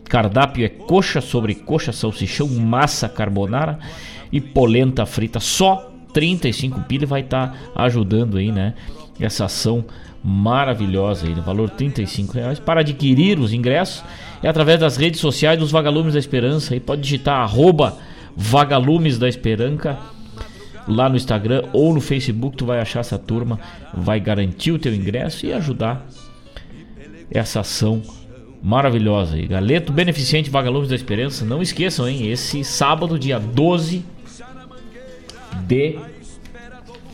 Cardápio 0.10 0.66
é 0.66 0.70
coxa 0.70 1.22
sobre 1.22 1.54
coxa, 1.54 1.94
salsichão, 1.94 2.48
massa 2.48 3.08
carbonara 3.08 3.78
e 4.32 4.42
polenta 4.42 5.06
frita. 5.06 5.40
Só 5.40 5.92
35 6.12 6.82
pila 6.82 7.06
vai 7.06 7.22
estar 7.22 7.50
tá 7.52 7.84
ajudando 7.84 8.38
aí, 8.38 8.52
né? 8.52 8.74
Essa 9.20 9.46
ação 9.46 9.86
maravilhosa 10.24 11.28
aí, 11.28 11.36
no 11.36 11.44
valor 11.44 11.70
35 11.70 12.34
reais. 12.34 12.60
Para 12.60 12.82
adquirir 12.82 13.40
os 13.40 13.54
ingressos 13.54 14.04
é 14.42 14.50
através 14.50 14.80
das 14.80 14.98
redes 14.98 15.20
sociais 15.20 15.60
dos 15.60 15.72
Vagalumes 15.72 16.14
da 16.14 16.20
Esperança. 16.20 16.74
Aí 16.74 16.80
pode 16.80 17.02
digitar 17.02 17.42
arroba 17.42 17.98
Vagalumes 18.36 19.20
da 19.20 19.30
Esperança 19.30 19.98
lá 20.88 21.08
no 21.08 21.18
Instagram 21.18 21.66
ou 21.72 21.94
no 21.94 22.02
Facebook. 22.02 22.58
Tu 22.58 22.66
vai 22.66 22.80
achar 22.80 23.02
essa 23.02 23.20
turma, 23.20 23.60
vai 23.94 24.20
garantir 24.20 24.72
o 24.72 24.80
teu 24.80 24.94
ingresso 24.94 25.46
e 25.46 25.54
ajudar 25.54 26.06
essa 27.30 27.60
ação 27.60 28.02
maravilhosa 28.02 28.19
aí. 29.34 29.48
Galeto 29.48 29.92
Beneficente 29.92 30.50
Vagalumes 30.50 30.90
da 30.90 30.96
Esperança. 30.96 31.46
Não 31.46 31.62
esqueçam, 31.62 32.08
hein? 32.08 32.30
Esse 32.30 32.64
sábado, 32.64 33.18
dia 33.18 33.40
12 33.40 34.04
de 35.66 35.98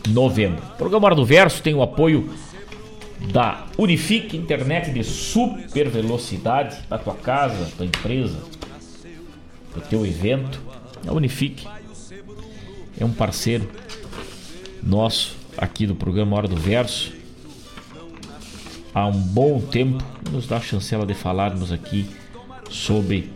novembro. 0.10 0.64
O 0.74 0.78
programa 0.78 1.08
Hora 1.08 1.16
do 1.16 1.26
Verso 1.26 1.62
tem 1.62 1.74
o 1.74 1.82
apoio 1.82 2.30
da 3.32 3.66
Unifique 3.78 4.38
Internet 4.38 4.92
de 4.92 5.04
super 5.04 5.90
velocidade 5.90 6.78
para 6.88 6.98
tua 6.98 7.16
casa, 7.16 7.72
tua 7.76 7.86
empresa, 7.86 8.38
para 9.72 9.80
o 9.80 9.82
teu 9.88 10.06
evento. 10.06 10.62
A 11.08 11.14
Unifique 11.14 11.68
é 13.00 13.06
um 13.06 13.12
parceiro 13.12 13.70
nosso 14.82 15.36
aqui 15.58 15.86
do 15.86 15.96
programa 15.96 16.36
Hora 16.38 16.48
do 16.48 16.56
Verso. 16.56 17.15
Há 18.96 19.06
um 19.08 19.20
bom 19.20 19.60
tempo 19.60 20.02
nos 20.32 20.48
dá 20.48 20.56
a 20.56 20.62
chancela 20.62 21.06
de 21.06 21.14
falarmos 21.14 21.70
aqui 21.70 22.10
sobre 22.70 23.30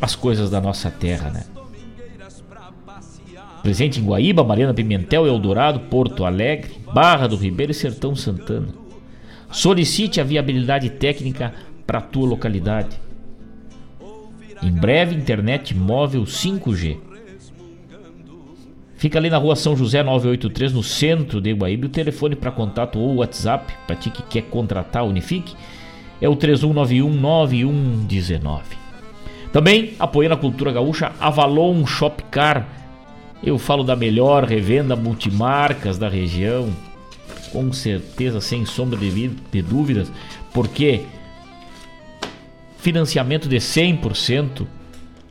as 0.00 0.16
coisas 0.16 0.48
da 0.48 0.62
nossa 0.62 0.90
terra, 0.90 1.28
né? 1.28 1.44
Presente 3.62 4.00
em 4.00 4.02
Guaíba, 4.02 4.42
Mariana 4.42 4.72
Pimentel, 4.72 5.26
Eldorado, 5.26 5.80
Porto 5.90 6.24
Alegre, 6.24 6.80
Barra 6.94 7.26
do 7.26 7.36
Ribeiro 7.36 7.72
e 7.72 7.74
Sertão 7.74 8.16
Santana. 8.16 8.68
Solicite 9.52 10.18
a 10.18 10.24
viabilidade 10.24 10.88
técnica 10.88 11.52
para 11.86 11.98
a 11.98 12.02
tua 12.02 12.26
localidade. 12.26 12.98
Em 14.62 14.72
breve, 14.72 15.14
internet 15.14 15.74
móvel 15.74 16.22
5G. 16.22 16.96
Fica 18.96 19.18
ali 19.18 19.28
na 19.28 19.38
rua 19.38 19.56
São 19.56 19.76
José 19.76 20.02
983, 20.02 20.72
no 20.72 20.82
centro 20.82 21.40
de 21.40 21.52
Guaíba. 21.52 21.86
O 21.86 21.90
telefone 21.90 22.34
para 22.34 22.50
contato 22.50 22.98
ou 22.98 23.16
WhatsApp, 23.16 23.72
para 23.86 23.96
ti 23.96 24.10
que 24.10 24.22
quer 24.22 24.42
contratar 24.42 25.02
a 25.02 25.06
Unifique, 25.06 25.54
é 26.20 26.28
o 26.28 26.36
31919119. 26.36 28.62
Também 29.52 29.94
apoiando 29.98 30.34
a 30.34 30.38
cultura 30.38 30.72
gaúcha, 30.72 31.12
Avalon 31.20 31.86
Shopcar 31.86 32.66
eu 33.42 33.58
falo 33.58 33.84
da 33.84 33.94
melhor 33.94 34.44
revenda 34.44 34.96
multimarcas 34.96 35.98
da 35.98 36.08
região, 36.08 36.70
com 37.52 37.72
certeza, 37.72 38.40
sem 38.40 38.64
sombra 38.64 38.98
de, 38.98 39.28
de 39.28 39.62
dúvidas, 39.62 40.10
porque 40.52 41.02
financiamento 42.78 43.48
de 43.48 43.56
100% 43.56 44.66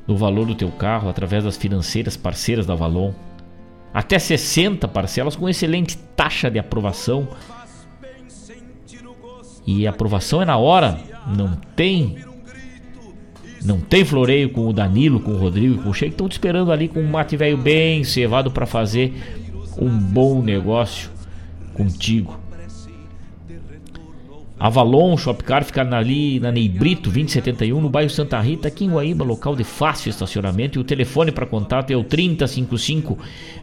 do 0.08 0.16
valor 0.16 0.46
do 0.46 0.56
teu 0.56 0.70
carro 0.70 1.10
através 1.10 1.44
das 1.44 1.58
financeiras 1.58 2.16
parceiras 2.16 2.66
da 2.66 2.76
Valon. 2.76 3.12
Até 3.96 4.20
60 4.20 4.90
parcelas 4.90 5.38
com 5.38 5.48
excelente 5.48 5.98
taxa 6.18 6.52
de 6.52 6.60
aprovação. 6.60 7.30
E 9.66 9.88
aprovação 9.88 10.42
é 10.42 10.46
na 10.46 10.58
hora, 10.58 11.00
não 11.26 11.56
tem 11.78 12.18
não 13.64 13.80
tem 13.80 14.04
floreio 14.04 14.50
com 14.50 14.68
o 14.68 14.74
Danilo, 14.74 15.22
com 15.22 15.32
o 15.32 15.38
Rodrigo 15.38 15.82
com 15.82 15.92
o 15.92 15.94
Sheik. 15.94 16.12
Estão 16.12 16.28
te 16.28 16.34
esperando 16.34 16.74
ali 16.74 16.90
com 16.90 17.00
um 17.00 17.10
mate 17.10 17.38
velho 17.38 17.58
bem 17.58 18.04
cevado 18.04 18.52
para 18.52 18.66
fazer 18.66 19.14
um 19.78 19.90
bom 19.90 20.42
negócio 20.42 21.10
contigo. 21.74 22.38
Avalon 24.58 25.18
Shopcar 25.18 25.66
fica 25.66 25.82
ali 25.82 26.40
na 26.40 26.50
Neibrito 26.52 27.10
2071, 27.10 27.82
no 27.82 27.90
bairro 27.90 28.10
Santa 28.10 28.40
Rita, 28.40 28.70
aqui 28.70 28.86
em 28.86 28.90
Guaíba, 28.90 29.26
local 29.26 29.54
de 29.56 29.66
fácil 29.66 30.10
estacionamento. 30.10 30.80
E 30.80 30.82
o 30.82 30.84
telefone 30.84 31.32
para 31.32 31.46
contato 31.46 31.92
é 31.92 31.96
o 31.96 32.04
3055 32.04 33.18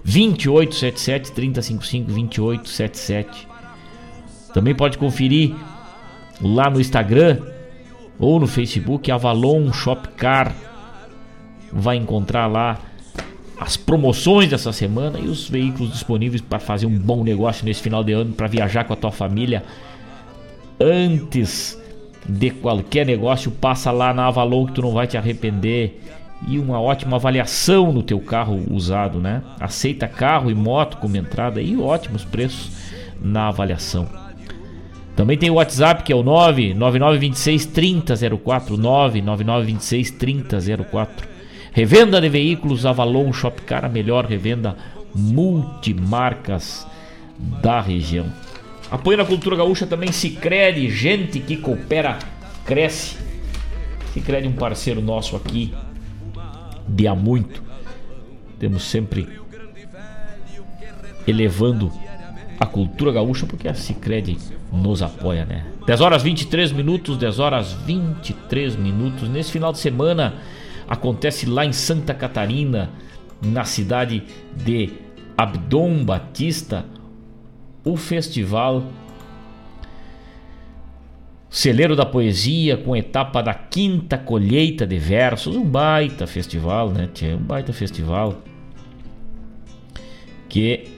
2877 0.05 1.33
3055 1.33 2.13
2877. 2.13 3.49
Também 4.53 4.75
pode 4.75 4.99
conferir 4.99 5.55
lá 6.43 6.69
no 6.69 6.79
Instagram 6.79 7.39
ou 8.19 8.39
no 8.39 8.47
Facebook 8.47 9.11
Avalon 9.11 9.73
Shopcar. 9.73 10.55
Vai 11.73 11.97
encontrar 11.97 12.47
lá 12.47 12.79
as 13.59 13.79
promoções 13.79 14.51
dessa 14.51 14.73
semana 14.73 15.19
e 15.19 15.27
os 15.27 15.49
veículos 15.49 15.93
disponíveis 15.93 16.43
para 16.43 16.59
fazer 16.59 16.85
um 16.85 16.99
bom 16.99 17.25
negócio 17.25 17.65
nesse 17.65 17.81
final 17.81 18.05
de 18.05 18.13
ano 18.13 18.33
para 18.33 18.47
viajar 18.47 18.85
com 18.85 18.93
a 18.93 18.97
tua 18.97 19.11
família. 19.11 19.65
Antes 20.83 21.81
de 22.29 22.51
qualquer 22.51 23.07
negócio, 23.07 23.53
passa 23.53 23.93
lá 23.93 24.13
na 24.13 24.27
Avalon 24.27 24.67
que 24.67 24.73
tu 24.73 24.83
não 24.83 24.93
vai 24.93 25.07
te 25.07 25.17
arrepender. 25.17 26.01
E 26.49 26.59
uma 26.59 26.81
ótima 26.81 27.17
avaliação 27.17 27.93
no 27.93 28.03
teu 28.03 28.19
carro 28.19 28.61
usado, 28.69 29.21
né? 29.21 29.43
Aceita 29.61 30.09
carro 30.09 30.51
e 30.51 30.55
moto 30.57 30.97
como 30.97 31.17
entrada 31.17 31.63
e 31.63 31.77
ótimos 31.77 32.25
preços 32.25 32.73
na 33.23 33.47
avaliação. 33.47 34.09
Também 35.15 35.39
tem 35.39 35.51
o 35.51 35.55
WhatsApp 35.55 36.03
que 36.03 36.13
é 36.13 36.17
o 36.17 36.23
99926 36.25 37.67
3004 37.67 38.77
99926 38.77 40.11
3004. 40.11 41.29
Revenda 41.71 42.21
de 42.21 42.29
veículos 42.29 42.85
Avalon 42.85 43.33
Shopcar, 43.33 43.85
a 43.85 43.89
melhor 43.89 44.27
revenda 44.27 44.77
multimarcas 45.15 46.85
da 47.63 47.81
região. 47.81 48.27
Apoio 48.93 49.17
na 49.17 49.25
cultura 49.25 49.57
gaúcha 49.57 49.87
também 49.87 50.13
Sicredi, 50.13 50.91
gente 50.91 51.41
que 51.41 51.57
coopera, 51.57 52.19
cresce. 52.67 53.17
Sicredi 54.13 54.47
um 54.47 54.53
parceiro 54.53 55.01
nosso 55.01 55.35
aqui 55.35 55.73
de 56.87 57.09
há 57.09 57.15
muito. 57.15 57.63
Temos 58.59 58.85
sempre 58.85 59.41
elevando 61.27 61.91
a 62.61 62.67
cultura 62.67 63.13
gaúcha 63.13 63.47
porque 63.47 63.67
a 63.67 63.73
Sicredi 63.73 64.37
nos 64.71 65.03
apoia, 65.03 65.47
né? 65.47 65.65
10 65.87 66.01
horas 66.03 66.23
23 66.23 66.71
minutos, 66.73 67.17
10 67.17 67.39
horas 67.39 67.73
23 67.73 68.77
minutos. 68.77 69.27
Nesse 69.27 69.53
final 69.53 69.73
de 69.73 69.79
semana 69.79 70.35
acontece 70.87 71.47
lá 71.47 71.65
em 71.65 71.73
Santa 71.73 72.13
Catarina, 72.13 72.91
na 73.41 73.65
cidade 73.65 74.23
de 74.55 74.91
Abdom 75.35 76.05
Batista, 76.05 76.85
o 77.85 77.97
festival 77.97 78.85
Celeiro 81.53 81.95
da 81.95 82.07
Poesia, 82.07 82.79
com 82.79 82.97
etapa 82.97 83.43
da 83.43 83.53
quinta 83.53 84.17
colheita 84.17 84.87
de 84.87 84.99
versos, 84.99 85.55
um 85.55 85.63
baita 85.63 86.27
festival, 86.27 86.91
né? 86.91 87.11
Um 87.39 87.43
baita 87.43 87.75
festival 87.75 88.43
que 90.49 90.89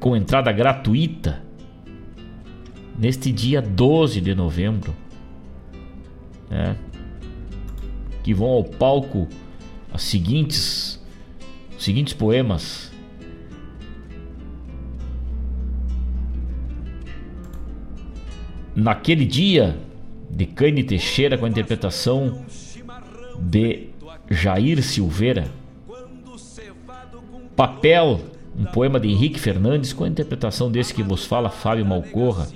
com 0.00 0.16
entrada 0.16 0.50
gratuita 0.50 1.40
neste 2.98 3.30
dia 3.30 3.62
12 3.62 4.20
de 4.20 4.34
novembro, 4.34 4.92
né? 6.50 6.76
Que 8.24 8.34
vão 8.34 8.48
ao 8.48 8.64
palco 8.64 9.28
as 9.92 10.02
seguintes 10.02 11.00
os 11.78 11.84
seguintes 11.84 12.14
poemas 12.14 12.90
Naquele 18.76 19.24
dia, 19.24 19.74
de 20.28 20.44
Cane 20.44 20.84
Teixeira 20.84 21.38
com 21.38 21.46
a 21.46 21.48
interpretação 21.48 22.44
de 23.40 23.88
Jair 24.30 24.82
Silveira. 24.82 25.48
Papel, 27.56 28.20
um 28.54 28.66
poema 28.66 29.00
de 29.00 29.08
Henrique 29.08 29.40
Fernandes 29.40 29.94
com 29.94 30.04
a 30.04 30.08
interpretação 30.08 30.70
desse 30.70 30.92
que 30.92 31.02
vos 31.02 31.24
fala 31.24 31.48
Fábio 31.48 31.86
Malcorra. 31.86 32.48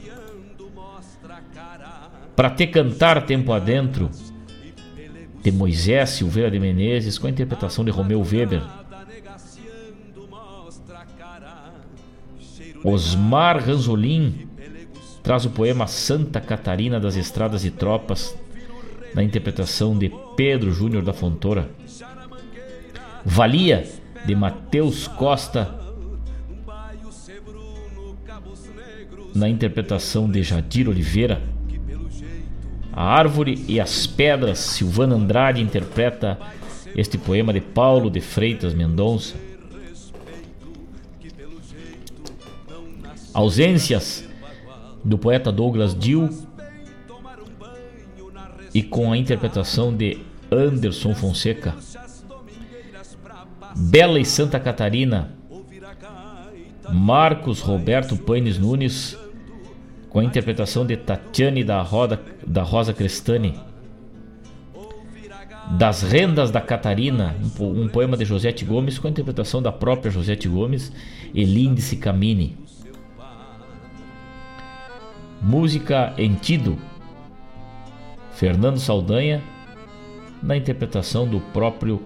Para 2.36 2.51
te 2.51 2.66
cantar 2.66 3.24
tempo 3.24 3.51
adentro, 3.51 4.10
de 5.42 5.51
Moisés 5.51 6.10
Silveira 6.10 6.51
de 6.51 6.60
Menezes 6.60 7.16
com 7.16 7.28
a 7.28 7.30
interpretação 7.30 7.82
de 7.82 7.90
Romeu 7.90 8.20
Weber. 8.20 8.62
Osmar 12.84 13.59
Ranzolin 13.64 14.49
traz 15.22 15.44
o 15.44 15.51
poema 15.51 15.86
Santa 15.86 16.40
Catarina 16.40 16.98
das 16.98 17.16
Estradas 17.16 17.64
e 17.64 17.70
Tropas, 17.70 18.36
na 19.14 19.22
interpretação 19.22 19.97
de 19.98 20.12
Pedro 20.36 20.72
Júnior 20.72 21.02
da 21.02 21.12
Fontoura. 21.12 21.68
Valia, 23.24 23.86
de 24.24 24.34
Mateus 24.34 25.09
Costa, 25.09 25.74
na 29.34 29.48
interpretação 29.48 30.30
de 30.30 30.42
Jadir 30.42 30.88
Oliveira. 30.88 31.42
A 32.92 33.05
Árvore 33.05 33.64
e 33.68 33.80
as 33.80 34.06
Pedras, 34.06 34.59
Silvana 34.59 35.14
Andrade 35.14 35.60
interpreta 35.60 36.38
este 36.97 37.16
poema 37.16 37.52
de 37.52 37.60
Paulo 37.60 38.10
de 38.10 38.20
Freitas 38.20 38.74
Mendonça. 38.74 39.36
Ausências, 43.32 44.28
do 45.05 45.18
poeta 45.18 45.51
Douglas 45.51 45.94
Dill 45.94 46.28
e 48.74 48.82
com 48.82 49.12
a 49.12 49.16
interpretação 49.16 49.94
de 49.94 50.18
Anderson 50.51 51.14
Fonseca. 51.14 51.74
Bela 53.77 54.18
e 54.18 54.24
Santa 54.24 54.59
Catarina, 54.59 55.35
Marcos 56.93 57.60
Roberto 57.60 58.16
Paines 58.16 58.59
Nunes, 58.59 59.16
com 60.09 60.18
a 60.18 60.24
interpretação 60.24 60.85
de 60.85 60.97
Tatiane 60.97 61.62
da, 61.62 61.81
Roda, 61.82 62.20
da 62.47 62.62
Rosa 62.62 62.93
Crestani. 62.93 63.55
Das 65.78 66.02
Rendas 66.02 66.51
da 66.51 66.60
Catarina, 66.60 67.36
um, 67.60 67.86
poema 67.86 68.16
de 68.16 68.24
Josete 68.24 68.64
Gomes, 68.64 68.98
com 68.98 69.06
a 69.06 69.10
interpretação 69.10 69.62
da 69.62 69.70
própria 69.70 70.10
Josete 70.10 70.48
Gomes 70.48 70.93
e 71.32 71.97
Camini. 71.97 72.59
Música 75.40 76.12
Entido, 76.18 76.78
Fernando 78.32 78.78
Saldanha, 78.78 79.42
na 80.42 80.56
interpretação 80.56 81.26
do 81.26 81.40
próprio 81.40 82.02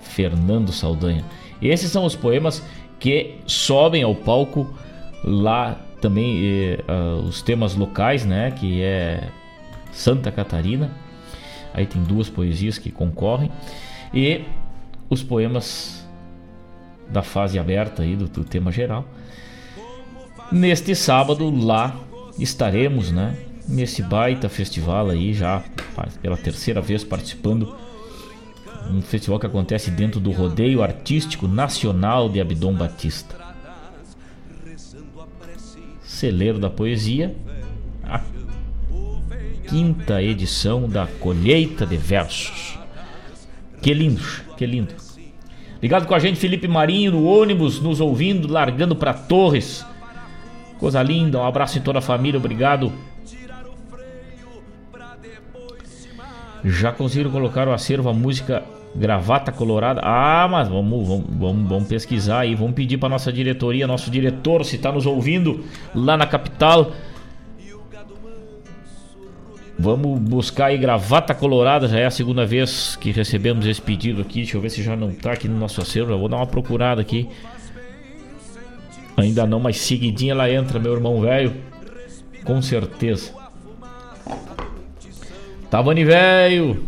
Fernando 0.00 0.72
Saldanha. 0.72 1.24
Esses 1.60 1.90
são 1.90 2.04
os 2.04 2.14
poemas 2.14 2.62
que 2.98 3.38
sobem 3.46 4.02
ao 4.02 4.14
palco 4.14 4.72
lá 5.22 5.80
também 6.00 6.40
eh, 6.44 6.84
uh, 6.86 7.20
os 7.20 7.40
temas 7.40 7.74
locais, 7.74 8.26
né, 8.26 8.50
que 8.50 8.82
é 8.82 9.28
Santa 9.92 10.30
Catarina. 10.30 10.90
Aí 11.72 11.86
tem 11.86 12.02
duas 12.02 12.28
poesias 12.28 12.78
que 12.78 12.90
concorrem 12.90 13.50
e 14.12 14.44
os 15.08 15.22
poemas 15.22 16.06
da 17.08 17.22
fase 17.22 17.58
aberta 17.58 18.02
aí 18.02 18.16
do, 18.16 18.28
do 18.28 18.44
tema 18.44 18.70
geral. 18.70 19.04
Neste 20.52 20.94
sábado 20.94 21.50
lá 21.50 21.96
estaremos, 22.38 23.10
né? 23.10 23.36
Nesse 23.66 24.02
baita 24.02 24.48
festival 24.48 25.08
aí, 25.08 25.32
já 25.32 25.62
pela 26.20 26.36
terceira 26.36 26.80
vez 26.80 27.02
participando. 27.02 27.74
Um 28.90 29.00
festival 29.00 29.38
que 29.38 29.46
acontece 29.46 29.90
dentro 29.90 30.20
do 30.20 30.30
Rodeio 30.30 30.82
Artístico 30.82 31.48
Nacional 31.48 32.28
de 32.28 32.40
Abdom 32.40 32.74
Batista. 32.74 33.34
Celeiro 36.02 36.58
da 36.58 36.68
Poesia, 36.68 37.34
a 38.02 38.20
quinta 39.66 40.22
edição 40.22 40.88
da 40.88 41.06
Colheita 41.06 41.86
de 41.86 41.96
Versos. 41.96 42.78
Que 43.80 43.94
lindo, 43.94 44.22
que 44.56 44.66
lindo. 44.66 44.94
Ligado 45.82 46.06
com 46.06 46.14
a 46.14 46.18
gente, 46.18 46.38
Felipe 46.38 46.68
Marinho, 46.68 47.12
no 47.12 47.24
ônibus, 47.24 47.80
nos 47.80 48.00
ouvindo, 48.00 48.46
largando 48.46 48.94
para 48.94 49.12
Torres 49.12 49.84
Coisa 50.84 51.02
linda, 51.02 51.38
um 51.38 51.46
abraço 51.46 51.78
em 51.78 51.80
toda 51.80 51.98
a 51.98 52.02
família, 52.02 52.36
obrigado. 52.36 52.92
Já 56.62 56.92
conseguiram 56.92 57.30
colocar 57.30 57.66
o 57.66 57.72
acervo 57.72 58.10
a 58.10 58.12
música 58.12 58.62
Gravata 58.94 59.50
Colorada? 59.50 60.02
Ah, 60.04 60.46
mas 60.46 60.68
vamos, 60.68 61.08
vamos, 61.08 61.26
vamos, 61.30 61.68
vamos 61.70 61.88
pesquisar 61.88 62.40
aí, 62.40 62.54
vamos 62.54 62.74
pedir 62.74 62.98
para 62.98 63.08
nossa 63.08 63.32
diretoria, 63.32 63.86
nosso 63.86 64.10
diretor, 64.10 64.62
se 64.62 64.76
está 64.76 64.92
nos 64.92 65.06
ouvindo 65.06 65.64
lá 65.94 66.18
na 66.18 66.26
capital. 66.26 66.92
Vamos 69.78 70.20
buscar 70.20 70.66
aí 70.66 70.76
Gravata 70.76 71.34
Colorada, 71.34 71.88
já 71.88 71.98
é 71.98 72.04
a 72.04 72.10
segunda 72.10 72.44
vez 72.44 72.94
que 72.96 73.10
recebemos 73.10 73.64
esse 73.64 73.80
pedido 73.80 74.20
aqui. 74.20 74.42
Deixa 74.42 74.58
eu 74.58 74.60
ver 74.60 74.68
se 74.68 74.82
já 74.82 74.94
não 74.94 75.08
está 75.08 75.32
aqui 75.32 75.48
no 75.48 75.58
nosso 75.58 75.80
acervo, 75.80 76.10
já 76.10 76.16
vou 76.18 76.28
dar 76.28 76.36
uma 76.36 76.46
procurada 76.46 77.00
aqui. 77.00 77.26
Ainda 79.16 79.46
não, 79.46 79.60
mas 79.60 79.78
seguidinha 79.78 80.32
ela 80.32 80.50
entra, 80.50 80.78
meu 80.78 80.92
irmão 80.92 81.20
velho. 81.20 81.54
Com 82.44 82.60
certeza. 82.60 83.32
Tavani 85.70 86.04
velho. 86.04 86.84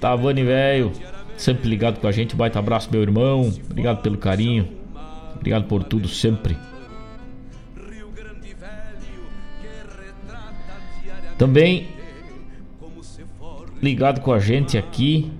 Tavani 0.00 0.44
velho. 0.44 0.92
Sempre 1.36 1.68
ligado 1.68 2.00
com 2.00 2.06
a 2.06 2.12
gente. 2.12 2.34
Baita 2.34 2.58
abraço, 2.58 2.88
meu 2.90 3.02
irmão. 3.02 3.52
Obrigado 3.70 4.02
pelo 4.02 4.18
carinho. 4.18 4.68
Obrigado 5.36 5.64
por 5.64 5.84
tudo 5.84 6.08
sempre. 6.08 6.56
Também 11.36 11.88
ligado 13.80 14.20
com 14.20 14.32
a 14.32 14.40
gente 14.40 14.76
aqui 14.76 15.30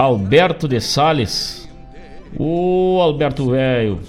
Alberto 0.00 0.66
de 0.66 0.80
Sales. 0.80 1.68
Ô 2.38 3.00
Alberto 3.02 3.50
velho. 3.50 4.00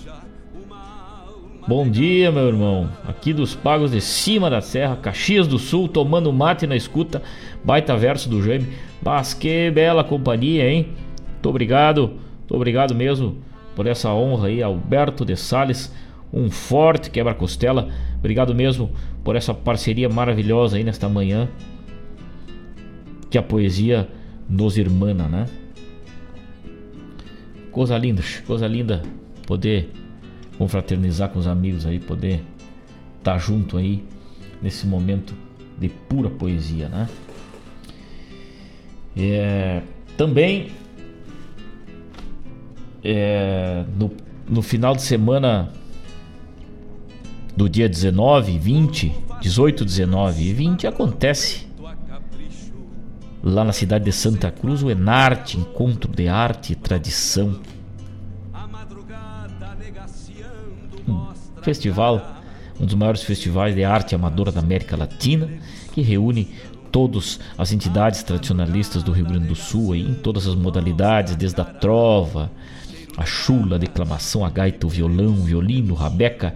Bom 1.68 1.90
dia, 1.90 2.32
meu 2.32 2.48
irmão. 2.48 2.90
Aqui 3.06 3.34
dos 3.34 3.56
pagos 3.56 3.92
de 3.92 4.00
cima 4.00 4.50
da 4.50 4.62
serra, 4.62 4.96
Caxias 4.96 5.50
do 5.50 5.60
Sul, 5.60 5.90
tomando 5.90 6.32
mate 6.32 6.66
na 6.66 6.78
escuta. 6.78 7.22
Baita 7.62 7.98
verso 7.98 8.30
do 8.30 8.42
Jaime. 8.42 8.70
Mas 9.04 9.34
que 9.34 9.70
bela 9.70 10.02
companhia, 10.02 10.72
hein? 10.72 10.88
Muito 11.34 11.50
obrigado. 11.50 12.08
Muito 12.08 12.56
obrigado 12.56 12.96
mesmo 12.96 13.40
por 13.76 13.86
essa 13.86 14.14
honra 14.14 14.48
aí, 14.48 14.64
Alberto 14.64 15.26
de 15.26 15.36
Sales. 15.36 15.94
Um 16.32 16.50
forte 16.50 17.12
quebra-costela. 17.12 17.90
Obrigado 18.18 18.56
mesmo 18.56 18.92
por 19.26 19.36
essa 19.36 19.54
parceria 19.54 20.08
maravilhosa 20.08 20.78
aí 20.78 20.86
nesta 20.86 21.10
manhã. 21.10 21.50
Que 23.30 23.38
a 23.38 23.44
poesia 23.44 24.08
nos 24.48 24.78
irmana, 24.78 25.28
né? 25.28 25.46
Coisa 27.72 27.98
linda, 27.98 28.22
coisa 28.46 28.68
linda 28.68 29.02
poder 29.48 29.90
confraternizar 30.58 31.30
com 31.30 31.40
os 31.40 31.48
amigos 31.48 31.86
aí, 31.86 32.00
poder 32.00 32.44
estar 33.18 33.34
tá 33.34 33.38
junto 33.38 33.78
aí 33.78 34.04
nesse 34.62 34.86
momento 34.86 35.34
de 35.80 35.90
pura 35.90 36.30
poesia, 36.30 36.88
né? 36.90 37.10
É, 39.18 39.82
também 40.16 40.72
é, 43.04 43.84
no, 43.98 44.12
no 44.48 44.62
final 44.62 44.96
de 44.96 45.02
semana 45.02 45.72
do 47.56 47.68
dia 47.68 47.90
19, 47.90 48.58
20, 48.58 49.14
18, 49.42 49.84
19 49.86 50.44
e 50.44 50.54
20 50.54 50.88
acontece 50.88 51.71
lá 53.44 53.64
na 53.64 53.74
cidade 53.74 54.06
de 54.06 54.12
Santa 54.12 54.52
Cruz 54.52 54.84
o 54.84 54.90
Enarte, 54.90 55.58
Encontro 55.58 56.12
de 56.12 56.28
Arte 56.28 56.74
e 56.74 56.76
Tradição. 56.76 57.60
Um 61.08 61.28
festival, 61.62 62.42
um 62.80 62.86
dos 62.86 62.96
maiores 62.96 63.24
festivais 63.24 63.76
de 63.76 63.84
arte 63.84 64.14
amadora 64.16 64.52
da 64.52 64.60
América 64.60 64.96
Latina, 64.96 65.50
que 65.94 66.02
reúne 66.02 66.54
todas 66.92 67.40
as 67.58 67.72
entidades 67.72 68.22
tradicionalistas 68.22 69.02
do 69.02 69.12
Rio 69.12 69.26
Grande 69.26 69.48
do 69.48 69.56
Sul 69.56 69.94
aí, 69.94 70.02
em 70.02 70.14
todas 70.14 70.46
as 70.48 70.56
modalidades, 70.56 71.36
desde 71.36 71.60
a 71.62 71.66
trova, 71.66 72.52
a 73.18 73.26
chula, 73.26 73.76
a 73.76 73.80
declamação, 73.80 74.46
a 74.46 74.50
gaita, 74.50 74.86
o 74.86 74.90
violão, 74.90 75.34
o 75.34 75.44
violino, 75.44 75.94
rabeca 75.94 76.54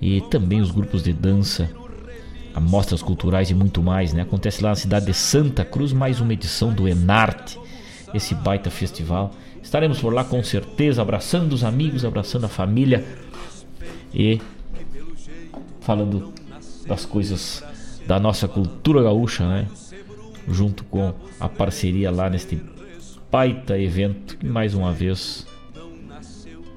e 0.00 0.20
também 0.22 0.60
os 0.60 0.70
grupos 0.70 1.02
de 1.02 1.12
dança, 1.12 1.70
amostras 2.54 3.02
culturais 3.02 3.50
e 3.50 3.54
muito 3.54 3.82
mais. 3.82 4.12
Né? 4.12 4.22
Acontece 4.22 4.62
lá 4.62 4.70
na 4.70 4.76
cidade 4.76 5.06
de 5.06 5.14
Santa 5.14 5.64
Cruz, 5.64 5.92
mais 5.92 6.20
uma 6.20 6.32
edição 6.32 6.72
do 6.72 6.88
Enarte, 6.88 7.58
esse 8.14 8.34
baita 8.34 8.70
festival. 8.70 9.32
Estaremos 9.62 9.98
por 9.98 10.12
lá 10.12 10.24
com 10.24 10.42
certeza, 10.42 11.02
abraçando 11.02 11.52
os 11.52 11.64
amigos, 11.64 12.04
abraçando 12.04 12.44
a 12.44 12.48
família 12.48 13.04
e 14.12 14.40
falando 15.80 16.32
das 16.86 17.04
coisas 17.04 17.64
da 18.06 18.20
nossa 18.20 18.46
cultura 18.46 19.02
gaúcha, 19.02 19.46
né? 19.48 19.66
Junto 20.48 20.84
com 20.84 21.14
a 21.40 21.48
parceria 21.48 22.10
lá 22.10 22.28
neste 22.28 22.60
baita 23.30 23.78
evento 23.78 24.36
que 24.36 24.46
mais 24.46 24.74
uma 24.74 24.92
vez 24.92 25.46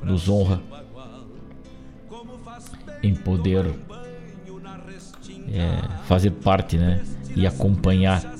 nos 0.01 0.29
honra 0.29 0.61
em 3.03 3.13
poder 3.13 3.65
é, 5.51 5.81
fazer 6.05 6.31
parte, 6.31 6.77
né? 6.77 7.03
E 7.35 7.45
acompanhar 7.45 8.35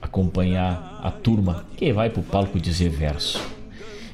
acompanhar 0.00 1.00
a 1.02 1.10
turma 1.10 1.66
que 1.76 1.92
vai 1.92 2.08
pro 2.08 2.22
palco 2.22 2.58
dizer 2.58 2.88
verso. 2.88 3.42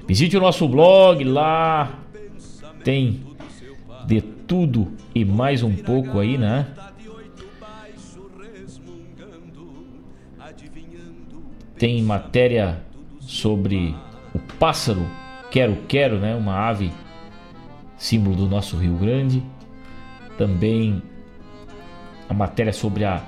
Visite 0.07 0.37
o 0.37 0.41
nosso 0.41 0.67
blog 0.67 1.23
lá, 1.23 1.99
tem 2.83 3.21
de 4.07 4.21
tudo 4.21 4.93
e 5.15 5.25
mais 5.25 5.63
um 5.63 5.75
pouco 5.75 6.19
aí, 6.19 6.37
né? 6.37 6.67
Tem 11.79 12.03
matéria 12.03 12.81
sobre 13.21 13.95
o 14.35 14.39
pássaro 14.59 15.07
quero-quero, 15.51 16.19
né? 16.19 16.35
Uma 16.35 16.55
ave 16.55 16.91
símbolo 17.97 18.35
do 18.35 18.49
nosso 18.49 18.77
Rio 18.77 18.97
Grande. 18.97 19.43
Também 20.37 21.03
a 22.29 22.35
matéria 22.35 22.73
sobre 22.73 23.05
a 23.05 23.23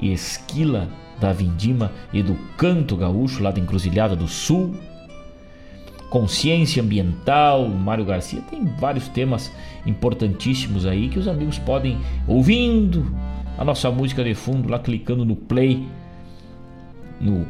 esquila 0.00 0.88
da 1.20 1.32
Vindima 1.32 1.92
e 2.12 2.22
do 2.22 2.34
canto 2.56 2.96
gaúcho 2.96 3.42
lá 3.42 3.50
da 3.50 3.60
Encruzilhada 3.60 4.14
do 4.14 4.28
Sul. 4.28 4.74
Consciência 6.10 6.82
ambiental, 6.82 7.68
Mário 7.68 8.04
Garcia 8.04 8.40
tem 8.50 8.64
vários 8.64 9.08
temas 9.08 9.52
importantíssimos 9.84 10.86
aí 10.86 11.08
que 11.08 11.18
os 11.18 11.28
amigos 11.28 11.58
podem 11.58 11.98
ouvindo 12.26 13.06
a 13.58 13.64
nossa 13.64 13.90
música 13.90 14.24
de 14.24 14.34
fundo 14.34 14.70
lá 14.70 14.78
clicando 14.78 15.24
no 15.24 15.36
play 15.36 15.86
no 17.20 17.46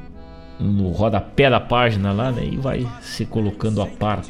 no 0.61 0.91
rodapé 0.91 1.49
da 1.49 1.61
página 1.61 2.13
lá, 2.13 2.33
né? 2.33 2.45
E 2.45 2.57
vai 2.57 2.85
se 3.01 3.25
colocando 3.25 3.81
a 3.81 3.87
par 3.87 4.23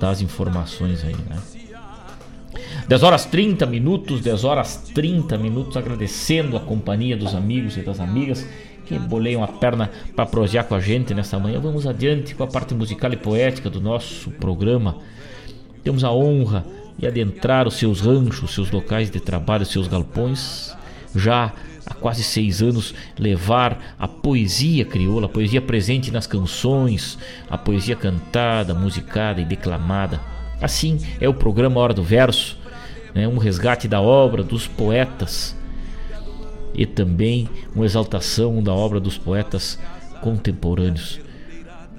das 0.00 0.22
informações 0.22 1.04
aí, 1.04 1.14
né? 1.28 1.36
10 2.88 3.02
horas 3.02 3.24
30 3.24 3.64
minutos, 3.64 4.20
10 4.20 4.44
horas 4.44 4.76
30 4.94 5.38
minutos, 5.38 5.76
agradecendo 5.76 6.56
a 6.56 6.60
companhia 6.60 7.16
dos 7.16 7.34
amigos 7.34 7.76
e 7.78 7.80
das 7.80 7.98
amigas 7.98 8.46
que 8.84 8.98
boleiam 8.98 9.42
a 9.42 9.48
perna 9.48 9.90
para 10.14 10.26
prosear 10.26 10.66
com 10.66 10.74
a 10.74 10.80
gente 10.80 11.14
nessa 11.14 11.38
manhã. 11.38 11.58
Vamos 11.58 11.86
adiante 11.86 12.34
com 12.34 12.44
a 12.44 12.46
parte 12.46 12.74
musical 12.74 13.10
e 13.10 13.16
poética 13.16 13.70
do 13.70 13.80
nosso 13.80 14.30
programa. 14.32 14.98
Temos 15.82 16.04
a 16.04 16.12
honra 16.12 16.66
de 16.98 17.06
adentrar 17.06 17.66
os 17.66 17.74
seus 17.74 18.00
ranchos, 18.00 18.54
seus 18.54 18.70
locais 18.70 19.10
de 19.10 19.18
trabalho, 19.18 19.64
seus 19.64 19.88
galpões, 19.88 20.76
já 21.16 21.52
há 21.86 21.94
quase 21.94 22.22
seis 22.22 22.62
anos 22.62 22.94
levar 23.18 23.94
a 23.98 24.06
poesia 24.06 24.84
crioula, 24.84 25.26
a 25.26 25.28
poesia 25.28 25.62
presente 25.62 26.10
nas 26.10 26.26
canções, 26.26 27.18
a 27.48 27.56
poesia 27.56 27.96
cantada, 27.96 28.74
musicada 28.74 29.40
e 29.40 29.44
declamada. 29.44 30.20
Assim 30.60 30.98
é 31.18 31.28
o 31.28 31.34
programa 31.34 31.80
Hora 31.80 31.94
do 31.94 32.02
Verso, 32.02 32.56
né, 33.14 33.28
um 33.28 33.38
resgate 33.38 33.86
da 33.86 34.00
obra 34.00 34.42
dos 34.42 34.66
poetas 34.66 35.56
e 36.74 36.84
também 36.84 37.48
uma 37.74 37.84
exaltação 37.84 38.62
da 38.62 38.72
obra 38.72 38.98
dos 38.98 39.16
poetas 39.16 39.78
contemporâneos. 40.20 41.20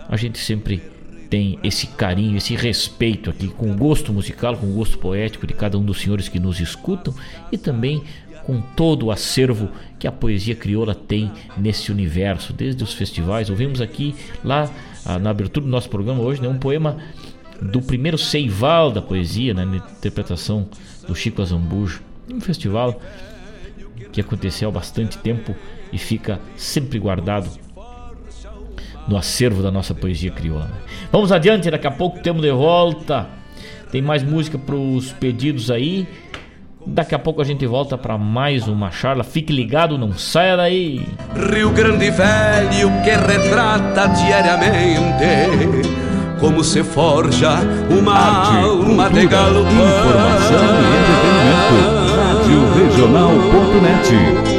A 0.09 0.17
gente 0.17 0.37
sempre 0.37 0.83
tem 1.29 1.57
esse 1.63 1.87
carinho, 1.87 2.37
esse 2.37 2.55
respeito 2.55 3.29
aqui 3.29 3.47
com 3.47 3.71
o 3.71 3.75
gosto 3.75 4.13
musical, 4.13 4.57
com 4.57 4.67
o 4.67 4.73
gosto 4.73 4.97
poético 4.97 5.47
de 5.47 5.53
cada 5.53 5.77
um 5.77 5.83
dos 5.83 6.01
senhores 6.01 6.27
que 6.27 6.39
nos 6.39 6.59
escutam 6.59 7.13
e 7.51 7.57
também 7.57 8.03
com 8.45 8.61
todo 8.61 9.07
o 9.07 9.11
acervo 9.11 9.69
que 9.97 10.07
a 10.07 10.11
poesia 10.11 10.55
crioula 10.55 10.93
tem 10.93 11.31
nesse 11.57 11.91
universo, 11.91 12.53
desde 12.53 12.83
os 12.83 12.93
festivais. 12.93 13.49
Ouvimos 13.49 13.81
aqui, 13.81 14.13
lá 14.43 14.69
ah, 15.03 15.17
na 15.17 15.31
abertura 15.31 15.65
do 15.65 15.71
nosso 15.71 15.89
programa 15.89 16.21
hoje, 16.21 16.41
né, 16.41 16.47
um 16.47 16.59
poema 16.59 16.97
do 17.61 17.81
primeiro 17.81 18.17
Seival 18.17 18.91
da 18.91 19.01
poesia, 19.01 19.53
né, 19.53 19.65
na 19.65 19.77
interpretação 19.77 20.67
do 21.07 21.15
Chico 21.15 21.41
Azambujo, 21.41 22.01
um 22.31 22.41
festival 22.41 22.99
que 24.11 24.21
aconteceu 24.21 24.69
há 24.69 24.71
bastante 24.71 25.17
tempo 25.17 25.55
e 25.91 25.97
fica 25.97 26.39
sempre 26.55 26.99
guardado 26.99 27.49
no 29.07 29.17
acervo 29.17 29.61
da 29.61 29.71
nossa 29.71 29.93
poesia 29.93 30.31
crioula. 30.31 30.71
Vamos 31.11 31.31
adiante, 31.31 31.69
daqui 31.69 31.87
a 31.87 31.91
pouco 31.91 32.19
temos 32.19 32.41
de 32.41 32.51
volta. 32.51 33.27
Tem 33.91 34.01
mais 34.01 34.23
música 34.23 34.57
para 34.57 34.75
os 34.75 35.11
pedidos 35.13 35.69
aí. 35.69 36.07
Daqui 36.87 37.15
a 37.15 37.19
pouco 37.19 37.41
a 37.41 37.45
gente 37.45 37.65
volta 37.65 37.97
para 37.97 38.17
mais 38.17 38.67
uma 38.67 38.91
charla. 38.91 39.23
Fique 39.23 39.53
ligado, 39.53 39.97
não 39.97 40.13
saia 40.13 40.55
daí. 40.57 41.07
Rio 41.51 41.71
Grande 41.71 42.11
Velho 42.11 42.91
que 43.03 43.11
retrata 43.11 44.07
diariamente 44.07 46.04
como 46.39 46.63
se 46.63 46.83
forja 46.83 47.59
uma 47.89 48.13
Arte, 48.13 48.57
alma 48.57 49.03
cultura, 49.03 49.09
de 49.09 49.27
galopão. 49.27 49.71
Informação 49.71 50.65
e 50.79 50.87
entretenimento. 50.99 52.05
Rádio 52.15 52.59
Regional.net 52.73 54.54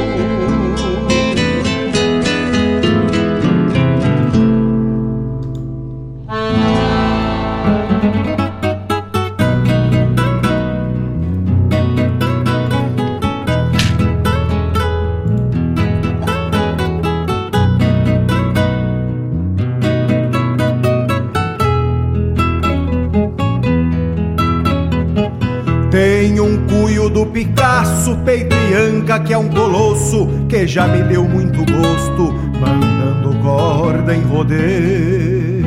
que 30.48 30.66
já 30.66 30.86
me 30.86 31.02
deu 31.02 31.24
muito 31.24 31.58
gosto, 31.58 32.32
mandando 32.60 33.36
corda 33.42 34.14
em 34.14 34.22
rodeio. 34.22 35.66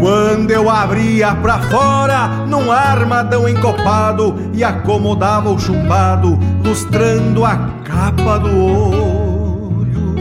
Quando 0.00 0.50
eu 0.50 0.70
abria 0.70 1.34
pra 1.34 1.58
fora 1.58 2.28
num 2.46 2.70
armadão 2.70 3.48
encopado 3.48 4.36
e 4.52 4.62
acomodava 4.62 5.50
o 5.50 5.58
chumbado, 5.58 6.38
lustrando 6.62 7.44
a 7.44 7.56
capa 7.84 8.38
do 8.38 8.64
olho. 8.64 10.14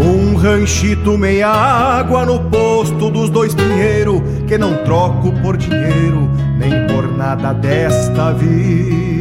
Um 0.00 0.36
ranchito 0.36 1.16
meia 1.16 1.48
água 1.48 2.26
no 2.26 2.38
posto 2.50 3.10
dos 3.10 3.30
dois 3.30 3.54
pinheiros, 3.54 4.20
que 4.46 4.58
não 4.58 4.74
troco 4.84 5.32
por 5.42 5.56
dinheiro, 5.56 6.30
nem 6.58 6.86
por 6.86 7.16
nada 7.16 7.52
desta 7.52 8.32
vida. 8.32 9.11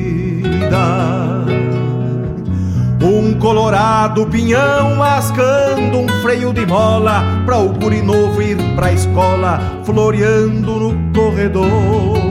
Um 3.04 3.34
colorado 3.40 4.26
pinhão 4.28 4.96
mascando 4.96 6.00
um 6.00 6.08
freio 6.22 6.54
de 6.54 6.66
mola 6.66 7.24
Pra 7.46 7.58
o 7.58 7.70
guri 7.70 8.02
novo 8.02 8.42
ir 8.42 8.58
pra 8.76 8.94
escola 8.94 9.60
Floreando 9.84 10.80
no 10.80 11.12
corredor. 11.14 12.22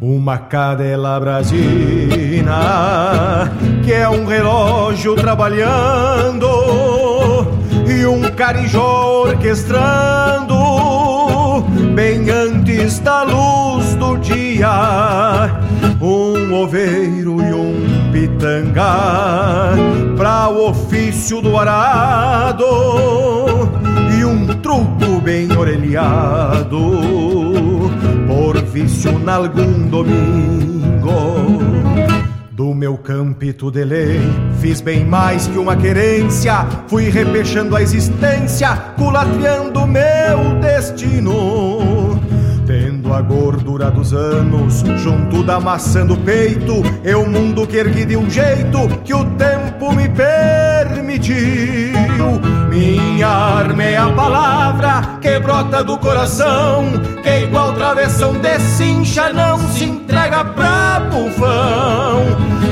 Uma 0.00 0.38
cadela 0.38 1.18
brasina 1.18 2.60
Que 3.82 3.92
é 3.92 4.08
um 4.08 4.24
relógio 4.24 5.16
trabalhando 5.16 6.46
E 7.86 8.06
um 8.06 8.22
carijó 8.30 9.24
orquestrando 9.26 11.13
Bem 11.94 12.28
antes 12.30 12.98
da 12.98 13.22
luz 13.22 13.94
do 13.94 14.16
dia 14.18 15.50
um 16.00 16.52
oveiro 16.52 17.40
e 17.40 17.54
um 17.54 18.10
pitanga 18.10 19.76
para 20.16 20.48
o 20.48 20.70
ofício 20.70 21.40
do 21.40 21.56
arado 21.56 22.64
e 24.18 24.24
um 24.24 24.46
truco 24.60 25.20
bem 25.22 25.56
orelhado 25.56 26.98
por 28.26 28.60
vício 28.62 29.16
nalgum 29.20 29.88
domingo. 29.88 31.54
Do 32.54 32.72
meu 32.72 32.96
campito 32.96 33.68
de 33.68 33.84
lei, 33.84 34.20
fiz 34.60 34.80
bem 34.80 35.04
mais 35.04 35.48
que 35.48 35.58
uma 35.58 35.76
querência, 35.76 36.64
fui 36.86 37.10
repechando 37.10 37.74
a 37.74 37.82
existência, 37.82 38.76
culatriando 38.96 39.84
meu 39.84 40.60
destino. 40.60 42.04
A 43.14 43.20
gordura 43.20 43.92
dos 43.92 44.12
anos 44.12 44.82
junto 44.96 45.44
da 45.44 45.60
maçã 45.60 46.04
do 46.04 46.16
peito, 46.16 46.82
eu 47.04 47.24
mundo 47.30 47.64
que 47.64 47.76
ergui 47.76 48.04
de 48.04 48.16
um 48.16 48.28
jeito 48.28 48.88
que 49.04 49.14
o 49.14 49.24
tempo 49.36 49.92
me 49.92 50.08
permitiu. 50.08 51.34
Minha 52.74 53.28
arma 53.28 53.84
é 53.84 53.96
a 53.96 54.08
palavra 54.08 55.18
que 55.20 55.38
brota 55.38 55.84
do 55.84 55.96
coração, 55.96 56.86
que 57.22 57.44
igual 57.44 57.72
travessão 57.74 58.34
cincha 58.76 59.32
não 59.32 59.56
se 59.68 59.84
entrega 59.84 60.44
pra 60.44 61.00
bufão. 61.08 62.24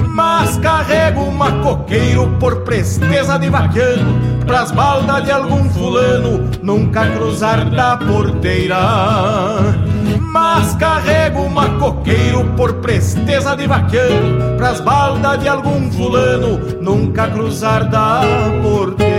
Mas 0.09 0.59
carrego 0.59 1.21
uma 1.21 1.53
coqueiro 1.63 2.37
por 2.41 2.63
presteza 2.63 3.39
de 3.39 3.49
vaquiano, 3.49 4.45
pras 4.45 4.73
baldas 4.73 5.23
de 5.23 5.31
algum 5.31 5.71
fulano, 5.71 6.51
nunca 6.61 7.07
cruzar 7.07 7.71
da 7.71 7.97
porteira 7.97 8.79
mas 10.33 10.75
carrego 10.77 11.43
uma 11.43 11.69
coqueiro 11.79 12.45
por 12.57 12.77
presteza 12.77 13.55
de 13.55 13.67
vaqueiro, 13.67 14.57
pras 14.57 14.81
baldas 14.81 15.39
de 15.41 15.47
algum 15.47 15.93
fulano, 15.93 16.59
nunca 16.81 17.29
cruzar 17.29 17.87
da 17.91 18.23
porteira. 18.63 19.12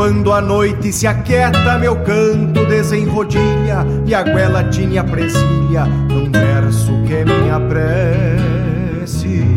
Quando 0.00 0.32
a 0.32 0.40
noite 0.40 0.92
se 0.92 1.06
aquieta, 1.06 1.76
meu 1.78 1.94
canto 1.96 2.64
desenrodilha 2.66 3.84
e 4.06 4.14
a 4.14 4.22
goela 4.22 4.64
tinha 4.64 5.04
presilha 5.04 5.84
num 5.84 6.30
verso 6.30 6.92
que 7.06 7.14
é 7.14 7.24
minha 7.24 7.60
prece. 7.60 9.49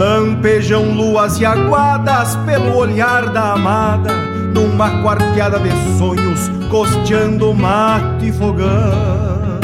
Lampejam 0.00 0.94
luas 0.94 1.38
e 1.38 1.44
aguadas 1.44 2.34
pelo 2.46 2.74
olhar 2.74 3.28
da 3.28 3.52
amada, 3.52 4.10
numa 4.54 5.02
quarteada 5.02 5.58
de 5.58 5.68
sonhos, 5.98 6.50
costeando 6.70 7.52
mate 7.52 8.28
e 8.28 8.32
fogão. 8.32 9.60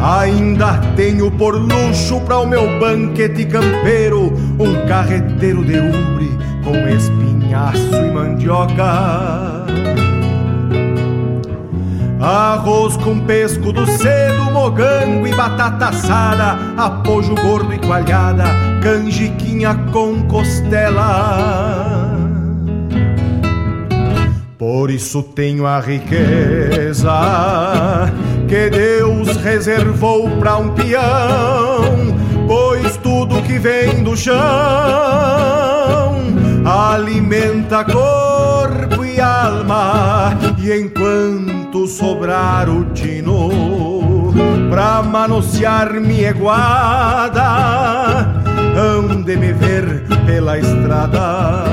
Ainda 0.00 0.78
tenho 0.96 1.30
por 1.32 1.56
luxo 1.56 2.22
para 2.22 2.38
o 2.38 2.46
meu 2.46 2.80
banquete 2.80 3.44
campeiro 3.44 4.32
um 4.58 4.86
carreteiro 4.88 5.62
de 5.62 5.78
ubre 5.78 6.30
com 6.64 6.88
espinhaço 6.88 7.96
e 7.96 8.10
mandioca. 8.10 9.66
Arroz 12.20 12.96
com 12.96 13.20
pesco 13.20 13.72
do 13.72 13.86
cedo, 13.86 14.44
mogango 14.52 15.26
e 15.26 15.34
batata 15.34 15.88
assada, 15.88 16.56
apojo 16.76 17.34
gordo 17.34 17.74
e 17.74 17.78
coalhada, 17.78 18.44
canjiquinha 18.82 19.74
com 19.92 20.22
costela. 20.24 22.14
Por 24.56 24.90
isso 24.90 25.22
tenho 25.22 25.66
a 25.66 25.80
riqueza 25.80 27.10
que 28.48 28.70
Deus 28.70 29.36
reservou 29.36 30.30
para 30.38 30.56
um 30.56 30.70
peão, 30.70 32.16
pois 32.46 32.96
tudo 32.98 33.42
que 33.42 33.58
vem 33.58 34.02
do 34.02 34.16
chão 34.16 34.34
alimenta 36.64 37.84
corpo 37.84 39.04
e 39.04 39.20
alma, 39.20 40.32
e 40.58 40.72
enquanto 40.72 41.63
sobrar 41.88 42.70
o 42.70 42.84
tino 42.92 44.32
pra 44.70 45.02
manosear 45.02 46.00
minha 46.00 46.32
guada, 46.32 47.42
hão 48.76 49.22
de 49.22 49.36
me 49.36 49.52
ver 49.52 50.04
pela 50.24 50.58
estrada, 50.58 51.64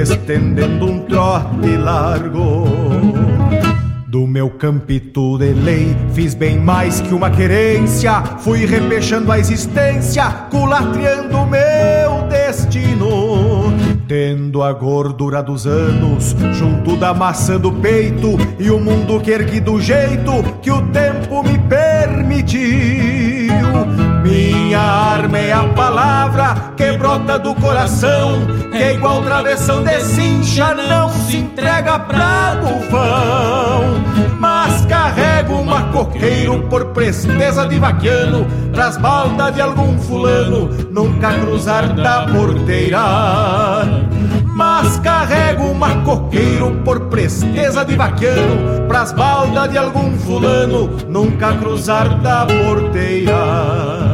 estendendo 0.00 0.84
um 0.84 0.98
trote 1.00 1.76
largo 1.76 2.68
do 4.06 4.26
meu 4.26 4.50
campito 4.50 5.38
de 5.38 5.52
lei, 5.52 5.96
fiz 6.14 6.34
bem 6.34 6.58
mais 6.58 7.00
que 7.00 7.12
uma 7.12 7.30
querência. 7.30 8.22
Fui 8.38 8.64
repechando 8.64 9.30
a 9.30 9.38
existência, 9.38 10.24
culatriando 10.50 11.44
meu 11.46 12.26
destino. 12.28 13.47
Tendo 14.08 14.62
a 14.62 14.72
gordura 14.72 15.42
dos 15.42 15.66
anos 15.66 16.34
junto 16.54 16.96
da 16.96 17.12
maçã 17.12 17.60
do 17.60 17.70
peito 17.70 18.38
e 18.58 18.70
o 18.70 18.80
mundo 18.80 19.20
que 19.20 19.30
ergui 19.30 19.60
do 19.60 19.78
jeito 19.78 20.32
que 20.62 20.70
o 20.70 20.80
tempo 20.88 21.42
me 21.42 21.58
permitiu. 21.58 22.58
Minha 24.28 24.80
arma 24.80 25.38
é 25.38 25.52
a 25.54 25.64
palavra 25.68 26.72
que 26.76 26.92
brota 26.98 27.38
do 27.38 27.54
coração, 27.54 28.46
que 28.70 28.76
é 28.76 28.92
igual 28.92 29.22
travessão 29.22 29.82
de 29.82 29.98
cincha, 30.02 30.74
não 30.74 31.08
se 31.08 31.38
entrega 31.38 31.98
pra 31.98 32.56
bufão. 32.60 34.04
Mas 34.38 34.84
carrego 34.84 35.54
uma 35.54 35.84
coqueiro 35.84 36.60
por 36.68 36.88
presteza 36.88 37.66
de 37.66 37.78
vaquiano, 37.78 38.46
pras 38.70 38.98
baldas 38.98 39.54
de 39.54 39.62
algum 39.62 39.98
fulano, 39.98 40.68
nunca 40.90 41.32
cruzar 41.32 41.94
da 41.94 42.26
porteira. 42.26 43.00
Mas 44.44 44.98
carrego 44.98 45.64
uma 45.64 46.02
coqueiro 46.02 46.82
por 46.84 47.06
presteza 47.06 47.82
de 47.82 47.96
vaquiano, 47.96 48.86
pras 48.86 49.10
baldas 49.10 49.70
de 49.70 49.78
algum 49.78 50.12
fulano, 50.18 50.90
nunca 51.08 51.54
cruzar 51.54 52.20
da 52.20 52.44
porteira. 52.44 54.07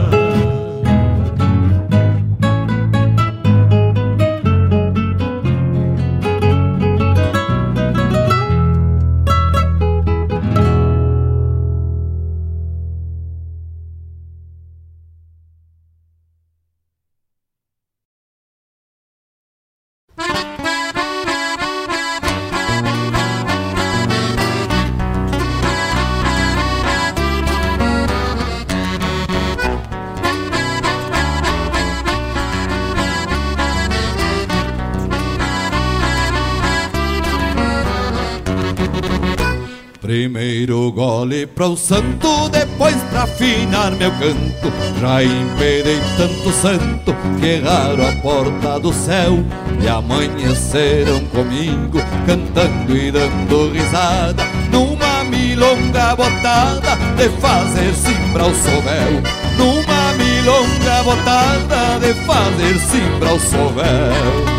Gole 41.55 41.57
para 41.57 41.69
o 41.69 41.77
santo, 41.77 42.49
depois 42.51 42.97
pra 43.11 43.23
afinar 43.23 43.93
meu 43.93 44.11
canto. 44.13 44.73
Já 45.01 45.23
impedei 45.23 46.01
tanto 46.17 46.51
santo 46.53 47.15
que 47.39 47.47
erraram 47.47 48.07
a 48.07 48.13
porta 48.21 48.81
do 48.81 48.93
céu 48.93 49.45
e 49.81 49.89
amanheceram 49.89 51.21
comigo, 51.27 51.99
cantando 52.27 52.97
e 52.97 53.11
dando 53.11 53.73
risada, 53.73 54.45
numa 54.71 55.25
milonga 55.25 56.17
botada 56.17 56.97
de 57.17 57.29
fazer 57.41 57.95
simbra 57.95 58.45
ao 58.45 58.55
sovel. 58.55 59.23
Numa 59.57 60.13
milonga 60.15 61.03
botada 61.05 61.99
de 62.01 62.15
fazer 62.25 62.79
simbra 62.79 63.31
ao 63.31 63.41
sovel. 63.41 64.54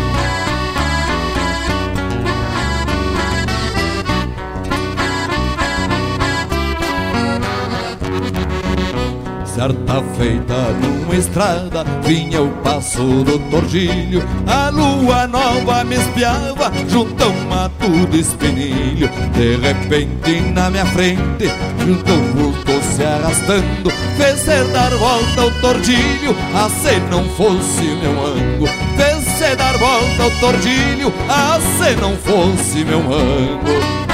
Certa 9.56 10.02
feita 10.18 10.54
numa 10.82 11.16
estrada. 11.16 11.82
Vinha 12.02 12.42
o 12.42 12.50
passo 12.58 13.24
do 13.24 13.38
tordilho 13.50 14.22
A 14.46 14.68
lua 14.68 15.26
nova 15.26 15.82
me 15.82 15.96
espiava 15.96 16.70
Junto 16.86 17.24
a 17.24 17.28
um 17.28 17.48
mato 17.48 18.06
de 18.10 18.20
espinilho. 18.20 19.08
De 19.32 19.56
repente 19.56 20.42
na 20.52 20.68
minha 20.68 20.84
frente 20.84 21.50
Junto 21.78 22.12
um 22.12 22.82
se 22.94 23.02
arrastando. 23.02 23.90
Fez 24.18 24.44
dar 24.74 24.90
volta 24.90 25.40
ao 25.40 25.50
tordilho 25.62 26.36
Ah, 26.54 26.68
se 26.68 27.00
não 27.10 27.24
fosse 27.30 27.82
meu 27.82 28.26
ango 28.26 28.66
Fez 28.94 29.56
dar 29.56 29.78
volta 29.78 30.22
ao 30.22 30.30
tordilho 30.32 31.10
Ah, 31.30 31.58
se 31.78 31.96
não 31.98 32.14
fosse 32.18 32.84
meu 32.84 32.98
ango 32.98 34.05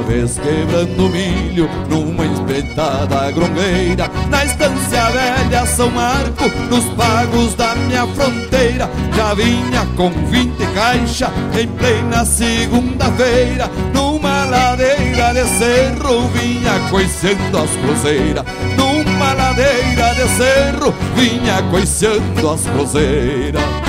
vez 0.00 0.38
quebrando 0.38 1.08
milho 1.08 1.68
numa 1.88 2.26
espreitada 2.26 3.30
grongueira. 3.30 4.10
Na 4.28 4.44
estância 4.44 5.10
velha 5.10 5.66
São 5.66 5.90
Marco, 5.90 6.48
nos 6.70 6.84
pagos 6.94 7.54
da 7.54 7.74
minha 7.74 8.06
fronteira. 8.06 8.90
Já 9.14 9.34
vinha 9.34 9.86
com 9.96 10.10
20 10.10 10.66
caixa 10.74 11.30
em 11.58 11.68
plena 11.68 12.24
segunda-feira. 12.24 13.70
Numa 13.94 14.44
ladeira 14.44 15.32
de 15.32 15.44
cerro 15.58 16.28
vinha 16.28 16.78
coicendo 16.90 17.58
as 17.58 17.70
cruzeiras. 17.70 18.44
Numa 18.76 19.32
ladeira 19.32 20.14
de 20.14 20.28
cerro 20.36 20.94
vinha 21.14 21.62
coicendo 21.70 22.50
as 22.50 22.62
cruzeiras 22.66 23.85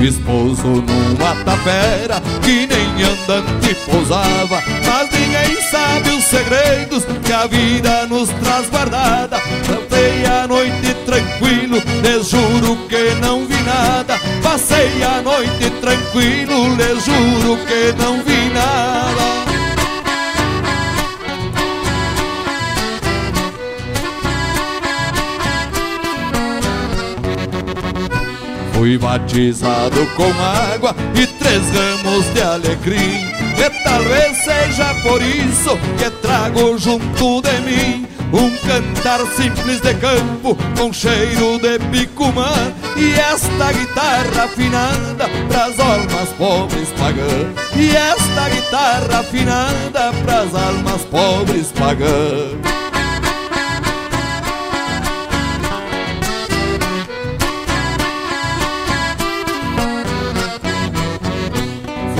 Fiz 0.00 0.16
pouso 0.20 0.66
numa 0.66 1.34
tapera 1.44 2.22
que 2.42 2.66
nem 2.66 3.04
andante 3.04 3.74
pousava. 3.84 4.62
Mas 4.86 5.10
ninguém 5.10 5.60
sabe 5.70 6.08
os 6.08 6.24
segredos 6.24 7.04
que 7.22 7.30
a 7.30 7.46
vida 7.46 8.06
nos 8.06 8.30
traz 8.30 8.70
guardada. 8.70 9.38
Passei 9.38 10.24
a 10.24 10.48
noite 10.48 10.94
tranquilo, 11.04 11.82
lhes 12.02 12.30
juro 12.30 12.78
que 12.88 13.14
não 13.20 13.46
vi 13.46 13.62
nada. 13.62 14.18
Passei 14.42 15.02
a 15.02 15.20
noite 15.20 15.68
tranquilo, 15.82 16.76
lhes 16.76 17.04
juro 17.04 17.58
que 17.66 17.92
não 18.02 18.22
vi 18.22 18.48
nada 18.54 19.49
Fui 28.80 28.96
batizado 28.96 30.06
com 30.16 30.32
água 30.72 30.96
e 31.14 31.26
três 31.26 31.62
ramos 31.68 32.24
de 32.32 32.40
alecrim. 32.40 33.26
E 33.58 33.84
talvez 33.84 34.38
seja 34.38 34.94
por 35.02 35.20
isso 35.20 35.76
que 35.98 36.08
trago 36.22 36.78
junto 36.78 37.42
de 37.42 37.60
mim 37.60 38.08
Um 38.32 38.50
cantar 38.66 39.20
simples 39.36 39.82
de 39.82 39.92
campo 39.96 40.56
com 40.78 40.90
cheiro 40.94 41.58
de 41.58 41.78
picumã 41.90 42.72
E 42.96 43.12
esta 43.20 43.70
guitarra 43.70 44.44
afinada 44.44 45.28
pras 45.46 45.78
almas 45.78 46.30
pobres 46.38 46.88
pagãs. 46.98 47.76
E 47.76 47.94
esta 47.94 48.48
guitarra 48.48 49.20
afinada 49.20 50.10
pras 50.24 50.54
almas 50.54 51.02
pobres 51.02 51.70
pagãs 51.72 52.79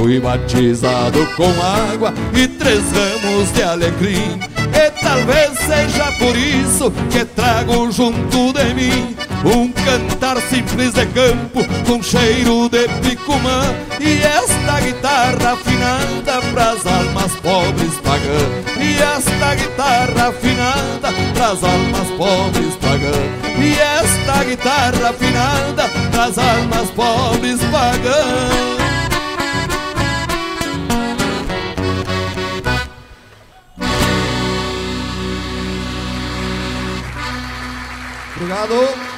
Fui 0.00 0.18
batizado 0.18 1.26
com 1.36 1.50
água 1.62 2.14
e 2.32 2.48
três 2.48 2.82
ramos 2.90 3.52
de 3.52 3.62
alecrim. 3.62 4.40
E 4.72 4.90
talvez 4.92 5.58
seja 5.58 6.10
por 6.18 6.34
isso 6.34 6.90
que 7.10 7.22
trago 7.22 7.92
junto 7.92 8.50
de 8.54 8.72
mim 8.72 9.14
Um 9.44 9.70
cantar 9.72 10.40
simples 10.40 10.94
de 10.94 11.04
campo 11.06 11.60
com 11.86 12.02
cheiro 12.02 12.68
de 12.70 12.88
picumã 13.02 13.60
E 14.00 14.22
esta 14.22 14.80
guitarra 14.80 15.52
afinada 15.52 16.40
pras 16.52 16.86
almas 16.86 17.32
pobres 17.42 17.94
pagãs 18.02 18.78
E 18.80 19.02
esta 19.02 19.54
guitarra 19.54 20.28
afinada 20.28 21.12
pras 21.34 21.62
almas 21.62 22.08
pobres 22.16 22.74
pagãs 22.76 23.58
E 23.58 23.78
esta 23.78 24.44
guitarra 24.44 25.10
afinada 25.10 25.90
pras 26.10 26.38
almas 26.38 26.90
pobres 26.90 27.60
pagãs 27.70 28.79
Obrigado. 38.50 39.09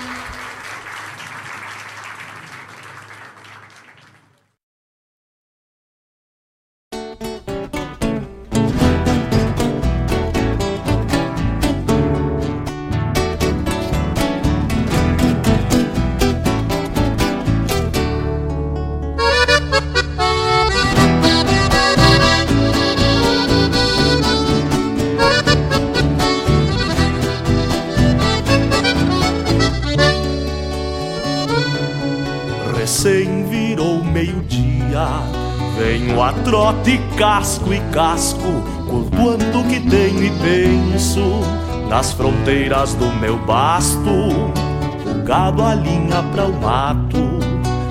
Casco 37.93 38.03
casco, 38.03 38.63
cultuando 38.89 39.63
que 39.69 39.79
tenho 39.81 40.25
e 40.25 40.31
penso 40.31 41.41
nas 41.89 42.13
fronteiras 42.13 42.95
do 42.95 43.07
meu 43.21 43.37
basto. 43.39 44.11
O 44.11 45.23
gado 45.25 45.63
alinha 45.63 46.23
para 46.33 46.47
o 46.47 46.61
mato, 46.61 47.39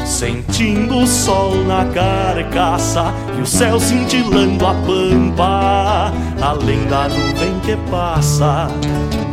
sentindo 0.06 0.98
o 0.98 1.07
sol 1.07 1.56
na 1.65 1.86
carcaça 1.86 3.14
e 3.38 3.41
o 3.41 3.45
céu 3.45 3.80
cintilando 3.80 4.65
a 4.65 4.73
pampa, 4.73 6.11
além 6.41 6.86
da 6.88 7.07
nuvem 7.07 7.60
que 7.64 7.78
passa. 7.90 8.68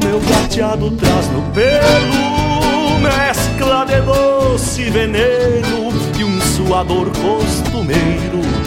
Meu 0.05 0.20
gateado 0.20 0.90
traz 0.93 1.28
no 1.31 1.43
pelo 1.53 3.01
mescla 3.01 3.85
de 3.86 4.01
doce 4.03 4.90
veneno 4.90 5.89
e 6.19 6.24
um 6.24 6.40
suador 6.40 7.11
costumeiro 7.11 8.57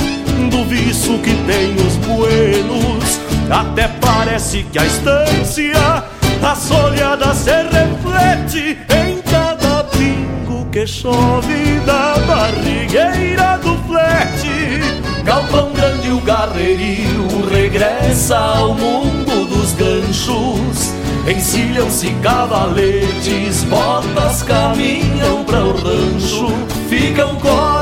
do 0.71 0.75
viço 0.75 1.19
que 1.19 1.33
tem 1.45 1.75
os 1.85 1.95
buenos. 1.97 3.19
Até 3.49 3.89
parece 3.99 4.63
que 4.63 4.79
a 4.79 4.85
estância 4.85 6.03
assolhada 6.41 7.33
se 7.35 7.51
reflete 7.51 8.77
em 8.89 9.21
cada 9.21 9.83
pingo 9.83 10.65
que 10.71 10.87
chove 10.87 11.79
da 11.85 12.15
barrigueira 12.25 13.59
do 13.61 13.77
flete. 13.85 14.81
Galpão 15.25 15.71
grande 15.73 16.09
o 16.09 16.21
garreirio 16.21 17.27
regressa 17.51 18.37
ao 18.37 18.73
mundo 18.73 19.45
dos 19.45 19.73
ganchos 19.73 21.01
Encilham-se 21.27 22.09
cavaletes, 22.23 23.63
botas 23.65 24.41
caminham 24.41 25.43
para 25.45 25.63
o 25.63 25.71
rancho. 25.73 26.47
Ficam 26.89 27.35
cordas 27.35 27.80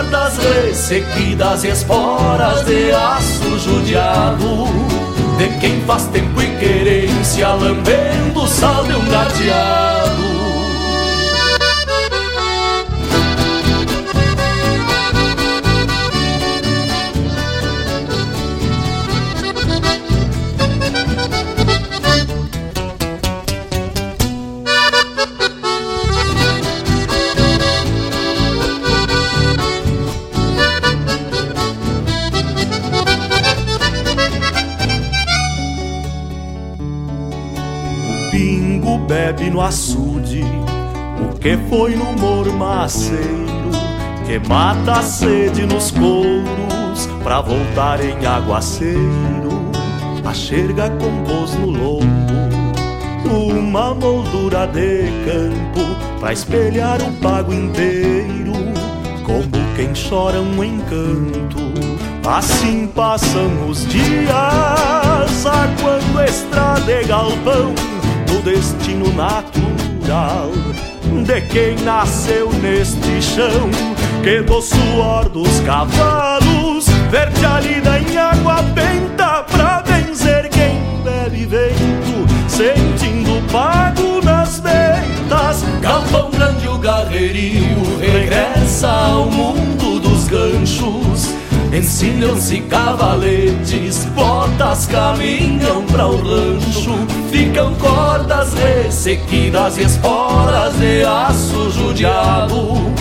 ressequidas 0.49 1.63
e 1.63 1.69
esporas 1.69 2.65
de 2.65 2.91
aço 2.91 3.59
judiado. 3.59 4.67
De 5.37 5.47
quem 5.59 5.81
faz 5.81 6.07
tempo 6.07 6.41
e 6.41 6.47
querência, 6.57 7.47
lambendo 7.49 8.41
o 8.41 8.47
sal 8.47 8.83
de 8.83 8.93
um 8.93 9.05
gateado. 9.09 10.28
No 39.49 39.61
açude 39.61 40.43
o 41.21 41.37
que 41.37 41.57
foi 41.69 41.95
no 41.95 42.13
mormaceiro 42.13 43.49
que 44.25 44.37
mata 44.47 44.99
a 44.99 45.01
sede 45.01 45.65
nos 45.65 45.89
couros 45.89 47.07
pra 47.23 47.41
voltar 47.41 47.99
em 47.99 48.25
aguaceiro. 48.25 49.49
A 50.23 50.33
xerga 50.33 50.91
compôs 50.91 51.55
no 51.55 51.71
lombo 51.71 52.29
uma 53.25 53.95
moldura 53.95 54.67
de 54.67 55.05
campo 55.25 56.19
pra 56.19 56.31
espelhar 56.31 57.01
o 57.01 57.11
pago 57.13 57.51
inteiro, 57.51 58.53
como 59.25 59.49
quem 59.75 59.89
chora 59.93 60.39
um 60.39 60.63
encanto. 60.63 61.59
Assim 62.27 62.85
passam 62.87 63.67
os 63.67 63.87
dias, 63.87 64.29
a 64.31 65.67
quando 65.81 66.23
estrada 66.23 66.91
e 66.91 67.05
galpão 67.05 67.73
do 68.29 68.41
destino 68.43 69.11
natural 69.13 70.51
de 71.25 71.41
quem 71.41 71.75
nasceu 71.83 72.51
neste 72.53 73.21
chão, 73.21 73.69
que 74.23 74.41
do 74.41 74.61
suor 74.61 75.27
dos 75.29 75.59
cavalos 75.61 76.87
verte 77.09 77.45
a 77.45 77.59
lida 77.59 77.99
em 77.99 78.17
água 78.17 78.61
benta 78.61 79.43
pra 79.43 79.81
benzer 79.81 80.49
quem 80.49 80.79
bebe 81.03 81.45
vento, 81.45 82.27
sentindo 82.47 83.41
pago 83.51 84.23
nas 84.23 84.59
ventas. 84.59 85.63
Galpão 85.81 86.29
grande 86.29 86.67
o 86.67 86.77
garreirio 86.77 87.97
regressa 87.99 88.87
ao 88.87 89.25
mundo 89.25 89.99
dos 89.99 90.27
ganchos 90.27 91.38
Ensinam-se 91.71 92.61
cavaletes, 92.61 94.05
botas 94.15 94.87
caminham 94.87 95.83
para 95.85 96.07
o 96.07 96.17
rancho, 96.17 96.95
ficam 97.31 97.75
cordas 97.75 98.53
ressequidas 98.55 99.77
e 99.77 99.83
esporas 99.83 100.73
de 100.79 101.03
aço 101.03 101.69
judiado. 101.69 102.91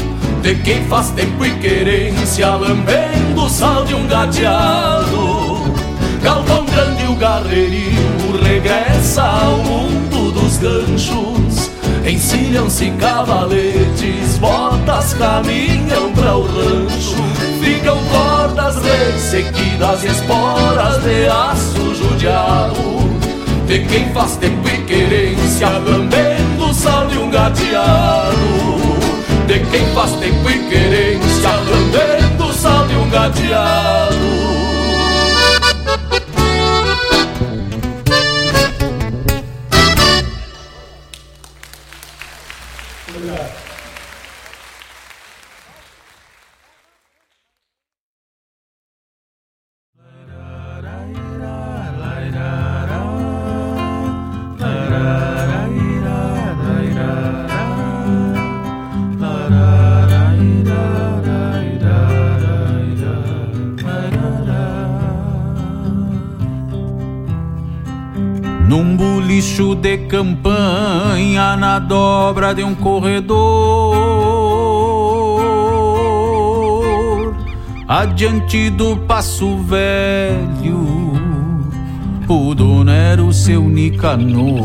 De 0.42 0.54
quem 0.56 0.84
faz 0.84 1.10
tempo 1.10 1.46
e 1.46 1.50
querência, 1.58 2.54
lambendo 2.56 3.44
o 3.44 3.48
sal 3.48 3.86
de 3.86 3.94
um 3.94 4.06
gateado. 4.06 5.58
Galvão 6.22 6.66
grande 6.66 7.04
o 7.04 7.14
garreirinho 7.16 8.38
regressa 8.42 9.22
ao 9.22 9.56
mundo 9.58 10.30
dos 10.32 10.58
ganchos. 10.58 11.70
Ensinam-se 12.06 12.90
cavaletes, 12.92 14.38
botas 14.38 15.14
caminham 15.14 16.12
para 16.12 16.36
o 16.36 16.42
rancho, 16.42 17.16
ficam 17.68 17.98
cordas 18.04 18.76
ressequidas 18.76 20.02
e 20.04 20.06
esporas 20.06 21.02
de 21.02 21.26
aço 21.28 21.94
judiado. 21.94 22.98
De 23.66 23.80
quem 23.80 24.10
faz 24.12 24.36
tempo 24.36 24.66
e 24.66 24.82
querência, 24.84 25.68
lambendo 25.68 26.72
sal 26.72 27.06
de 27.06 27.18
um 27.18 27.30
gateado. 27.30 28.36
De 29.46 29.60
quem 29.70 29.84
faz 29.94 30.12
tempo 30.12 30.48
e 30.48 30.58
querência, 30.70 31.50
lambendo 31.70 32.52
sal 32.54 32.86
de 32.86 32.96
um 32.96 33.10
gateado. 33.10 34.17
Campanha 70.08 71.56
na 71.56 71.78
dobra 71.78 72.54
de 72.54 72.64
um 72.64 72.74
corredor, 72.74 73.36
adiante 77.86 78.70
do 78.70 78.96
passo 78.96 79.58
velho, 79.58 81.12
o 82.26 82.54
dono 82.54 82.90
era 82.90 83.22
o 83.22 83.34
seu 83.34 83.62
Nicanor. 83.62 84.62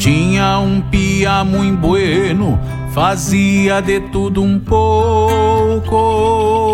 Tinha 0.00 0.58
um 0.58 0.80
pia 0.80 1.44
muito 1.44 1.78
bueno, 1.78 2.58
fazia 2.92 3.80
de 3.80 4.00
tudo 4.00 4.42
um 4.42 4.58
pouco 4.58 6.65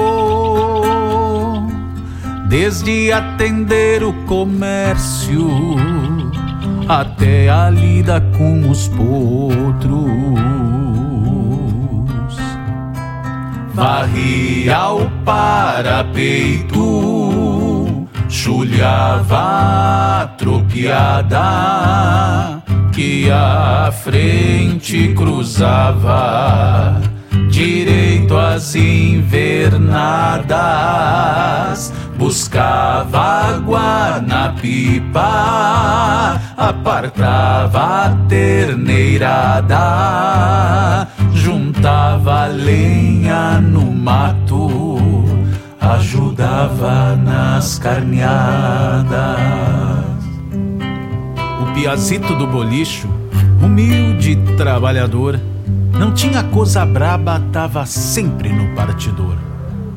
desde 2.52 3.10
atender 3.10 4.04
o 4.04 4.12
comércio 4.26 5.48
até 6.86 7.48
a 7.48 7.70
lida 7.70 8.20
com 8.36 8.68
os 8.68 8.88
potros. 8.88 10.02
Varria 13.72 14.90
o 14.90 15.10
parapeito, 15.24 16.76
chulhava 18.28 20.20
a 20.20 20.26
tropiada 20.36 21.40
que 22.92 23.30
a 23.30 23.90
frente 23.90 25.14
cruzava 25.14 27.00
direito 27.48 28.36
às 28.36 28.74
invernadas 28.74 30.62
buscava 32.16 33.18
água 33.18 34.20
na 34.20 34.50
pipa, 34.50 36.40
apartava 36.56 38.06
a 38.06 38.10
terneirada, 38.28 39.78
juntava 41.32 42.46
lenha 42.46 43.60
no 43.60 43.90
mato, 43.92 44.94
ajudava 45.80 47.16
nas 47.16 47.78
carneadas. 47.78 49.12
O 51.60 51.66
piazito 51.74 52.34
do 52.36 52.46
bolicho, 52.46 53.08
humilde 53.62 54.36
trabalhador, 54.56 55.40
não 55.98 56.12
tinha 56.12 56.42
coisa 56.44 56.84
braba, 56.86 57.40
tava 57.52 57.84
sempre 57.86 58.52
no 58.52 58.74
partidor. 58.74 59.51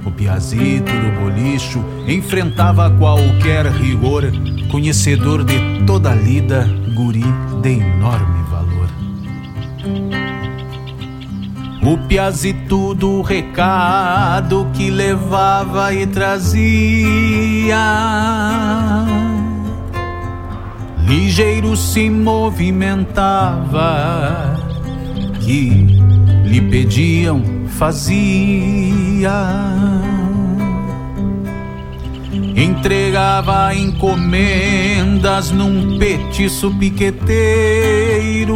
O 0.05 0.11
piazito 0.11 0.91
do 0.91 1.11
bolicho 1.19 1.83
enfrentava 2.07 2.91
qualquer 2.91 3.65
rigor, 3.65 4.31
conhecedor 4.69 5.43
de 5.43 5.83
toda 5.85 6.11
a 6.11 6.15
lida, 6.15 6.69
guri 6.93 7.23
de 7.61 7.79
enorme 7.79 8.43
valor. 8.43 8.87
O 11.81 11.97
piazito 12.07 12.93
do 12.93 13.23
recado 13.23 14.67
que 14.73 14.91
levava 14.91 15.91
e 15.91 16.05
trazia, 16.05 17.75
ligeiro 21.07 21.75
se 21.75 22.11
movimentava, 22.11 24.55
que 25.41 25.69
lhe 26.45 26.61
pediam 26.61 27.41
fazia. 27.69 29.31
Entregava 32.55 33.75
encomendas 33.75 35.51
num 35.51 35.97
petiço 35.97 36.71
piqueteiro. 36.71 38.55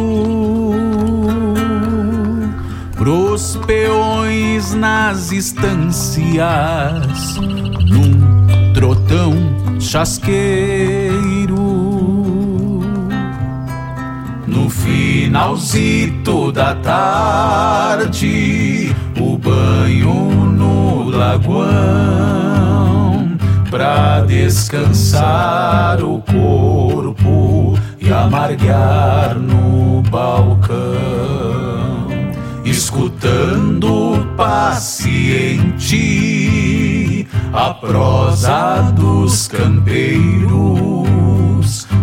Pros 2.96 3.56
peões 3.66 4.74
nas 4.74 5.32
estâncias 5.32 7.36
num 7.90 8.72
trotão 8.72 9.34
chasqueiro. 9.80 11.56
No 14.46 14.68
finalzito 14.68 16.52
da 16.52 16.74
tarde 16.74 18.94
o 19.18 19.38
banho 19.38 20.12
no 20.52 21.10
lagoão 21.10 22.89
pra 23.70 24.20
descansar 24.22 26.02
o 26.02 26.20
corpo 26.22 27.78
e 28.00 28.12
amargar 28.12 29.38
no 29.38 30.02
balcão 30.02 31.30
escutando 32.64 34.26
paciente 34.36 35.98
a 37.52 37.74
prosa 37.74 38.80
dos 38.96 39.46
campeiros, 39.48 40.48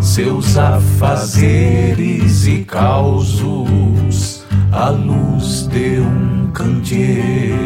seus 0.02 0.58
afazeres 0.58 2.48
e 2.48 2.64
causos, 2.64 4.46
à 4.72 4.90
luz 4.90 5.68
de 5.68 6.00
um 6.00 6.52
candeeiro. 6.52 7.58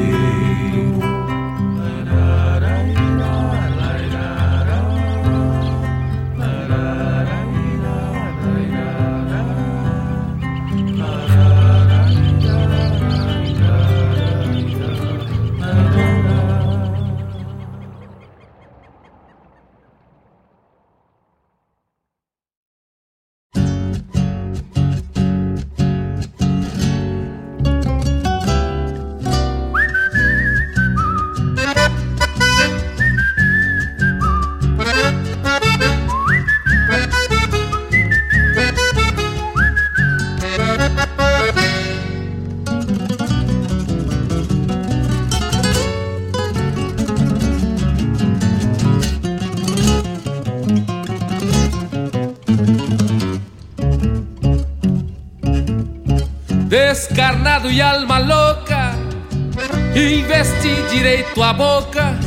Investi 60.41 60.75
direito 60.89 61.43
a 61.43 61.53
boca, 61.53 62.17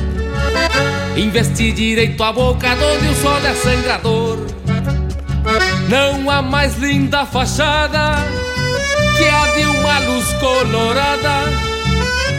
investi 1.16 1.72
direito 1.72 2.22
a 2.22 2.32
boca, 2.32 2.68
onde 2.70 3.08
o 3.08 3.14
sol 3.16 3.38
é 3.38 3.54
sangrador. 3.54 4.38
Não 5.88 6.30
há 6.30 6.40
mais 6.40 6.78
linda 6.78 7.26
fachada 7.26 8.14
que 9.18 9.24
a 9.24 9.56
de 9.56 9.64
uma 9.64 9.98
luz 9.98 10.32
colorada, 10.34 11.42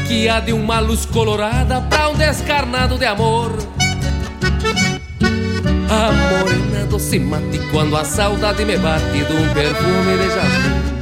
que 0.07 0.29
a 0.29 0.39
de 0.39 0.53
uma 0.53 0.79
luz 0.79 1.05
colorada 1.05 1.81
para 1.81 2.07
um 2.07 2.15
descarnado 2.15 2.97
de 2.97 3.05
amor. 3.05 3.51
A 5.89 6.11
morena 6.13 6.85
doce 6.85 7.19
mate 7.19 7.59
quando 7.73 7.97
a 7.97 8.05
saudade 8.05 8.63
me 8.63 8.77
bate 8.77 9.25
de 9.25 9.33
um 9.33 9.53
perfume 9.53 10.17
de 10.19 10.29
jasmim. 10.29 10.94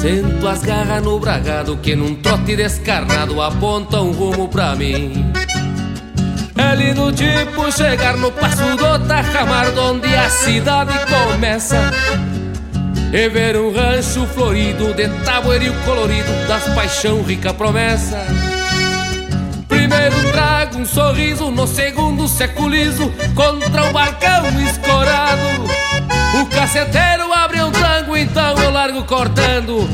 Sento 0.00 0.46
as 0.46 0.62
garras 0.62 1.02
no 1.02 1.18
bragado 1.18 1.76
que 1.78 1.96
num 1.96 2.14
trote 2.14 2.54
descarnado 2.54 3.42
aponta 3.42 4.00
um 4.00 4.12
rumo 4.12 4.46
pra 4.46 4.76
mim. 4.76 5.32
É 6.56 6.74
lindo 6.76 7.10
tipo 7.10 7.72
chegar 7.72 8.16
no 8.16 8.30
passo 8.30 8.76
do 8.76 9.06
Tajamar, 9.08 9.76
onde 9.76 10.14
a 10.14 10.30
cidade 10.30 10.92
começa. 11.06 11.90
E 13.12 13.28
ver 13.28 13.56
um 13.56 13.74
rancho 13.74 14.24
florido 14.28 14.94
de 14.94 15.08
tabueiro 15.24 15.74
colorido 15.84 16.30
das 16.46 16.62
paixão 16.74 17.20
rica 17.22 17.52
promessa. 17.52 18.24
Primeiro 19.66 20.30
trago 20.30 20.78
um 20.78 20.86
sorriso, 20.86 21.50
no 21.50 21.66
segundo 21.66 22.28
seculizo 22.28 23.12
contra 23.34 23.84
o 23.84 23.92
balcão 23.92 24.46
escorado. 24.62 25.77
O 26.34 26.46
caceteiro 26.46 27.32
abre 27.32 27.62
um 27.62 27.72
tango, 27.72 28.16
então 28.16 28.58
eu 28.58 28.70
largo 28.70 29.02
cortando 29.04 29.88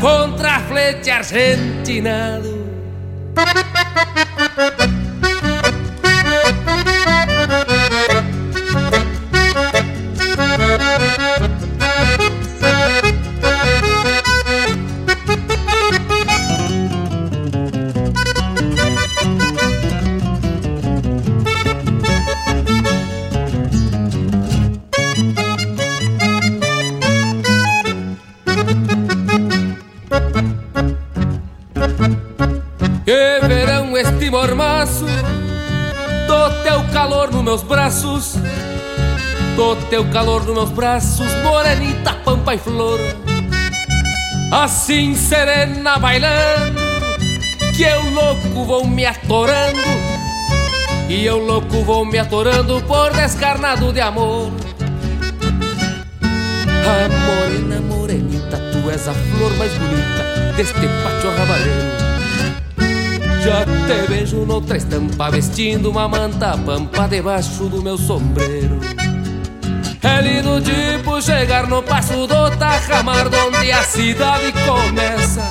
contra 0.00 0.56
a 0.56 0.60
flete 0.60 1.10
argentinado. 1.10 2.60
Meus 37.50 37.62
braços 37.64 38.34
Do 39.56 39.74
teu 39.88 40.08
calor 40.10 40.44
nos 40.44 40.54
meus 40.54 40.70
braços 40.70 41.26
Morenita, 41.42 42.14
pampa 42.24 42.54
e 42.54 42.58
flor. 42.58 43.00
Assim 44.52 45.16
serena 45.16 45.98
bailando 45.98 46.80
Que 47.76 47.82
eu 47.82 48.08
louco 48.10 48.64
vou 48.64 48.86
me 48.86 49.04
atorando 49.04 49.82
E 51.08 51.26
eu 51.26 51.38
louco 51.38 51.82
vou 51.82 52.04
me 52.04 52.20
atorando 52.20 52.80
Por 52.82 53.12
descarnado 53.14 53.92
de 53.92 54.00
amor. 54.00 54.52
Ah, 56.22 57.08
morena, 57.26 57.80
morenita 57.80 58.58
Tu 58.70 58.90
és 58.90 59.08
a 59.08 59.12
flor 59.12 59.52
mais 59.56 59.72
bonita 59.72 60.52
Deste 60.56 60.86
pátio 61.02 61.30
rabaleiro 61.36 62.09
já 63.40 63.64
te 63.64 64.06
vejo 64.08 64.44
noutra 64.44 64.76
estampa 64.76 65.30
Vestindo 65.30 65.90
uma 65.90 66.08
manta 66.08 66.56
pampa 66.58 67.08
Debaixo 67.08 67.64
do 67.68 67.82
meu 67.82 67.96
sombreiro. 67.96 68.78
É 70.02 70.20
lindo 70.20 70.60
tipo 70.60 71.20
chegar 71.20 71.66
no 71.66 71.82
passo 71.82 72.26
do 72.26 72.50
Tajamar 72.56 73.26
Onde 73.26 73.72
a 73.72 73.82
cidade 73.82 74.52
começa. 74.66 75.42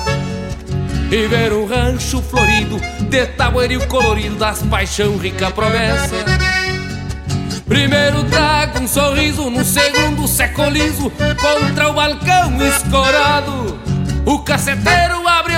E 1.10 1.26
ver 1.26 1.52
um 1.52 1.66
rancho 1.66 2.22
florido 2.22 2.80
De 3.08 3.26
tabueiro 3.26 3.84
colorido 3.88 4.36
Das 4.36 4.62
paixão 4.62 5.16
rica 5.16 5.50
promessa. 5.50 6.14
Primeiro 7.66 8.24
trago 8.24 8.80
um 8.80 8.88
sorriso 8.88 9.50
No 9.50 9.64
segundo 9.64 10.26
secolizo 10.28 11.10
Contra 11.40 11.88
o 11.88 11.92
balcão 11.92 12.62
escorado. 12.62 13.80
O 14.26 14.38
caceteiro 14.40 15.09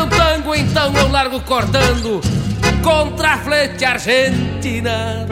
um 0.03 0.09
tango, 0.09 0.55
então 0.55 0.93
eu 0.97 1.09
largo 1.09 1.41
cortando 1.41 2.20
contra 2.83 3.35
a 3.35 3.39
flete 3.39 3.85
argentina. 3.85 5.27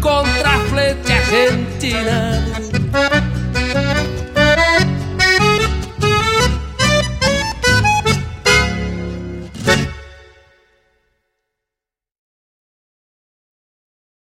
Contra 0.00 0.50
a 0.50 0.58
flete 0.60 1.12
argentina. 1.12 2.63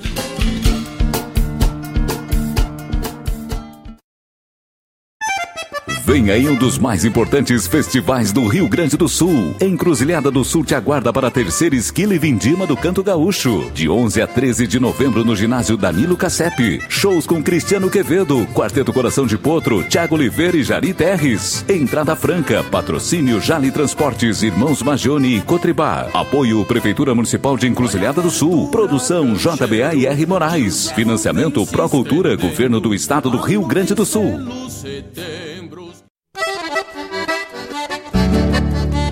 Vem 6.11 6.29
aí 6.29 6.45
um 6.49 6.55
dos 6.55 6.77
mais 6.77 7.05
importantes 7.05 7.65
festivais 7.65 8.33
do 8.33 8.45
Rio 8.45 8.67
Grande 8.67 8.97
do 8.97 9.07
Sul. 9.07 9.55
Encruzilhada 9.61 10.29
do 10.29 10.43
Sul 10.43 10.65
te 10.65 10.75
aguarda 10.75 11.13
para 11.13 11.29
a 11.29 11.31
terceira 11.31 11.73
esquila 11.73 12.13
e 12.13 12.19
vindima 12.19 12.67
do 12.67 12.75
Canto 12.75 13.01
Gaúcho. 13.01 13.71
De 13.73 13.87
11 13.87 14.21
a 14.21 14.27
13 14.27 14.67
de 14.67 14.77
novembro 14.77 15.23
no 15.23 15.37
ginásio 15.37 15.77
Danilo 15.77 16.17
Cassep. 16.17 16.81
Shows 16.89 17.25
com 17.25 17.41
Cristiano 17.41 17.89
Quevedo, 17.89 18.45
Quarteto 18.47 18.91
Coração 18.91 19.25
de 19.25 19.37
Potro, 19.37 19.83
Tiago 19.83 20.15
Oliveira 20.15 20.57
e 20.57 20.63
Jari 20.63 20.93
Terres. 20.93 21.63
Entrada 21.69 22.13
franca, 22.13 22.61
patrocínio 22.61 23.39
Jali 23.39 23.71
Transportes, 23.71 24.43
Irmãos 24.43 24.83
Magione 24.83 25.37
e 25.37 25.41
Cotribá. 25.41 26.09
Apoio 26.13 26.65
Prefeitura 26.65 27.15
Municipal 27.15 27.55
de 27.55 27.67
Encruzilhada 27.67 28.21
do 28.21 28.29
Sul. 28.29 28.67
Produção 28.69 29.33
JBA 29.33 29.95
e 29.95 30.07
R 30.07 30.25
Moraes. 30.25 30.91
Financiamento 30.91 31.65
Procultura, 31.67 32.35
Governo 32.35 32.81
do 32.81 32.93
Estado 32.93 33.29
do 33.29 33.37
Rio 33.37 33.65
Grande 33.65 33.95
do 33.95 34.05
Sul. 34.05 34.41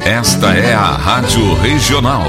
Esta 0.09 0.55
é 0.55 0.73
a 0.73 0.87
Rádio 0.87 1.53
Regional. 1.61 2.23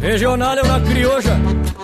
Regional 0.00 0.56
é 0.56 0.62
uma 0.62 0.80
crioja, 0.80 1.36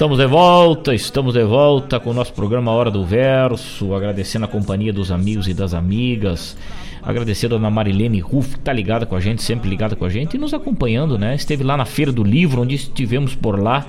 Estamos 0.00 0.16
de 0.16 0.26
volta, 0.26 0.94
estamos 0.94 1.34
de 1.34 1.44
volta 1.44 2.00
com 2.00 2.08
o 2.08 2.14
nosso 2.14 2.32
programa 2.32 2.70
Hora 2.70 2.90
do 2.90 3.04
Verso, 3.04 3.92
agradecendo 3.92 4.46
a 4.46 4.48
companhia 4.48 4.94
dos 4.94 5.12
amigos 5.12 5.46
e 5.46 5.52
das 5.52 5.74
amigas, 5.74 6.56
agradecendo 7.02 7.56
a 7.56 7.58
Dona 7.58 7.68
Marilene 7.68 8.18
Ruff, 8.18 8.54
que 8.54 8.60
tá 8.60 8.72
ligada 8.72 9.04
com 9.04 9.14
a 9.14 9.20
gente, 9.20 9.42
sempre 9.42 9.68
ligada 9.68 9.94
com 9.94 10.06
a 10.06 10.08
gente 10.08 10.36
e 10.36 10.38
nos 10.38 10.54
acompanhando, 10.54 11.18
né? 11.18 11.34
Esteve 11.34 11.62
lá 11.62 11.76
na 11.76 11.84
Feira 11.84 12.10
do 12.10 12.24
Livro, 12.24 12.62
onde 12.62 12.76
estivemos 12.76 13.34
por 13.34 13.62
lá, 13.62 13.86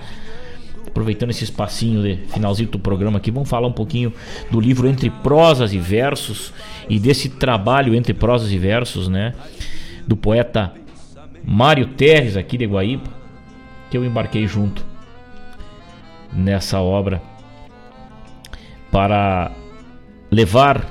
aproveitando 0.85 1.29
esse 1.29 1.45
espacinho 1.45 2.03
de 2.03 2.17
finalzinho 2.27 2.67
do 2.67 2.77
programa 2.77 3.17
aqui, 3.17 3.31
vamos 3.31 3.47
falar 3.47 3.69
um 3.69 3.71
pouquinho 3.71 4.11
do 4.51 4.59
livro 4.59 4.89
Entre 4.89 5.09
Prosas 5.09 5.71
e 5.71 5.77
Versos 5.77 6.51
e 6.89 6.99
desse 6.99 7.29
trabalho 7.29 7.95
entre 7.95 8.13
prosas 8.13 8.51
e 8.51 8.57
versos, 8.57 9.07
né? 9.07 9.33
Do 10.05 10.17
poeta 10.17 10.73
Mário 11.41 11.85
Terres, 11.85 12.35
aqui 12.35 12.57
de 12.57 12.65
Guaíba, 12.65 13.09
que 13.89 13.95
eu 13.95 14.03
embarquei 14.03 14.45
junto 14.45 14.90
nessa 16.33 16.79
obra 16.79 17.21
para 18.91 19.51
levar 20.29 20.85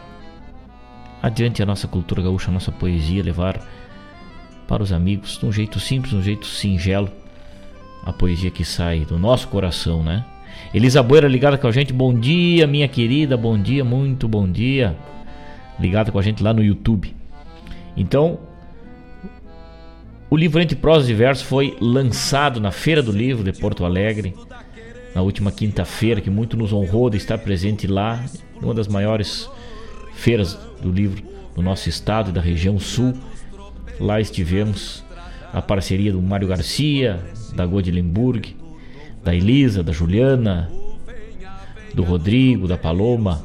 adiante 1.23 1.63
a 1.63 1.67
nossa 1.67 1.87
cultura 1.87 2.23
gaúcha, 2.23 2.51
a 2.51 2.55
nossa 2.55 2.73
poesia, 2.73 3.23
levar 3.23 3.61
para 4.67 4.83
os 4.83 4.93
amigos 4.93 5.39
de 5.39 5.47
um 5.47 5.53
jeito 5.53 5.79
simples, 5.79 6.13
de 6.13 6.19
um 6.19 6.23
jeito 6.23 6.47
singelo, 6.47 7.11
a 8.05 8.13
poesia 8.13 8.51
que 8.51 8.65
sai 8.65 9.01
do 9.01 9.19
nosso 9.19 9.49
coração, 9.49 10.03
né? 10.03 10.25
Elisa 10.73 11.03
Boeira 11.03 11.27
ligada 11.27 11.59
com 11.59 11.67
a 11.67 11.73
gente, 11.73 11.93
bom 11.93 12.15
dia, 12.15 12.67
minha 12.67 12.87
querida, 12.87 13.37
bom 13.37 13.59
dia, 13.59 13.85
muito 13.85 14.29
bom 14.29 14.51
dia. 14.51 14.97
Ligada 15.79 16.13
com 16.13 16.19
a 16.19 16.23
gente 16.23 16.43
lá 16.43 16.53
no 16.53 16.63
YouTube. 16.63 17.15
Então, 17.97 18.39
o 20.29 20.37
livro 20.37 20.61
Entre 20.61 20.77
Prosas 20.77 21.09
e 21.09 21.15
Versos 21.15 21.45
foi 21.45 21.77
lançado 21.81 22.61
na 22.61 22.71
Feira 22.71 23.03
do 23.03 23.11
Livro 23.11 23.43
de 23.43 23.53
Porto 23.59 23.85
Alegre 23.85 24.35
na 25.15 25.23
última 25.23 25.51
quinta-feira, 25.51 26.21
que 26.21 26.31
muito 26.31 26.57
nos 26.57 26.73
honrou 26.73 27.11
de 27.11 27.17
estar 27.17 27.39
presente 27.39 27.87
lá, 27.87 28.25
uma 28.63 28.75
das 28.75 28.89
maiores 28.89 29.49
feiras 30.15 30.59
do 30.83 30.91
livro 30.91 31.23
do 31.55 31.63
nosso 31.63 31.89
estado 31.89 32.31
e 32.31 32.33
da 32.33 32.41
região 32.41 32.79
sul. 32.79 33.15
Lá 33.99 34.21
estivemos 34.21 35.05
a 35.53 35.61
parceria 35.61 36.13
do 36.13 36.23
Mário 36.23 36.49
Garcia, 36.49 37.21
da 37.55 37.67
Godilenburg, 37.67 38.57
da 39.23 39.35
Elisa, 39.35 39.83
da 39.83 39.93
Juliana, 39.93 40.71
do 41.95 42.03
Rodrigo, 42.03 42.69
da 42.69 42.79
Paloma, 42.79 43.45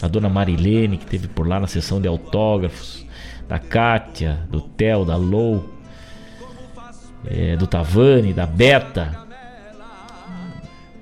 a 0.00 0.08
dona 0.08 0.28
Marilene, 0.28 0.96
que 0.96 1.06
teve 1.06 1.28
por 1.28 1.46
lá 1.46 1.60
na 1.60 1.66
sessão 1.66 2.00
de 2.00 2.08
autógrafos, 2.08 3.04
da 3.48 3.58
Kátia, 3.58 4.40
do 4.48 4.60
Theo, 4.60 5.04
da 5.04 5.16
Lou, 5.16 5.68
é, 7.26 7.56
do 7.56 7.66
Tavani, 7.66 8.32
da 8.32 8.46
Beta, 8.46 9.19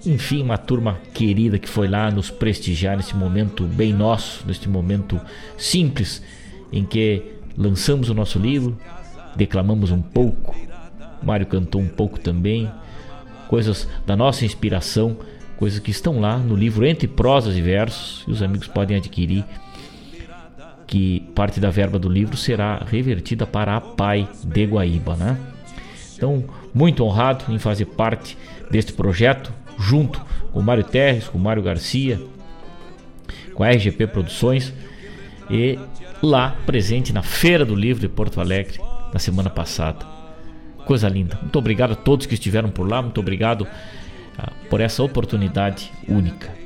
enfim, 0.08 0.42
uma 0.42 0.56
turma 0.56 0.98
querida 1.12 1.58
que 1.58 1.68
foi 1.68 1.86
lá 1.86 2.10
nos 2.10 2.30
prestigiar 2.30 2.96
nesse 2.96 3.14
momento 3.14 3.64
bem 3.64 3.92
nosso, 3.92 4.46
neste 4.46 4.68
momento 4.68 5.20
simples 5.56 6.22
em 6.72 6.84
que 6.84 7.22
lançamos 7.56 8.08
o 8.08 8.14
nosso 8.14 8.38
livro, 8.38 8.78
declamamos 9.36 9.90
um 9.90 10.00
pouco, 10.00 10.56
Mário 11.22 11.46
cantou 11.46 11.80
um 11.80 11.88
pouco 11.88 12.18
também, 12.18 12.70
coisas 13.48 13.86
da 14.06 14.16
nossa 14.16 14.44
inspiração, 14.44 15.16
coisas 15.58 15.78
que 15.78 15.90
estão 15.90 16.20
lá 16.20 16.38
no 16.38 16.56
livro 16.56 16.86
Entre 16.86 17.06
Prosas 17.06 17.56
e 17.56 17.60
Versos, 17.60 18.24
e 18.26 18.30
os 18.30 18.42
amigos 18.42 18.66
podem 18.66 18.96
adquirir, 18.96 19.44
que 20.86 21.20
parte 21.34 21.60
da 21.60 21.68
verba 21.68 21.98
do 21.98 22.08
livro 22.08 22.36
será 22.36 22.82
revertida 22.86 23.46
para 23.46 23.76
a 23.76 23.80
PAI 23.80 24.26
de 24.42 24.64
Guaíba, 24.64 25.16
né? 25.16 25.36
Então, 26.16 26.44
muito 26.72 27.04
honrado 27.04 27.44
em 27.52 27.58
fazer 27.58 27.84
parte 27.84 28.38
deste 28.70 28.92
projeto, 28.92 29.52
junto 29.78 30.20
com 30.52 30.58
o 30.58 30.62
Mário 30.62 30.84
Terres, 30.84 31.28
com 31.28 31.38
o 31.38 31.40
Mário 31.40 31.62
Garcia, 31.62 32.20
com 33.54 33.62
a 33.62 33.70
RGP 33.70 34.06
Produções 34.08 34.72
e 35.50 35.78
lá 36.22 36.56
presente 36.66 37.12
na 37.12 37.22
Feira 37.22 37.64
do 37.64 37.74
Livro 37.74 38.00
de 38.00 38.08
Porto 38.08 38.40
Alegre 38.40 38.80
na 39.12 39.18
semana 39.18 39.48
passada. 39.48 40.04
Coisa 40.84 41.08
linda. 41.08 41.38
Muito 41.40 41.58
obrigado 41.58 41.92
a 41.92 41.96
todos 41.96 42.26
que 42.26 42.34
estiveram 42.34 42.70
por 42.70 42.88
lá, 42.88 43.02
muito 43.02 43.20
obrigado 43.20 43.62
uh, 43.62 44.68
por 44.68 44.80
essa 44.80 45.02
oportunidade 45.02 45.92
única. 46.08 46.56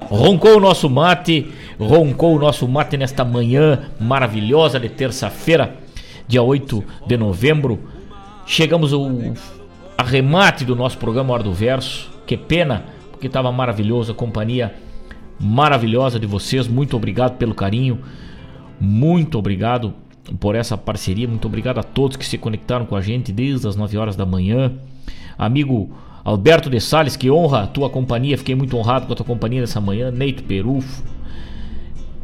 Roncou 0.00 0.56
o 0.56 0.60
nosso 0.60 0.90
mate, 0.90 1.52
roncou 1.78 2.34
o 2.34 2.38
nosso 2.38 2.66
mate 2.66 2.96
nesta 2.96 3.24
manhã 3.24 3.90
maravilhosa 4.00 4.80
de 4.80 4.88
terça-feira, 4.88 5.76
dia 6.26 6.42
8 6.42 6.84
de 7.06 7.16
novembro 7.16 7.78
Chegamos 8.52 8.92
ao 8.92 9.08
arremate 9.96 10.64
do 10.64 10.74
nosso 10.74 10.98
programa 10.98 11.32
Hora 11.32 11.44
do 11.44 11.54
Verso. 11.54 12.10
Que 12.26 12.36
pena, 12.36 12.84
porque 13.12 13.28
estava 13.28 13.52
maravilhoso, 13.52 14.10
a 14.10 14.14
companhia 14.14 14.74
maravilhosa 15.38 16.18
de 16.18 16.26
vocês. 16.26 16.66
Muito 16.66 16.96
obrigado 16.96 17.36
pelo 17.36 17.54
carinho. 17.54 18.00
Muito 18.80 19.38
obrigado 19.38 19.94
por 20.40 20.56
essa 20.56 20.76
parceria. 20.76 21.28
Muito 21.28 21.46
obrigado 21.46 21.78
a 21.78 21.84
todos 21.84 22.16
que 22.16 22.26
se 22.26 22.36
conectaram 22.36 22.84
com 22.86 22.96
a 22.96 23.00
gente 23.00 23.30
desde 23.30 23.68
as 23.68 23.76
9 23.76 23.96
horas 23.96 24.16
da 24.16 24.26
manhã. 24.26 24.72
Amigo 25.38 25.88
Alberto 26.24 26.68
de 26.68 26.80
Sales, 26.80 27.14
que 27.14 27.30
honra 27.30 27.62
a 27.62 27.66
tua 27.68 27.88
companhia. 27.88 28.36
Fiquei 28.36 28.56
muito 28.56 28.76
honrado 28.76 29.06
com 29.06 29.12
a 29.12 29.16
tua 29.16 29.26
companhia 29.26 29.60
nessa 29.60 29.80
manhã. 29.80 30.10
Neito 30.10 30.42
Perufo, 30.42 31.04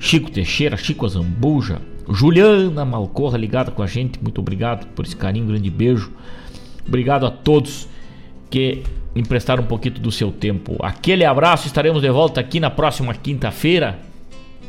Chico 0.01 0.29
Teixeira, 0.29 0.77
Chico 0.77 1.07
Azambuja, 1.07 1.81
Juliana 2.09 2.85
Malcorra 2.85 3.37
ligada 3.37 3.71
com 3.71 3.83
a 3.83 3.87
gente, 3.87 4.23
muito 4.23 4.41
obrigado 4.41 4.87
por 4.89 5.05
esse 5.05 5.17
carinho, 5.17 5.45
um 5.45 5.49
grande 5.49 5.71
beijo. 5.71 6.13
Obrigado 6.87 7.27
a 7.27 7.31
todos 7.31 7.89
que 8.49 8.83
emprestaram 9.15 9.65
um 9.65 9.67
pouquinho 9.67 9.97
do 9.97 10.13
seu 10.13 10.31
tempo. 10.31 10.77
Aquele 10.81 11.25
abraço, 11.25 11.67
estaremos 11.67 12.03
de 12.03 12.11
volta 12.11 12.41
aqui 12.41 12.61
na 12.61 12.71
próxima 12.71 13.13
quinta-feira, 13.15 13.99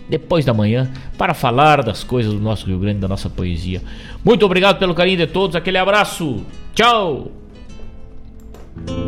depois 0.09 0.45
da 0.45 0.53
manhã, 0.53 0.91
para 1.17 1.33
falar 1.33 1.83
das 1.83 2.03
coisas 2.03 2.33
do 2.33 2.39
nosso 2.39 2.65
Rio 2.65 2.79
Grande, 2.79 2.99
da 2.99 3.07
nossa 3.07 3.29
poesia. 3.29 3.81
Muito 4.23 4.45
obrigado 4.45 4.79
pelo 4.79 4.95
carinho 4.95 5.17
de 5.17 5.27
todos, 5.27 5.55
aquele 5.55 5.77
abraço. 5.77 6.43
Tchau! 6.73 7.31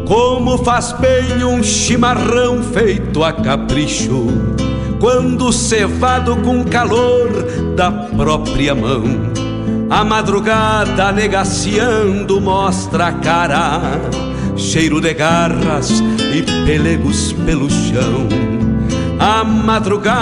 Como 0.08 0.58
faz 0.58 0.94
bem 0.94 1.44
um 1.44 1.64
chimarrão 1.64 2.62
feito 2.64 3.24
a 3.24 3.32
capricho 3.32 4.69
quando 5.00 5.52
cevado 5.54 6.36
com 6.38 6.64
calor 6.64 7.30
da 7.76 7.92
própria 7.92 8.76
mão. 8.76 9.04
A 9.90 10.04
madrugada 10.04 11.12
negaciando 11.12 12.40
mostra 12.40 13.08
a 13.08 13.14
cara, 13.14 13.82
cheiro 14.56 15.02
de 15.02 15.14
garras 15.14 16.04
e 16.34 16.44
pelegos 16.66 17.34
pelo 17.34 17.70
chão. 17.70 18.28
A 19.20 19.44
madrugada 19.44 20.20